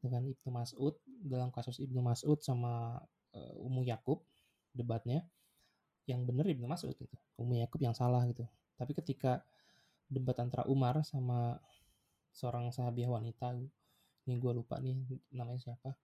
Dengan 0.00 0.24
Ibnu 0.28 0.50
Mas'ud 0.52 0.94
dalam 1.06 1.52
kasus 1.52 1.78
Ibnu 1.82 2.00
Mas'ud 2.00 2.40
sama 2.40 3.00
eh, 3.36 3.54
Ummu 3.60 3.84
Yakub 3.84 4.24
debatnya 4.72 5.24
yang 6.08 6.24
benar 6.24 6.48
Ibnu 6.48 6.64
Mas'ud 6.64 6.96
gitu. 6.96 7.16
Ummu 7.36 7.60
Yakub 7.60 7.80
yang 7.84 7.92
salah 7.92 8.24
gitu. 8.24 8.48
Tapi 8.76 8.92
ketika 8.96 9.44
debat 10.06 10.38
antara 10.38 10.64
Umar 10.70 11.02
sama 11.02 11.58
seorang 12.30 12.70
sahabiah 12.70 13.10
wanita 13.10 13.56
ini 14.26 14.34
gue 14.38 14.52
lupa 14.52 14.78
nih 14.78 14.94
namanya 15.32 15.72
siapa 15.72 15.96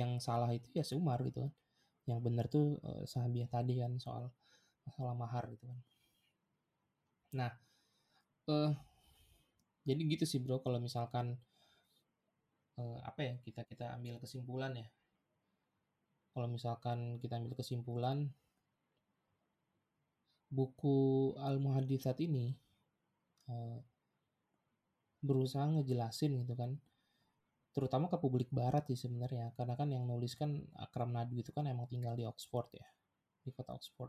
yang 0.00 0.12
salah 0.26 0.50
itu 0.58 0.68
ya 0.78 0.84
si 0.88 0.94
Umar 1.00 1.18
gitu 1.28 1.38
kan. 1.44 1.52
Yang 2.10 2.20
benar 2.26 2.46
tuh 2.54 2.66
eh, 2.88 3.04
sahabiah 3.12 3.48
tadi 3.54 3.74
kan 3.82 3.92
soal 4.04 4.24
masalah 4.86 5.14
mahar 5.22 5.44
gitu 5.54 5.64
kan. 5.70 5.78
Nah 7.32 7.52
eh 8.48 8.72
jadi 9.88 10.02
gitu 10.12 10.24
sih 10.28 10.38
bro 10.44 10.56
kalau 10.64 10.78
misalkan 10.86 11.26
eh, 12.80 12.98
apa 13.08 13.20
ya 13.28 13.34
kita 13.44 13.62
kita 13.70 13.84
ambil 13.96 14.14
kesimpulan 14.22 14.72
ya. 14.80 14.86
Kalau 16.32 16.48
misalkan 16.52 16.98
kita 17.22 17.34
ambil 17.40 17.54
kesimpulan 17.58 18.18
buku 20.56 20.96
al 21.46 21.56
muhaditsat 21.64 22.18
ini 22.26 22.46
eh, 23.50 23.78
berusaha 25.26 25.66
ngejelasin 25.72 26.32
gitu 26.40 26.54
kan 26.60 26.70
terutama 27.76 28.08
ke 28.08 28.16
publik 28.16 28.48
barat 28.48 28.88
sih 28.88 28.96
sebenarnya 28.96 29.52
karena 29.52 29.76
kan 29.76 29.92
yang 29.92 30.08
nulis 30.08 30.32
kan 30.32 30.64
Akram 30.80 31.12
Nadu 31.12 31.36
itu 31.36 31.52
kan 31.52 31.68
emang 31.68 31.84
tinggal 31.92 32.16
di 32.16 32.24
Oxford 32.24 32.72
ya 32.72 32.88
di 33.44 33.52
kota 33.52 33.76
Oxford 33.76 34.08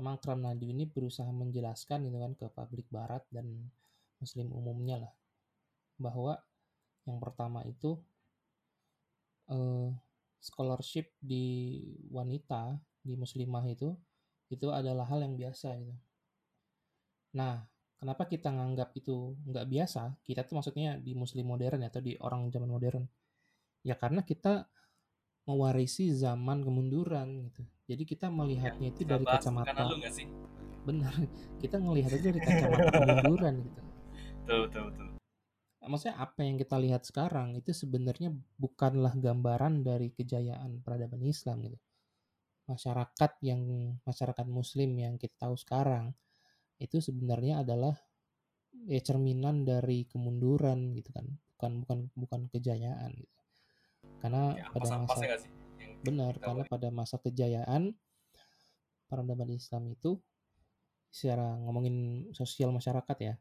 emang 0.00 0.16
Akram 0.16 0.40
Nadu 0.40 0.64
ini 0.64 0.88
berusaha 0.88 1.28
menjelaskan 1.28 2.08
gitu 2.08 2.16
kan 2.16 2.32
ke 2.32 2.48
publik 2.48 2.88
barat 2.88 3.20
dan 3.28 3.68
muslim 4.16 4.48
umumnya 4.56 5.04
lah 5.04 5.12
bahwa 6.00 6.40
yang 7.04 7.20
pertama 7.20 7.60
itu 7.68 8.00
eh, 9.52 9.92
scholarship 10.40 11.12
di 11.20 11.76
wanita 12.08 12.80
di 13.04 13.20
muslimah 13.20 13.68
itu 13.68 13.92
itu 14.48 14.66
adalah 14.72 15.04
hal 15.10 15.20
yang 15.20 15.36
biasa 15.36 15.76
gitu. 15.76 15.94
Nah, 17.36 17.66
kenapa 17.96 18.28
kita 18.28 18.52
nganggap 18.52 18.94
itu 18.96 19.36
nggak 19.48 19.66
biasa? 19.66 20.02
Kita 20.22 20.44
tuh 20.44 20.60
maksudnya 20.60 21.00
di 21.00 21.12
muslim 21.16 21.48
modern 21.48 21.84
atau 21.84 22.00
di 22.00 22.16
orang 22.20 22.48
zaman 22.52 22.70
modern. 22.70 23.04
Ya 23.86 23.94
karena 23.96 24.22
kita 24.22 24.66
mewarisi 25.46 26.10
zaman 26.14 26.62
kemunduran 26.66 27.50
gitu. 27.50 27.62
Jadi 27.86 28.02
kita 28.02 28.26
melihatnya 28.32 28.90
itu 28.90 29.06
dari 29.06 29.22
kacamata 29.22 29.86
lu 29.86 30.02
sih 30.10 30.26
benar. 30.82 31.14
Kita 31.62 31.82
ngelihat 31.82 32.14
itu 32.14 32.30
dari 32.30 32.40
kacamata 32.42 32.90
kemunduran 32.94 33.54
gitu. 33.62 33.80
betul 34.46 34.58
betul 34.70 34.82
betul 34.90 35.06
maksudnya 35.86 36.18
apa 36.18 36.42
yang 36.42 36.58
kita 36.58 36.76
lihat 36.82 37.02
sekarang 37.06 37.54
itu 37.54 37.70
sebenarnya 37.70 38.34
bukanlah 38.58 39.14
gambaran 39.14 39.86
dari 39.86 40.10
kejayaan 40.10 40.82
peradaban 40.82 41.22
Islam 41.22 41.62
gitu. 41.62 41.78
Masyarakat 42.66 43.32
yang 43.46 43.62
masyarakat 44.02 44.46
muslim 44.50 44.90
yang 44.98 45.14
kita 45.14 45.46
tahu 45.46 45.54
sekarang 45.54 46.10
itu 46.76 47.00
sebenarnya 47.00 47.64
adalah 47.64 47.96
ya 48.86 49.00
cerminan 49.00 49.64
dari 49.64 50.04
kemunduran 50.08 50.92
gitu 50.96 51.10
kan. 51.12 51.26
Bukan 51.56 51.72
bukan 51.84 51.98
bukan 52.14 52.40
kejayaan 52.52 53.12
gitu. 53.16 53.40
Karena 54.20 54.56
ya 54.56 54.68
pada 54.72 54.88
masa 55.00 55.20
nggak 55.20 55.40
sih 55.40 55.56
benar 56.06 56.38
karena 56.38 56.62
tahu. 56.62 56.72
pada 56.78 56.88
masa 56.94 57.16
kejayaan 57.18 57.90
peradaban 59.10 59.50
Islam 59.50 59.90
itu 59.90 60.18
secara 61.10 61.58
ngomongin 61.66 62.28
sosial 62.30 62.70
masyarakat 62.74 63.16
ya 63.22 63.34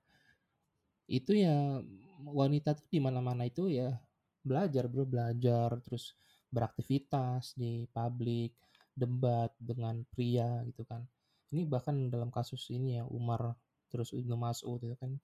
itu 1.05 1.37
ya 1.37 1.81
wanita 2.25 2.73
tuh 2.73 2.87
di 2.89 2.97
mana-mana 2.97 3.45
itu 3.45 3.69
ya 3.69 3.93
belajar 4.41 4.89
bro 4.89 5.05
belajar 5.05 5.77
terus 5.85 6.17
beraktivitas 6.49 7.53
di 7.53 7.85
publik 7.89 8.57
debat 8.95 9.51
dengan 9.59 10.01
pria 10.09 10.63
gitu 10.65 10.81
kan 10.87 11.05
ini 11.55 11.63
bahkan 11.63 12.11
dalam 12.11 12.27
kasus 12.27 12.67
ini 12.67 12.99
ya 12.99 13.07
Umar 13.07 13.55
terus 13.87 14.11
Ibnu 14.11 14.35
Mas'ud 14.35 14.83
itu 14.83 14.99
kan 14.99 15.15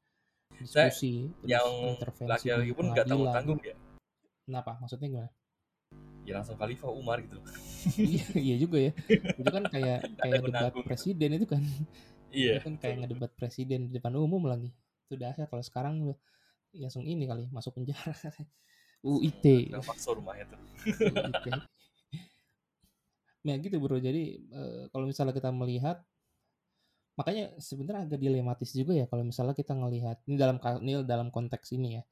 diskusi 0.55 1.27
terus 1.27 1.51
yang 1.51 1.67
intervensi 1.99 2.31
laki-laki 2.31 2.71
pun 2.71 2.85
nggak 2.95 3.05
tanggung 3.07 3.35
tanggung 3.35 3.59
ya? 3.59 3.75
Kenapa? 4.47 4.79
Maksudnya 4.79 5.07
gimana? 5.11 5.31
Ya 6.23 6.33
langsung 6.37 6.55
khalifah 6.55 6.91
Umar 6.91 7.17
gitu. 7.23 7.39
Iya 7.97 8.25
iya 8.37 8.55
juga 8.61 8.77
ya. 8.79 8.91
Itu 9.11 9.49
kan 9.49 9.63
kayak 9.67 9.99
kayak 10.21 10.39
debat 10.47 10.73
presiden 10.85 11.29
itu 11.35 11.47
kan. 11.49 11.63
Iya. 12.31 12.61
Itu 12.61 12.63
kan 12.71 12.75
kayak 12.79 12.95
ngedebat 13.05 13.31
presiden 13.35 13.89
di 13.89 13.91
depan 13.97 14.15
umum 14.15 14.45
lagi. 14.47 14.71
Itu 15.09 15.17
dahsyat 15.19 15.49
kalau 15.49 15.63
sekarang 15.65 15.93
udah 16.07 16.17
langsung 16.77 17.03
ini 17.03 17.27
kali 17.27 17.49
masuk 17.51 17.75
penjara. 17.75 18.15
UIT 19.01 19.73
paksa 19.81 20.13
rumahnya 20.13 20.45
tuh. 20.53 20.61
UIT 21.09 21.47
nah 23.41 23.57
gitu 23.57 23.81
bro. 23.81 23.97
Jadi 23.97 24.37
eh, 24.37 24.83
kalau 24.93 25.09
misalnya 25.09 25.33
kita 25.33 25.49
melihat 25.49 26.05
makanya 27.19 27.51
sebenarnya 27.59 28.07
agak 28.07 28.19
dilematis 28.23 28.71
juga 28.71 28.95
ya 28.95 29.05
kalau 29.05 29.27
misalnya 29.27 29.55
kita 29.55 29.75
ngelihat 29.75 30.23
ini 30.25 30.35
dalam 30.39 30.57
ini 30.81 30.91
dalam 31.03 31.27
konteks 31.27 31.75
ini 31.75 31.99
ya 31.99 32.03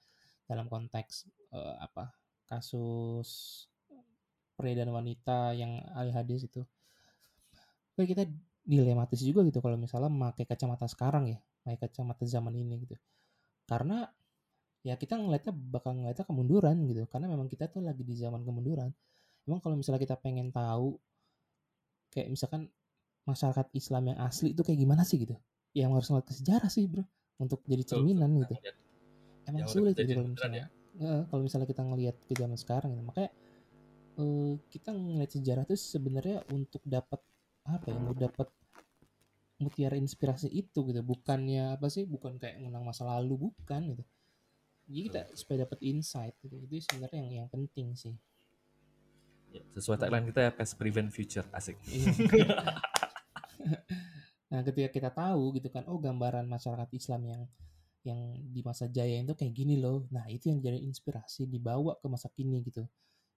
dalam 0.50 0.68
konteks 0.68 1.30
eh, 1.56 1.76
apa 1.80 2.12
kasus 2.50 3.30
pria 4.60 4.76
dan 4.76 4.92
wanita 4.92 5.56
yang 5.56 5.80
ahli 5.96 6.12
hadis 6.12 6.52
itu. 6.52 6.68
Kita 7.96 8.28
dilematis 8.68 9.24
juga 9.24 9.48
gitu 9.48 9.64
kalau 9.64 9.80
misalnya 9.80 10.12
memakai 10.12 10.44
kacamata 10.44 10.88
sekarang 10.92 11.32
ya 11.32 11.40
pakai 11.64 11.88
kacamata 11.88 12.28
zaman 12.28 12.52
ini 12.60 12.84
gitu. 12.84 13.00
Karena 13.64 14.04
ya 14.84 15.00
kita 15.00 15.16
ngeliatnya 15.16 15.56
bakal 15.56 15.96
ngeliatnya 15.96 16.28
kemunduran 16.28 16.76
gitu 16.88 17.04
karena 17.08 17.28
memang 17.32 17.48
kita 17.48 17.72
tuh 17.72 17.84
lagi 17.84 18.04
di 18.04 18.16
zaman 18.20 18.44
kemunduran. 18.44 18.92
Emang 19.48 19.64
kalau 19.64 19.80
misalnya 19.80 20.04
kita 20.04 20.20
pengen 20.20 20.52
tahu 20.52 21.00
kayak 22.12 22.28
misalkan 22.32 22.68
masyarakat 23.30 23.68
Islam 23.78 24.04
yang 24.14 24.20
asli 24.26 24.52
itu 24.58 24.62
kayak 24.66 24.80
gimana 24.82 25.04
sih 25.06 25.22
gitu? 25.22 25.38
Ya 25.72 25.86
emang 25.86 26.02
harus 26.02 26.10
ngeliat 26.10 26.28
ke 26.28 26.34
sejarah 26.34 26.70
sih 26.70 26.90
bro 26.90 27.06
untuk 27.38 27.62
jadi 27.70 27.86
Betul, 27.86 28.04
cerminan 28.04 28.30
betul. 28.36 28.42
gitu. 28.42 28.54
Yang 28.54 28.64
lihat 28.66 28.78
emang 29.48 29.60
yang 29.62 29.70
sulit 29.70 29.96
gitu 29.96 30.14
kalau 30.18 30.32
misalnya 30.34 30.64
Eh, 31.00 31.22
kalau 31.32 31.42
misalnya 31.48 31.68
kita 31.70 31.82
ngelihat 31.88 32.16
ke 32.28 32.34
zaman 32.36 32.58
sekarang 32.60 32.90
gitu. 32.92 33.04
Makanya 33.08 33.32
eh, 34.20 34.54
kita 34.68 34.90
ngeliat 34.92 35.32
sejarah 35.32 35.64
tuh 35.64 35.80
sebenarnya 35.80 36.44
untuk 36.52 36.84
dapat 36.84 37.24
apa 37.64 37.86
ya 37.88 37.96
untuk 38.02 38.18
dapat 38.18 38.48
mutiara 39.64 39.96
inspirasi 39.96 40.52
itu 40.52 40.80
gitu. 40.92 41.00
Bukannya 41.00 41.80
apa 41.80 41.88
sih 41.88 42.04
bukan 42.04 42.36
kayak 42.36 42.60
mengenang 42.60 42.84
masa 42.84 43.08
lalu 43.08 43.48
bukan 43.48 43.96
gitu. 43.96 44.04
Jadi 44.90 45.02
kita 45.08 45.22
supaya 45.40 45.64
dapat 45.64 45.80
insight 45.88 46.36
gitu. 46.44 46.60
Itu 46.60 46.76
sebenarnya 46.92 47.20
yang 47.24 47.34
yang 47.46 47.50
penting 47.50 47.96
sih. 47.96 48.16
Ya, 49.50 49.66
sesuai 49.74 49.98
tagline 49.98 50.30
kita 50.30 50.46
ya, 50.46 50.52
past 50.54 50.78
prevent 50.78 51.10
future. 51.10 51.48
Asik. 51.56 51.80
Iya. 51.90 52.12
nah 54.52 54.62
ketika 54.66 54.90
kita 54.90 55.10
tahu 55.14 55.54
gitu 55.58 55.70
kan 55.70 55.86
oh 55.86 56.02
gambaran 56.02 56.46
masyarakat 56.50 56.90
Islam 56.96 57.22
yang 57.30 57.42
yang 58.08 58.20
di 58.50 58.62
masa 58.64 58.88
jaya 58.88 59.20
itu 59.20 59.36
kayak 59.36 59.54
gini 59.54 59.76
loh. 59.80 60.08
Nah 60.12 60.26
itu 60.32 60.48
yang 60.52 60.64
jadi 60.64 60.80
inspirasi 60.80 61.46
dibawa 61.50 62.00
ke 62.00 62.08
masa 62.08 62.32
kini 62.32 62.64
gitu. 62.64 62.88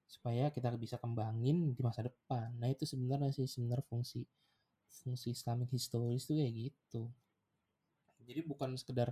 Supaya 0.06 0.48
kita 0.54 0.70
bisa 0.78 0.96
kembangin 1.02 1.74
di 1.74 1.82
masa 1.82 2.06
depan. 2.06 2.54
Nah 2.58 2.70
itu 2.70 2.86
sebenarnya 2.86 3.34
sih 3.34 3.46
sebenarnya 3.48 3.84
fungsi 3.90 4.22
fungsi 5.02 5.34
Islamic 5.34 5.72
historis 5.74 6.28
itu 6.28 6.38
kayak 6.38 6.54
gitu. 6.70 7.02
Jadi 8.22 8.40
bukan 8.46 8.78
sekedar 8.78 9.10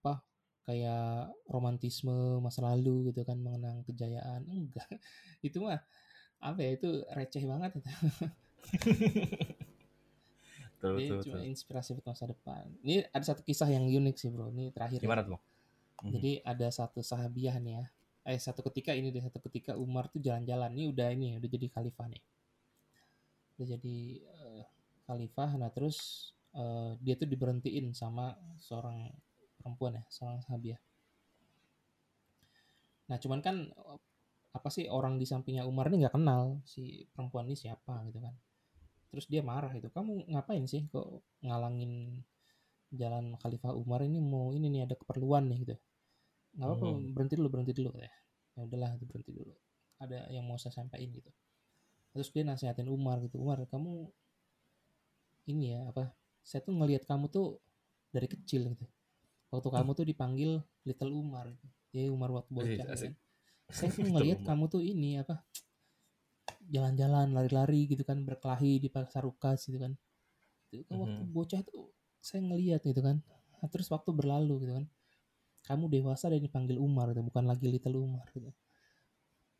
apa 0.00 0.24
kayak 0.64 1.34
romantisme 1.50 2.40
masa 2.40 2.64
lalu 2.64 3.12
gitu 3.12 3.20
kan 3.28 3.36
mengenang 3.36 3.84
kejayaan. 3.84 4.48
Enggak. 4.52 4.88
Itu 5.44 5.60
mah 5.64 5.80
apa 6.40 6.56
ya 6.64 6.70
itu 6.72 6.88
receh 7.12 7.44
banget 7.44 7.84
itu 7.84 7.90
Betul, 10.80 10.96
Dia 10.96 11.06
betul, 11.12 11.18
cuma 11.28 11.36
betul. 11.36 11.50
inspirasi 11.52 11.88
buat 11.92 12.06
masa 12.08 12.24
depan 12.24 12.64
ini 12.80 13.04
ada 13.12 13.24
satu 13.24 13.44
kisah 13.44 13.68
yang 13.68 13.84
unik 13.84 14.16
sih 14.16 14.32
bro 14.32 14.48
ini 14.48 14.72
terakhir. 14.72 15.04
Gimana 15.04 15.22
tuh? 15.22 15.36
Mhm. 16.00 16.12
jadi 16.16 16.32
ada 16.48 16.68
satu 16.72 17.04
sahabiah 17.04 17.60
nih 17.60 17.74
ya 17.76 17.84
eh 18.24 18.40
satu 18.40 18.64
ketika 18.68 18.92
ini 18.96 19.12
deh 19.12 19.20
satu 19.20 19.36
ketika 19.48 19.76
Umar 19.76 20.08
tuh 20.08 20.20
jalan-jalan 20.20 20.72
ini 20.72 20.84
udah 20.92 21.08
ini 21.12 21.36
udah 21.36 21.48
jadi 21.48 21.66
khalifah 21.72 22.06
nih 22.08 22.22
udah 23.56 23.66
jadi 23.76 23.96
eh, 24.24 24.62
khalifah 25.04 25.50
nah 25.60 25.68
terus 25.68 26.30
eh, 26.56 26.96
dia 27.04 27.14
tuh 27.20 27.28
diberhentiin 27.28 27.92
sama 27.92 28.32
seorang 28.60 29.12
perempuan 29.60 30.00
ya 30.00 30.04
seorang 30.08 30.40
sahabiah 30.44 30.80
nah 33.08 33.20
cuman 33.20 33.40
kan 33.44 33.56
eh, 33.68 33.98
apa 34.56 34.68
sih 34.72 34.88
orang 34.88 35.20
di 35.20 35.28
sampingnya 35.28 35.68
Umar 35.68 35.92
ini 35.92 36.04
nggak 36.04 36.16
kenal 36.16 36.64
si 36.64 37.04
perempuan 37.12 37.44
ini 37.48 37.56
siapa 37.56 38.00
gitu 38.08 38.20
kan 38.24 38.32
terus 39.10 39.26
dia 39.26 39.42
marah 39.42 39.70
itu 39.74 39.90
kamu 39.90 40.30
ngapain 40.30 40.64
sih 40.64 40.86
kok 40.88 41.22
ngalangin 41.42 42.22
jalan 42.90 43.34
Khalifah 43.38 43.74
Umar 43.74 44.02
ini? 44.02 44.18
Mau 44.18 44.50
ini 44.54 44.66
nih 44.70 44.82
ada 44.86 44.94
keperluan 44.98 45.46
nih 45.50 45.58
gitu. 45.66 45.76
Nggak 46.58 46.66
apa-apa 46.66 46.86
Hmm. 46.90 47.10
berhenti 47.14 47.34
dulu 47.38 47.48
berhenti 47.50 47.72
dulu 47.74 47.90
ya 47.94 48.10
ya 48.58 48.60
udahlah 48.66 48.90
itu 48.98 49.04
berhenti 49.06 49.30
dulu. 49.30 49.54
Ada 50.00 50.30
yang 50.34 50.42
mau 50.46 50.58
saya 50.58 50.74
sampaikan 50.74 51.10
gitu. 51.14 51.30
Terus 52.10 52.28
dia 52.34 52.42
nasihatin 52.42 52.90
Umar 52.90 53.22
gitu 53.22 53.38
Umar 53.38 53.62
kamu 53.66 54.10
ini 55.48 55.74
ya 55.74 55.90
apa 55.90 56.10
saya 56.42 56.62
tuh 56.62 56.74
ngelihat 56.74 57.06
kamu 57.06 57.30
tuh 57.30 57.58
dari 58.10 58.26
kecil 58.26 58.66
gitu. 58.74 58.86
Waktu 59.50 59.68
kamu 59.70 59.90
tuh 59.94 60.06
dipanggil 60.06 60.50
Little 60.86 61.10
Umar 61.12 61.50
gitu. 61.50 61.66
ya 61.90 62.06
Umar 62.06 62.30
waktu 62.30 62.50
bocah 62.54 62.70
gitu 62.70 62.86
kan. 62.86 63.14
saya 63.70 63.90
tuh 63.90 64.02
ngelihat 64.14 64.46
kamu 64.46 64.64
tuh 64.66 64.78
ini 64.82 65.18
apa 65.18 65.42
jalan-jalan 66.74 67.28
lari-lari 67.36 67.80
gitu 67.92 68.02
kan 68.08 68.18
berkelahi 68.28 68.72
di 68.84 68.88
pasar 68.96 69.22
Ukas 69.32 69.60
gitu 69.68 69.78
kan. 69.84 69.92
Itu 70.74 70.84
kan 70.90 70.98
waktu 71.04 71.20
Mhm. 71.20 71.32
bocah 71.36 71.62
tuh 71.68 71.92
saya 72.22 72.40
ngelihat 72.46 72.80
gitu 72.86 73.00
kan. 73.08 73.18
Nah, 73.60 73.68
terus 73.72 73.88
waktu 73.94 74.10
berlalu 74.14 74.54
gitu 74.66 74.72
kan. 74.78 74.86
Kamu 75.68 75.86
dewasa 75.92 76.26
dan 76.32 76.40
dipanggil 76.42 76.78
Umar 76.80 77.12
gitu 77.12 77.22
bukan 77.28 77.44
lagi 77.50 77.66
Little 77.72 77.96
Umar 78.06 78.26
gitu. 78.36 78.50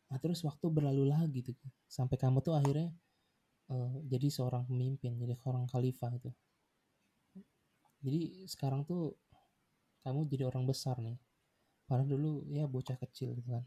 Nah 0.09 0.17
terus 0.23 0.39
waktu 0.47 0.65
berlalu 0.77 1.03
lagi 1.13 1.39
gitu. 1.49 1.65
Sampai 1.97 2.17
kamu 2.23 2.37
tuh 2.45 2.53
akhirnya 2.59 2.89
eh, 3.73 3.93
jadi 4.13 4.27
seorang 4.37 4.63
pemimpin 4.69 5.13
jadi 5.21 5.35
seorang 5.41 5.65
khalifah 5.71 6.11
gitu. 6.19 6.31
Jadi 8.01 8.21
sekarang 8.53 8.81
tuh 8.89 9.01
kamu 10.03 10.19
jadi 10.31 10.43
orang 10.51 10.65
besar 10.71 10.97
nih. 11.01 11.17
Padahal 11.87 12.09
dulu 12.13 12.31
ya 12.57 12.65
bocah 12.75 12.97
kecil 13.03 13.29
gitu 13.39 13.49
kan 13.57 13.65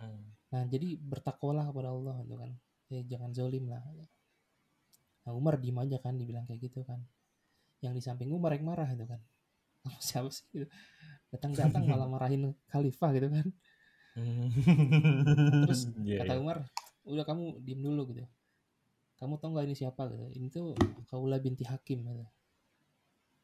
Hmm. 0.00 0.24
Nah, 0.50 0.62
jadi 0.66 0.98
bertakwalah 0.98 1.68
kepada 1.70 1.92
Allah 1.94 2.16
gitu 2.26 2.36
kan. 2.40 2.50
Ya, 2.90 3.00
jangan 3.06 3.30
zolim 3.36 3.70
lah. 3.70 3.84
Nah, 5.26 5.32
Umar 5.36 5.60
diem 5.60 5.76
aja 5.78 6.00
kan 6.02 6.16
dibilang 6.16 6.48
kayak 6.48 6.66
gitu 6.72 6.82
kan. 6.82 6.98
Yang 7.84 7.92
di 8.00 8.02
samping 8.02 8.30
Umar 8.32 8.56
yang 8.56 8.66
marah 8.66 8.88
gitu 8.90 9.06
kan. 9.06 9.20
Kamu 9.86 10.00
siapa 10.08 10.28
sih 10.32 10.44
gitu. 10.50 10.66
Datang-datang 11.30 11.86
malah 11.86 12.08
marahin 12.10 12.50
khalifah 12.72 13.10
gitu 13.14 13.28
kan. 13.30 13.46
Terus 15.68 15.86
Iya, 16.02 16.26
Kata 16.26 16.34
iya. 16.34 16.40
Umar, 16.42 16.66
udah 17.06 17.24
kamu 17.24 17.62
diem 17.62 17.80
dulu 17.80 18.02
gitu. 18.10 18.24
Kamu 19.20 19.36
tau 19.36 19.52
gak 19.52 19.68
ini 19.68 19.76
siapa 19.76 20.08
gitu. 20.10 20.26
Ini 20.32 20.46
tuh 20.48 20.74
Kaula 21.06 21.36
binti 21.38 21.62
Hakim 21.62 22.02
gitu. 22.02 22.24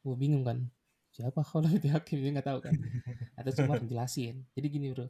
Gue 0.03 0.17
bingung 0.17 0.43
kan. 0.43 0.59
Siapa 1.15 1.45
Kaula 1.47 1.69
binti 1.75 1.93
Hakim? 1.93 2.19
Dia 2.19 2.33
gak 2.41 2.49
tahu 2.49 2.59
kan. 2.65 2.75
Atau 3.39 3.53
cuma 3.63 3.79
jelasin. 3.79 4.43
Jadi 4.57 4.67
gini 4.73 4.91
bro. 4.91 5.07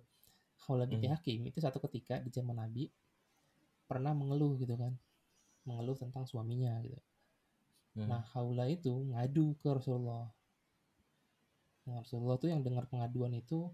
Kaula 0.67 0.85
binti 0.91 1.07
Hmm. 1.07 1.15
Hakim 1.15 1.47
itu 1.47 1.63
satu 1.63 1.79
ketika 1.87 2.19
di 2.19 2.31
zaman 2.35 2.59
Nabi 2.59 2.91
pernah 3.87 4.11
mengeluh 4.11 4.59
gitu 4.59 4.75
kan. 4.75 4.93
Mengeluh 5.63 5.95
tentang 5.95 6.27
suaminya 6.27 6.75
gitu. 6.83 6.99
Hmm. 7.95 8.11
Nah 8.11 8.23
Kaula 8.27 8.67
itu 8.67 8.91
ngadu 9.15 9.55
ke 9.63 9.69
Rasulullah. 9.71 10.27
Nah, 11.87 12.03
Rasulullah 12.03 12.35
tuh 12.35 12.51
yang 12.51 12.67
dengar 12.67 12.91
pengaduan 12.91 13.31
itu 13.31 13.71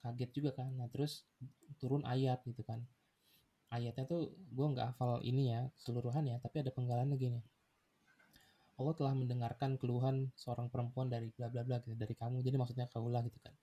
kaget 0.00 0.30
juga 0.32 0.50
kan. 0.56 0.72
Nah 0.74 0.88
terus 0.88 1.28
turun 1.76 2.02
ayat 2.08 2.40
gitu 2.48 2.64
kan. 2.64 2.80
Ayatnya 3.68 4.04
tuh 4.08 4.32
gue 4.52 4.66
nggak 4.72 4.96
hafal 4.96 5.20
ini 5.24 5.52
ya 5.52 5.68
keseluruhan 5.76 6.24
ya, 6.28 6.36
tapi 6.40 6.60
ada 6.64 6.72
penggalannya 6.72 7.16
gini. 7.20 7.40
Allah 8.80 8.94
telah 8.96 9.14
mendengarkan 9.16 9.76
keluhan 9.76 10.32
seorang 10.36 10.72
perempuan 10.72 11.08
dari 11.12 11.28
bla 11.36 11.48
bla 11.52 11.62
bla 11.64 11.76
gitu, 11.84 11.96
dari 11.96 12.16
kamu. 12.16 12.40
Jadi 12.40 12.56
maksudnya 12.56 12.88
kaulah 12.88 13.20
gitu 13.24 13.38
kan. 13.44 13.54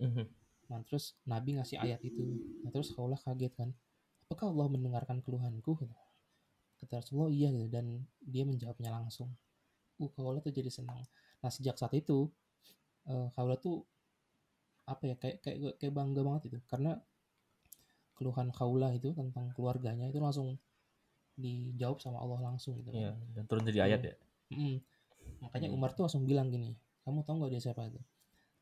Mhm. 0.00 0.43
Nah 0.68 0.80
terus 0.86 1.16
Nabi 1.28 1.58
ngasih 1.58 1.80
ayat 1.80 2.00
itu. 2.04 2.22
Nah 2.64 2.70
terus 2.72 2.92
kaulah 2.92 3.18
kaget 3.20 3.52
kan. 3.54 3.70
Apakah 4.28 4.50
Allah 4.52 4.66
mendengarkan 4.72 5.20
keluhanku? 5.20 5.76
Kata 6.80 7.00
Rasulullah 7.00 7.32
iya 7.32 7.48
gitu. 7.52 7.68
Dan 7.68 8.04
dia 8.20 8.44
menjawabnya 8.44 8.92
langsung. 8.92 9.32
Uh 10.00 10.10
kaulah 10.12 10.40
tuh 10.40 10.52
jadi 10.52 10.70
senang. 10.72 11.00
Nah 11.40 11.50
sejak 11.50 11.76
saat 11.76 11.92
itu 11.94 12.28
eh 13.04 13.28
kaulah 13.36 13.60
tuh 13.60 13.84
apa 14.84 15.08
ya 15.08 15.16
kayak 15.16 15.40
kayak 15.40 15.58
kayak 15.80 15.94
bangga 15.96 16.20
banget 16.20 16.52
itu 16.52 16.58
karena 16.68 17.00
keluhan 18.14 18.52
kaulah 18.52 18.92
itu 18.92 19.16
tentang 19.16 19.50
keluarganya 19.56 20.12
itu 20.12 20.20
langsung 20.20 20.60
dijawab 21.34 21.98
sama 21.98 22.22
Allah 22.22 22.52
langsung 22.52 22.78
gitu. 22.78 22.94
Iya, 22.94 23.18
dan 23.34 23.44
turun 23.50 23.66
jadi 23.66 23.90
ayat 23.90 24.00
ya. 24.06 24.14
Mm. 24.54 24.78
Makanya 25.42 25.68
Hmm. 25.72 25.76
Umar 25.76 25.90
tuh 25.96 26.06
langsung 26.06 26.22
bilang 26.28 26.52
gini, 26.52 26.78
kamu 27.02 27.26
tahu 27.26 27.42
nggak 27.42 27.52
dia 27.58 27.62
siapa 27.62 27.90
itu? 27.90 28.00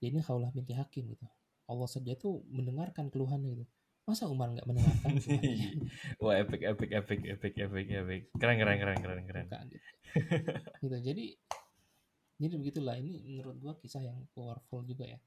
Dia 0.00 0.08
ini 0.08 0.24
Khawlah 0.24 0.50
binti 0.54 0.72
Hakim 0.72 1.04
gitu. 1.12 1.26
Allah 1.72 1.88
saja 1.90 2.12
tuh 2.24 2.44
mendengarkan 2.52 3.08
keluhannya 3.12 3.64
gitu. 3.64 3.72
Masa 4.08 4.26
Umar 4.28 4.48
nggak 4.54 4.68
mendengarkan 4.68 5.12
keluhannya? 5.22 5.70
Wah, 6.22 6.34
epic, 6.42 6.60
epic, 6.72 6.90
epic, 7.00 7.20
epic, 7.34 7.54
epic, 7.58 7.86
epic. 8.00 8.22
Keren, 8.40 8.56
keren, 8.60 8.76
keren, 8.82 8.98
keren, 9.02 9.24
keren. 9.28 9.48
Bukan, 9.48 9.64
gitu. 9.72 9.88
gitu. 10.82 10.96
Jadi 11.08 11.24
jadi 12.42 12.54
begitulah 12.58 12.96
ini 12.98 13.22
menurut 13.22 13.56
gua 13.62 13.74
kisah 13.78 14.02
yang 14.02 14.18
powerful 14.34 14.82
juga 14.82 15.06
ya. 15.06 15.18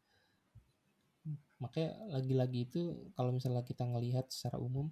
Makanya 1.64 1.92
lagi-lagi 2.20 2.60
itu 2.70 2.82
kalau 3.16 3.32
misalnya 3.34 3.64
kita 3.66 3.84
ngelihat 3.88 4.28
secara 4.30 4.58
umum 4.60 4.92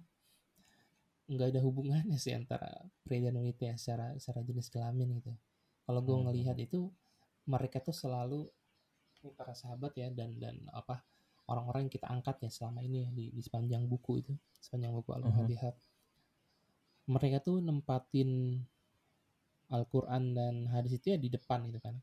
nggak 1.24 1.56
ada 1.56 1.60
hubungannya 1.64 2.18
sih 2.20 2.36
antara 2.36 2.68
pria 3.00 3.20
dan 3.24 3.40
wanita 3.40 3.62
ya 3.72 3.76
secara 3.80 4.12
secara 4.20 4.40
jenis 4.44 4.68
kelamin 4.68 5.08
gitu. 5.20 5.32
Kalau 5.84 6.00
gue 6.04 6.16
Hmm. 6.16 6.24
ngelihat 6.28 6.56
itu 6.60 6.92
mereka 7.48 7.80
tuh 7.80 7.96
selalu 7.96 8.48
ini 9.24 9.30
para 9.32 9.52
sahabat 9.56 9.92
ya 9.96 10.08
dan 10.12 10.36
dan 10.36 10.56
apa 10.72 11.00
orang-orang 11.50 11.88
yang 11.88 11.94
kita 11.96 12.06
angkat 12.08 12.36
ya 12.44 12.50
selama 12.52 12.80
ini 12.86 13.04
ya 13.06 13.10
di, 13.12 13.24
di 13.36 13.42
sepanjang 13.44 13.84
buku 13.88 14.12
itu 14.24 14.32
sepanjang 14.60 14.92
buku 14.96 15.10
Al-Fatihah. 15.12 15.74
Mereka 17.12 17.38
tuh 17.46 17.56
nempatin 17.66 18.30
Al-Quran 19.76 20.22
dan 20.38 20.54
hadis 20.72 20.92
itu 21.00 21.06
ya 21.12 21.18
di 21.20 21.28
depan 21.32 21.60
gitu 21.68 21.80
kan. 21.86 21.96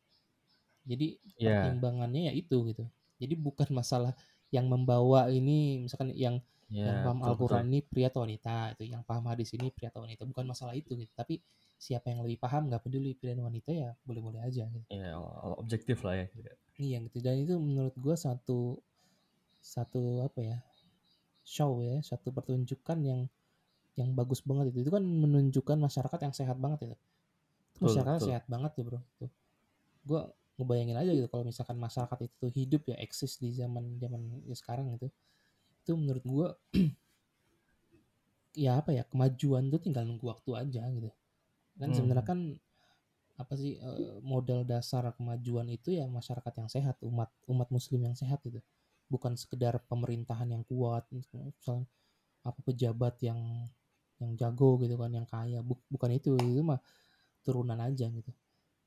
Jadi 0.86 1.08
Iya. 1.38 1.50
pertimbangannya 1.62 2.22
ya 2.30 2.34
itu 2.34 2.58
gitu. 2.70 2.84
Jadi 3.22 3.34
bukan 3.38 3.70
masalah 3.80 4.14
yang 4.56 4.66
membawa 4.74 5.30
ini 5.32 5.86
misalkan 5.86 6.12
yang 6.18 6.38
Iya, 6.72 6.88
yang 6.88 6.98
paham 7.04 7.20
Al-Quran 7.28 7.66
ini 7.70 7.80
pria 7.86 8.08
atau 8.12 8.22
wanita 8.26 8.74
itu 8.76 8.84
yang 8.94 9.04
paham 9.06 9.26
hadis 9.32 9.50
ini 9.58 9.70
pria 9.76 9.90
atau 9.94 10.02
wanita 10.06 10.24
bukan 10.26 10.46
masalah 10.50 10.74
itu 10.74 10.98
gitu 10.98 11.14
tapi 11.14 11.38
siapa 11.78 12.10
yang 12.10 12.26
lebih 12.26 12.42
paham 12.42 12.66
nggak 12.72 12.82
peduli 12.82 13.14
pria 13.14 13.38
dan 13.38 13.46
wanita 13.46 13.70
ya 13.70 13.90
boleh-boleh 14.02 14.42
aja 14.42 14.66
gitu 14.66 14.82
betul. 14.82 14.98
Iya, 14.98 15.12
objektif 15.62 15.98
lah 16.06 16.16
ya. 16.22 16.26
iya 16.86 16.98
gitu 17.06 17.18
dan 17.26 17.36
itu 17.44 17.54
menurut 17.60 17.96
gua 18.04 18.16
satu 18.18 18.80
satu 19.62 20.26
apa 20.28 20.40
ya 20.42 20.58
show 21.46 21.82
ya 21.82 22.02
satu 22.06 22.30
pertunjukan 22.34 23.00
yang 23.06 23.22
yang 24.00 24.12
bagus 24.16 24.42
banget 24.46 24.72
itu. 24.74 24.88
Itu 24.88 24.92
kan 24.94 25.04
menunjukkan 25.04 25.78
masyarakat 25.80 26.20
yang 26.26 26.34
sehat 26.36 26.58
banget 26.60 26.92
itu. 26.92 26.98
Masyarakat 27.84 28.22
betul. 28.22 28.30
sehat 28.32 28.44
banget 28.50 28.72
tuh 28.78 28.84
bro 28.88 29.00
tuh. 29.20 29.32
Gue 30.06 30.22
ngebayangin 30.60 30.98
aja 31.00 31.12
gitu 31.18 31.28
kalau 31.32 31.44
misalkan 31.48 31.78
masyarakat 31.80 32.20
itu 32.30 32.46
hidup 32.54 32.82
ya 32.92 32.98
eksis 33.02 33.42
di 33.42 33.52
zaman 33.56 33.98
zaman 34.02 34.22
ya 34.48 34.56
sekarang 34.58 34.94
gitu. 34.98 35.10
Itu 35.84 35.94
menurut 36.00 36.24
gua 36.26 36.48
ya 38.64 38.80
apa 38.80 38.92
ya 38.96 39.04
kemajuan 39.08 39.72
tuh 39.72 39.80
tinggal 39.82 40.04
nunggu 40.08 40.26
waktu 40.28 40.52
aja 40.58 40.84
gitu. 40.92 41.10
Kan 41.80 41.90
Hmm. 41.90 41.96
sebenarnya 41.96 42.26
kan 42.26 42.40
apa 43.42 43.54
sih 43.58 43.82
eh, 43.82 44.14
modal 44.22 44.62
dasar 44.68 45.04
kemajuan 45.18 45.68
itu 45.78 45.90
ya 46.00 46.06
masyarakat 46.06 46.54
yang 46.62 46.70
sehat 46.70 46.96
umat 47.02 47.30
umat 47.50 47.68
muslim 47.74 48.02
yang 48.08 48.16
sehat 48.22 48.40
gitu 48.46 48.62
bukan 49.12 49.36
sekedar 49.36 49.76
pemerintahan 49.92 50.48
yang 50.48 50.64
kuat 50.64 51.04
misalnya 51.12 51.52
apa 52.42 52.60
pejabat 52.64 53.20
yang 53.22 53.38
yang 54.22 54.32
jago 54.40 54.78
gitu 54.82 54.96
kan 54.98 55.12
yang 55.12 55.28
kaya 55.28 55.60
Buk- 55.62 55.86
bukan 55.92 56.10
itu 56.16 56.38
itu 56.40 56.62
mah 56.64 56.80
turunan 57.46 57.78
aja 57.82 58.08
gitu. 58.10 58.32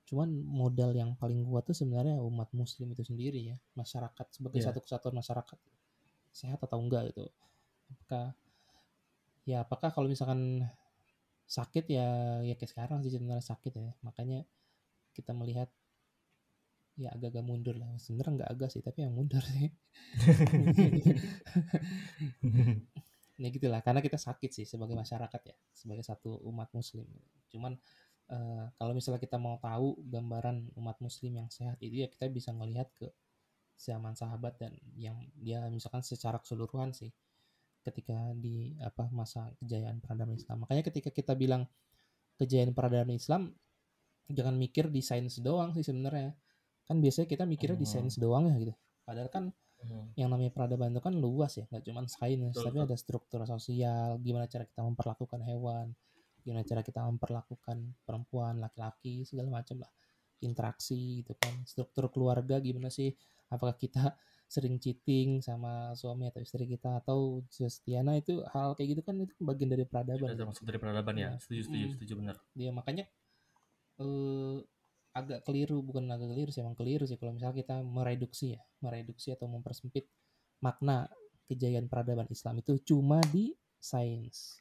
Cuman 0.09 0.31
modal 0.47 0.95
yang 0.95 1.13
paling 1.19 1.43
kuat 1.45 1.67
tuh 1.69 1.77
sebenarnya 1.77 2.21
umat 2.23 2.49
muslim 2.55 2.93
itu 2.95 3.03
sendiri 3.03 3.41
ya 3.55 3.57
masyarakat 3.75 4.27
sebagai 4.31 4.61
Iya. 4.63 4.71
satu 4.71 4.81
kesatuan 4.85 5.15
masyarakat. 5.21 5.59
Sehat 6.35 6.61
atau 6.63 6.79
enggak 6.81 7.13
gitu. 7.13 7.29
Apakah 7.93 8.33
ya 9.45 9.61
apakah 9.67 9.91
kalau 9.93 10.09
misalkan 10.09 10.65
sakit 11.45 11.85
ya 11.93 12.41
ya 12.41 12.55
kayak 12.57 12.71
sekarang 12.73 12.99
sih 13.05 13.13
sebenarnya 13.13 13.45
sakit 13.45 13.73
ya. 13.75 13.93
Makanya 14.07 14.47
kita 15.15 15.31
melihat 15.37 15.69
ya 16.95 17.11
agak-agak 17.15 17.45
mundur 17.45 17.77
lah. 17.79 17.91
Sebenarnya 17.99 18.33
nggak 18.43 18.51
agak 18.55 18.69
sih 18.71 18.83
tapi 18.83 19.07
yang 19.07 19.15
mundur 19.15 19.43
sih. 19.43 19.71
Ya 23.35 23.51
gitulah. 23.51 23.83
Karena 23.83 23.99
kita 23.99 24.15
sakit 24.15 24.51
sih 24.55 24.63
sebagai 24.63 24.95
masyarakat 24.95 25.43
ya 25.43 25.57
sebagai 25.75 26.07
satu 26.07 26.39
umat 26.47 26.71
muslim. 26.71 27.03
Cuman 27.51 27.75
eh, 28.31 28.65
kalau 28.79 28.95
misalnya 28.95 29.19
kita 29.19 29.43
mau 29.43 29.59
tahu 29.59 29.99
gambaran 30.07 30.71
umat 30.79 31.03
muslim 31.03 31.43
yang 31.43 31.51
sehat 31.51 31.75
itu 31.83 32.07
ya 32.07 32.09
kita 32.11 32.31
bisa 32.31 32.55
melihat 32.55 32.87
ke 32.95 33.11
zaman 33.75 34.15
sahabat 34.15 34.55
dan 34.63 34.79
yang 34.95 35.19
dia 35.35 35.67
misalkan 35.67 36.07
secara 36.07 36.39
keseluruhan 36.39 36.95
sih 36.95 37.11
ketika 37.83 38.15
di 38.39 38.79
apa 38.79 39.11
masa 39.11 39.51
kejayaan 39.59 39.99
peradaban 39.99 40.39
Islam. 40.39 40.63
Makanya 40.63 40.87
ketika 40.87 41.11
kita 41.11 41.35
bilang 41.35 41.67
kejayaan 42.39 42.71
peradaban 42.71 43.13
Islam 43.13 43.51
jangan 44.31 44.57
mikir 44.57 44.89
di 44.89 45.05
sains 45.05 45.37
doang 45.45 45.77
sih 45.77 45.85
sebenarnya 45.85 46.33
kan 46.85 46.97
biasanya 47.01 47.29
kita 47.29 47.45
mikirnya 47.45 47.77
Hmm. 47.81 47.89
sains 47.89 48.17
doang 48.17 48.49
ya 48.49 48.57
gitu 48.61 48.75
padahal 49.05 49.29
kan 49.29 49.45
Hmm. 49.85 50.09
yang 50.17 50.33
namanya 50.33 50.49
peradaban 50.49 50.97
itu 50.97 51.03
kan 51.05 51.13
luas 51.19 51.61
ya 51.61 51.69
nggak 51.69 51.85
cuma 51.85 52.01
sains 52.09 52.57
tapi 52.57 52.79
ada 52.81 52.97
struktur 52.97 53.45
sosial 53.45 54.17
gimana 54.23 54.49
cara 54.49 54.65
kita 54.65 54.81
memperlakukan 54.81 55.41
hewan 55.45 55.93
gimana 56.41 56.65
cara 56.65 56.81
kita 56.81 57.05
memperlakukan 57.05 57.77
perempuan 58.05 58.61
laki-laki 58.65 59.29
segala 59.29 59.53
macam 59.53 59.85
lah 59.85 59.91
interaksi 60.41 61.21
gitu 61.21 61.33
kan 61.37 61.65
struktur 61.69 62.09
keluarga 62.09 62.61
gimana 62.61 62.89
sih 62.89 63.13
apakah 63.49 63.77
kita 63.77 64.17
sering 64.55 64.77
cheating 64.81 65.41
sama 65.45 65.93
suami 65.97 66.29
atau 66.29 66.41
istri 66.41 66.65
kita 66.65 67.01
atau 67.01 67.45
Justiana 67.49 68.17
itu 68.17 68.41
hal 68.53 68.77
kayak 68.77 68.89
gitu 68.97 69.03
kan 69.05 69.17
itu 69.21 69.33
bagian 69.41 69.69
dari 69.73 69.85
peradaban 69.85 70.33
Itu 70.33 70.37
termasuk 70.37 70.65
dari 70.65 70.79
peradaban 70.81 71.17
ya 71.17 71.29
Iya. 71.33 71.41
setuju 71.41 71.61
setuju 71.69 71.85
Mm. 71.85 71.93
setuju 71.97 72.13
benar 72.21 72.37
dia 72.55 72.71
makanya 72.73 73.05
eh, 74.01 74.57
agak 75.15 75.47
keliru 75.47 75.79
bukan 75.79 76.11
agak 76.11 76.27
keliru 76.29 76.51
sih 76.51 76.61
emang 76.61 76.75
keliru 76.75 77.07
sih 77.07 77.15
kalau 77.15 77.33
misalnya 77.33 77.55
kita 77.55 77.77
mereduksi 77.81 78.59
ya 78.59 78.61
mereduksi 78.83 79.31
atau 79.31 79.47
mempersempit 79.47 80.11
makna 80.59 81.07
kejayaan 81.47 81.87
peradaban 81.87 82.27
Islam 82.29 82.59
itu 82.59 82.75
cuma 82.83 83.23
di 83.31 83.55
sains 83.79 84.59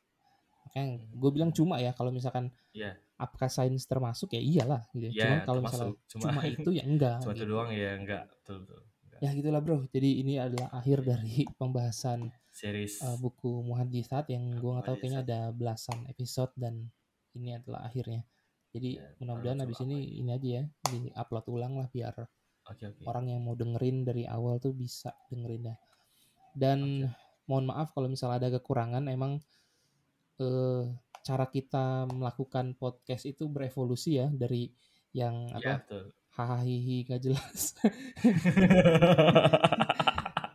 makanya 0.64 1.01
gue 1.01 1.32
bilang 1.34 1.51
cuma 1.51 1.82
ya 1.82 1.91
kalau 1.91 2.14
misalkan 2.14 2.54
Iya. 2.72 2.97
apakah 3.16 3.49
sains 3.49 3.86
termasuk 3.86 4.34
ya 4.34 4.41
iyalah 4.41 4.82
gitu 4.93 5.10
Iya, 5.12 5.22
cuman 5.22 5.38
kalau 5.43 5.62
misalnya. 5.62 5.93
Cuma- 6.06 6.30
cuma, 6.30 6.41
itu 6.56 6.70
ya 6.72 6.84
enggak 6.86 7.18
cuma 7.22 7.34
itu 7.34 7.43
gitu. 7.43 7.51
doang 7.51 7.70
ya 7.70 7.89
enggak 7.97 8.24
betul 8.30 8.56
betul 8.66 8.82
Enggak. 9.06 9.20
ya 9.22 9.30
gitulah 9.34 9.62
bro 9.62 9.78
jadi 9.89 10.10
ini 10.22 10.34
adalah 10.38 10.70
akhir 10.72 10.97
dari 11.01 11.36
pembahasan 11.60 12.20
series 12.54 13.01
uh, 13.01 13.18
buku 13.18 13.66
Muhadisat 13.66 14.30
yang 14.30 14.54
gue 14.54 14.70
nggak 14.70 14.86
tahu 14.86 14.97
kayaknya 15.01 15.20
ada 15.26 15.39
belasan 15.49 16.06
episode 16.06 16.54
dan 16.54 16.93
ini 17.34 17.58
adalah 17.58 17.82
akhirnya. 17.84 18.22
Jadi 18.74 18.97
Ya, 18.97 19.05
mudah-mudahan 19.21 19.61
habis 19.61 19.78
coba 19.78 19.93
ini 19.93 19.97
ini 20.26 20.30
aja 20.34 20.49
ya 20.49 20.63
di 20.89 20.99
upload 21.13 21.45
ulang 21.53 21.78
lah 21.78 21.86
biar 21.93 22.26
oke 22.65 22.84
oke. 22.89 23.01
orang 23.05 23.30
yang 23.30 23.45
mau 23.45 23.53
dengerin 23.53 24.01
dari 24.01 24.26
awal 24.26 24.57
tuh 24.57 24.74
bisa 24.74 25.13
dengerin 25.30 25.69
ya. 25.69 25.76
Dan 26.57 27.05
mohon 27.45 27.69
maaf 27.69 27.93
kalau 27.93 28.09
misalnya 28.09 28.41
ada 28.41 28.49
kekurangan 28.57 29.05
emang 29.09 29.38
eh, 30.41 30.84
cara 31.24 31.45
kita 31.47 32.09
melakukan 32.11 32.76
podcast 32.76 33.24
itu 33.30 33.47
berevolusi 33.47 34.19
ya 34.19 34.28
dari 34.34 34.67
yang 35.15 35.47
ya 35.61 35.80
apa 35.80 36.11
hahaha 36.34 36.97
gak 37.05 37.21
jelas 37.21 37.78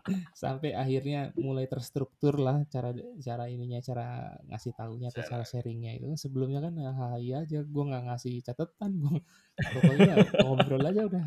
sampai 0.43 0.73
akhirnya 0.75 1.31
mulai 1.37 1.69
terstruktur 1.69 2.41
lah 2.41 2.65
cara 2.73 2.91
cara 3.21 3.45
ininya 3.47 3.79
cara 3.85 4.35
ngasih 4.49 4.73
taunya 4.75 5.09
atau 5.13 5.23
cara 5.23 5.45
sharingnya 5.45 5.97
itu 6.01 6.09
sebelumnya 6.17 6.65
kan 6.65 6.75
hahaha 6.77 7.19
aja 7.21 7.61
gue 7.63 7.85
nggak 7.89 8.05
ngasih 8.09 8.35
catatan 8.43 8.91
gue 8.99 9.19
pokoknya 9.75 10.15
ngobrol 10.43 10.83
aja 10.83 11.03
udah 11.07 11.27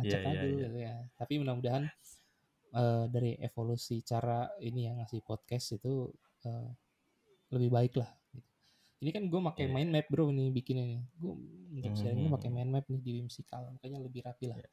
acak 0.00 0.20
aja 0.20 0.44
dulu 0.44 0.56
iya. 0.60 0.66
gitu 0.68 0.78
ya 0.80 0.96
tapi 1.16 1.32
mudah-mudahan 1.40 1.84
eh, 2.76 3.04
dari 3.08 3.32
evolusi 3.40 4.04
cara 4.04 4.50
ini 4.60 4.88
yang 4.88 5.00
ngasih 5.00 5.24
podcast 5.24 5.80
itu 5.80 6.12
eh, 6.44 6.68
lebih 7.54 7.70
baik 7.70 7.94
lah 8.00 8.10
gitu. 8.34 8.48
ini 9.00 9.10
kan 9.14 9.22
gue 9.30 9.40
pakai 9.54 9.64
Iya. 9.70 9.74
mind 9.74 9.90
map 9.94 10.06
bro 10.10 10.28
nih 10.34 10.48
bikin 10.52 10.76
ini 10.82 10.98
gue 11.16 11.32
untuk 11.76 11.94
sharingnya 11.96 12.30
pakai 12.32 12.48
Mhm. 12.52 12.56
mind 12.56 12.70
map 12.72 12.84
nih 12.88 13.00
di 13.00 13.10
Whimsical 13.20 13.62
makanya 13.76 13.98
lebih 14.02 14.20
rapi 14.26 14.44
lah 14.50 14.58
Iya. 14.60 14.68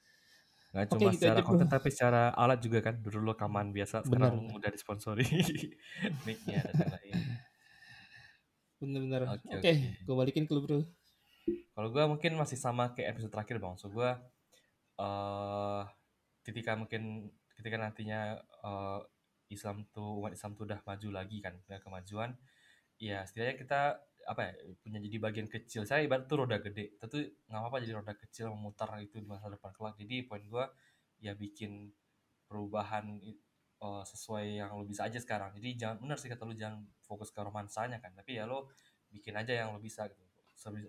Nggak 0.74 0.86
cuma 0.90 1.14
gitu 1.14 1.22
secara 1.22 1.40
Bro. 1.40 1.48
konten 1.54 1.68
tapi 1.70 1.90
secara 1.94 2.34
alat 2.34 2.60
juga 2.60 2.80
kan 2.82 2.98
dulu 2.98 3.38
rekaman 3.38 3.70
biasa 3.70 4.02
sekarang 4.10 4.50
benar. 4.50 4.58
udah 4.58 4.70
disponsori 4.74 5.22
mic-nya 6.26 6.66
dan 6.74 6.98
lain-lain 6.98 7.38
bener-bener 8.84 9.22
oke 9.30 9.40
Oke, 9.48 9.58
oke. 9.64 9.72
gue 10.04 10.16
balikin 10.18 10.44
ke 10.44 10.52
lu 10.52 10.62
bro 10.66 10.80
Kalau 11.74 11.90
gue 11.92 12.04
mungkin 12.06 12.38
masih 12.38 12.56
sama 12.56 12.94
kayak 12.96 13.18
episode 13.18 13.34
terakhir 13.34 13.58
bang. 13.60 13.76
So 13.76 13.90
gue 13.92 14.10
eh 15.00 15.82
ketika 16.46 16.78
mungkin 16.78 17.32
ketika 17.58 17.76
nantinya 17.82 18.38
eh, 18.40 19.00
Islam 19.52 19.86
tuh 19.92 20.22
umat 20.24 20.34
Islam 20.38 20.54
tuh 20.58 20.64
udah 20.70 20.80
maju 20.86 21.08
lagi 21.14 21.38
kan, 21.44 21.58
punya 21.66 21.80
kemajuan. 21.84 22.32
Ya 23.02 23.26
setidaknya 23.28 23.56
kita 23.60 23.82
apa 24.28 24.42
ya 24.50 24.54
punya 24.84 25.00
jadi 25.04 25.18
bagian 25.22 25.48
kecil. 25.52 25.82
Saya 25.90 26.06
ibarat 26.08 26.26
tuh 26.30 26.44
roda 26.46 26.58
gede, 26.62 26.96
tapi 27.02 27.32
nggak 27.50 27.60
apa-apa 27.62 27.78
jadi 27.84 27.94
roda 28.00 28.14
kecil 28.18 28.48
memutar 28.56 28.90
itu 29.04 29.20
di 29.22 29.28
masa 29.28 29.48
depan 29.52 29.72
kelak. 29.76 29.96
Jadi 30.00 30.16
poin 30.28 30.44
gue 30.46 30.66
ya 31.24 31.34
bikin 31.38 31.92
perubahan 32.48 33.06
eh, 33.24 34.04
sesuai 34.08 34.46
yang 34.64 34.72
lo 34.80 34.86
bisa 34.88 35.08
aja 35.08 35.20
sekarang. 35.20 35.52
Jadi 35.58 35.70
jangan 35.80 35.98
benar 36.04 36.18
sih 36.22 36.30
kata 36.32 36.44
lu 36.48 36.56
jangan 36.56 36.84
fokus 37.04 37.30
ke 37.36 37.40
romansanya 37.44 38.00
kan, 38.04 38.12
tapi 38.16 38.40
ya 38.40 38.46
lo 38.48 38.72
bikin 39.12 39.36
aja 39.38 39.54
yang 39.66 39.76
lo 39.76 39.80
bisa 39.84 40.08
gitu. 40.10 40.24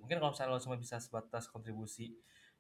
Mungkin 0.03 0.21
kalau 0.23 0.31
misalnya 0.33 0.55
lo 0.55 0.61
cuma 0.63 0.77
bisa 0.79 1.01
sebatas 1.03 1.51
kontribusi 1.51 2.15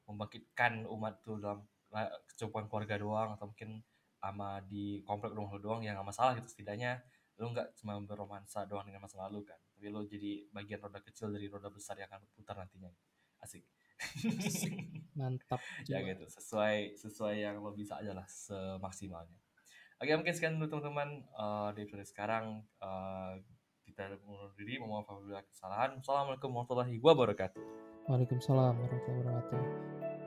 membangkitkan 0.09 0.85
umat 0.89 1.21
tuh 1.25 1.39
dalam 1.41 1.65
la- 1.93 2.11
kecukupan 2.29 2.67
keluarga 2.69 2.97
doang 3.01 3.31
atau 3.39 3.47
mungkin 3.53 3.81
sama 4.21 4.61
di 4.65 5.05
komplek 5.05 5.33
rumah 5.37 5.53
lo 5.55 5.61
doang 5.61 5.81
ya 5.85 5.93
nggak 5.97 6.09
masalah 6.09 6.33
gitu 6.41 6.49
setidaknya 6.49 7.01
lo 7.41 7.53
nggak 7.53 7.77
cuma 7.79 8.01
berromansa 8.01 8.65
doang 8.65 8.89
dengan 8.89 9.05
masa 9.05 9.21
lalu 9.29 9.45
kan 9.45 9.59
tapi 9.85 9.93
lo 9.93 10.01
jadi 10.09 10.49
bagian 10.49 10.81
roda 10.81 10.97
kecil 11.05 11.29
dari 11.29 11.45
roda 11.45 11.69
besar 11.69 12.01
yang 12.01 12.09
akan 12.09 12.25
berputar 12.25 12.57
nantinya. 12.57 12.89
Asik. 13.45 13.69
Mantap 15.13 15.61
ya 15.93 16.01
gitu. 16.01 16.25
Sesuai 16.25 16.97
sesuai 16.97 17.45
yang 17.45 17.61
lo 17.61 17.77
bisa 17.77 18.01
aja 18.01 18.17
lah 18.17 18.25
semaksimalnya. 18.25 19.37
Oke 20.01 20.17
mungkin 20.17 20.33
sekian 20.33 20.57
dulu 20.57 20.73
teman-teman. 20.73 21.21
Eh, 21.21 21.69
di 21.77 21.85
episode 21.85 22.09
sekarang 22.09 22.65
eh, 22.81 23.45
kita 23.85 24.17
undur 24.25 24.57
diri 24.57 24.81
mohon 24.81 25.05
maaf 25.05 25.21
apabila 25.21 25.45
kesalahan. 25.53 26.01
Assalamualaikum 26.01 26.49
warahmatullahi 26.49 26.97
wabarakatuh. 27.05 27.61
Waalaikumsalam 28.09 28.81
warahmatullahi 28.81 29.21
wabarakatuh 29.21 30.24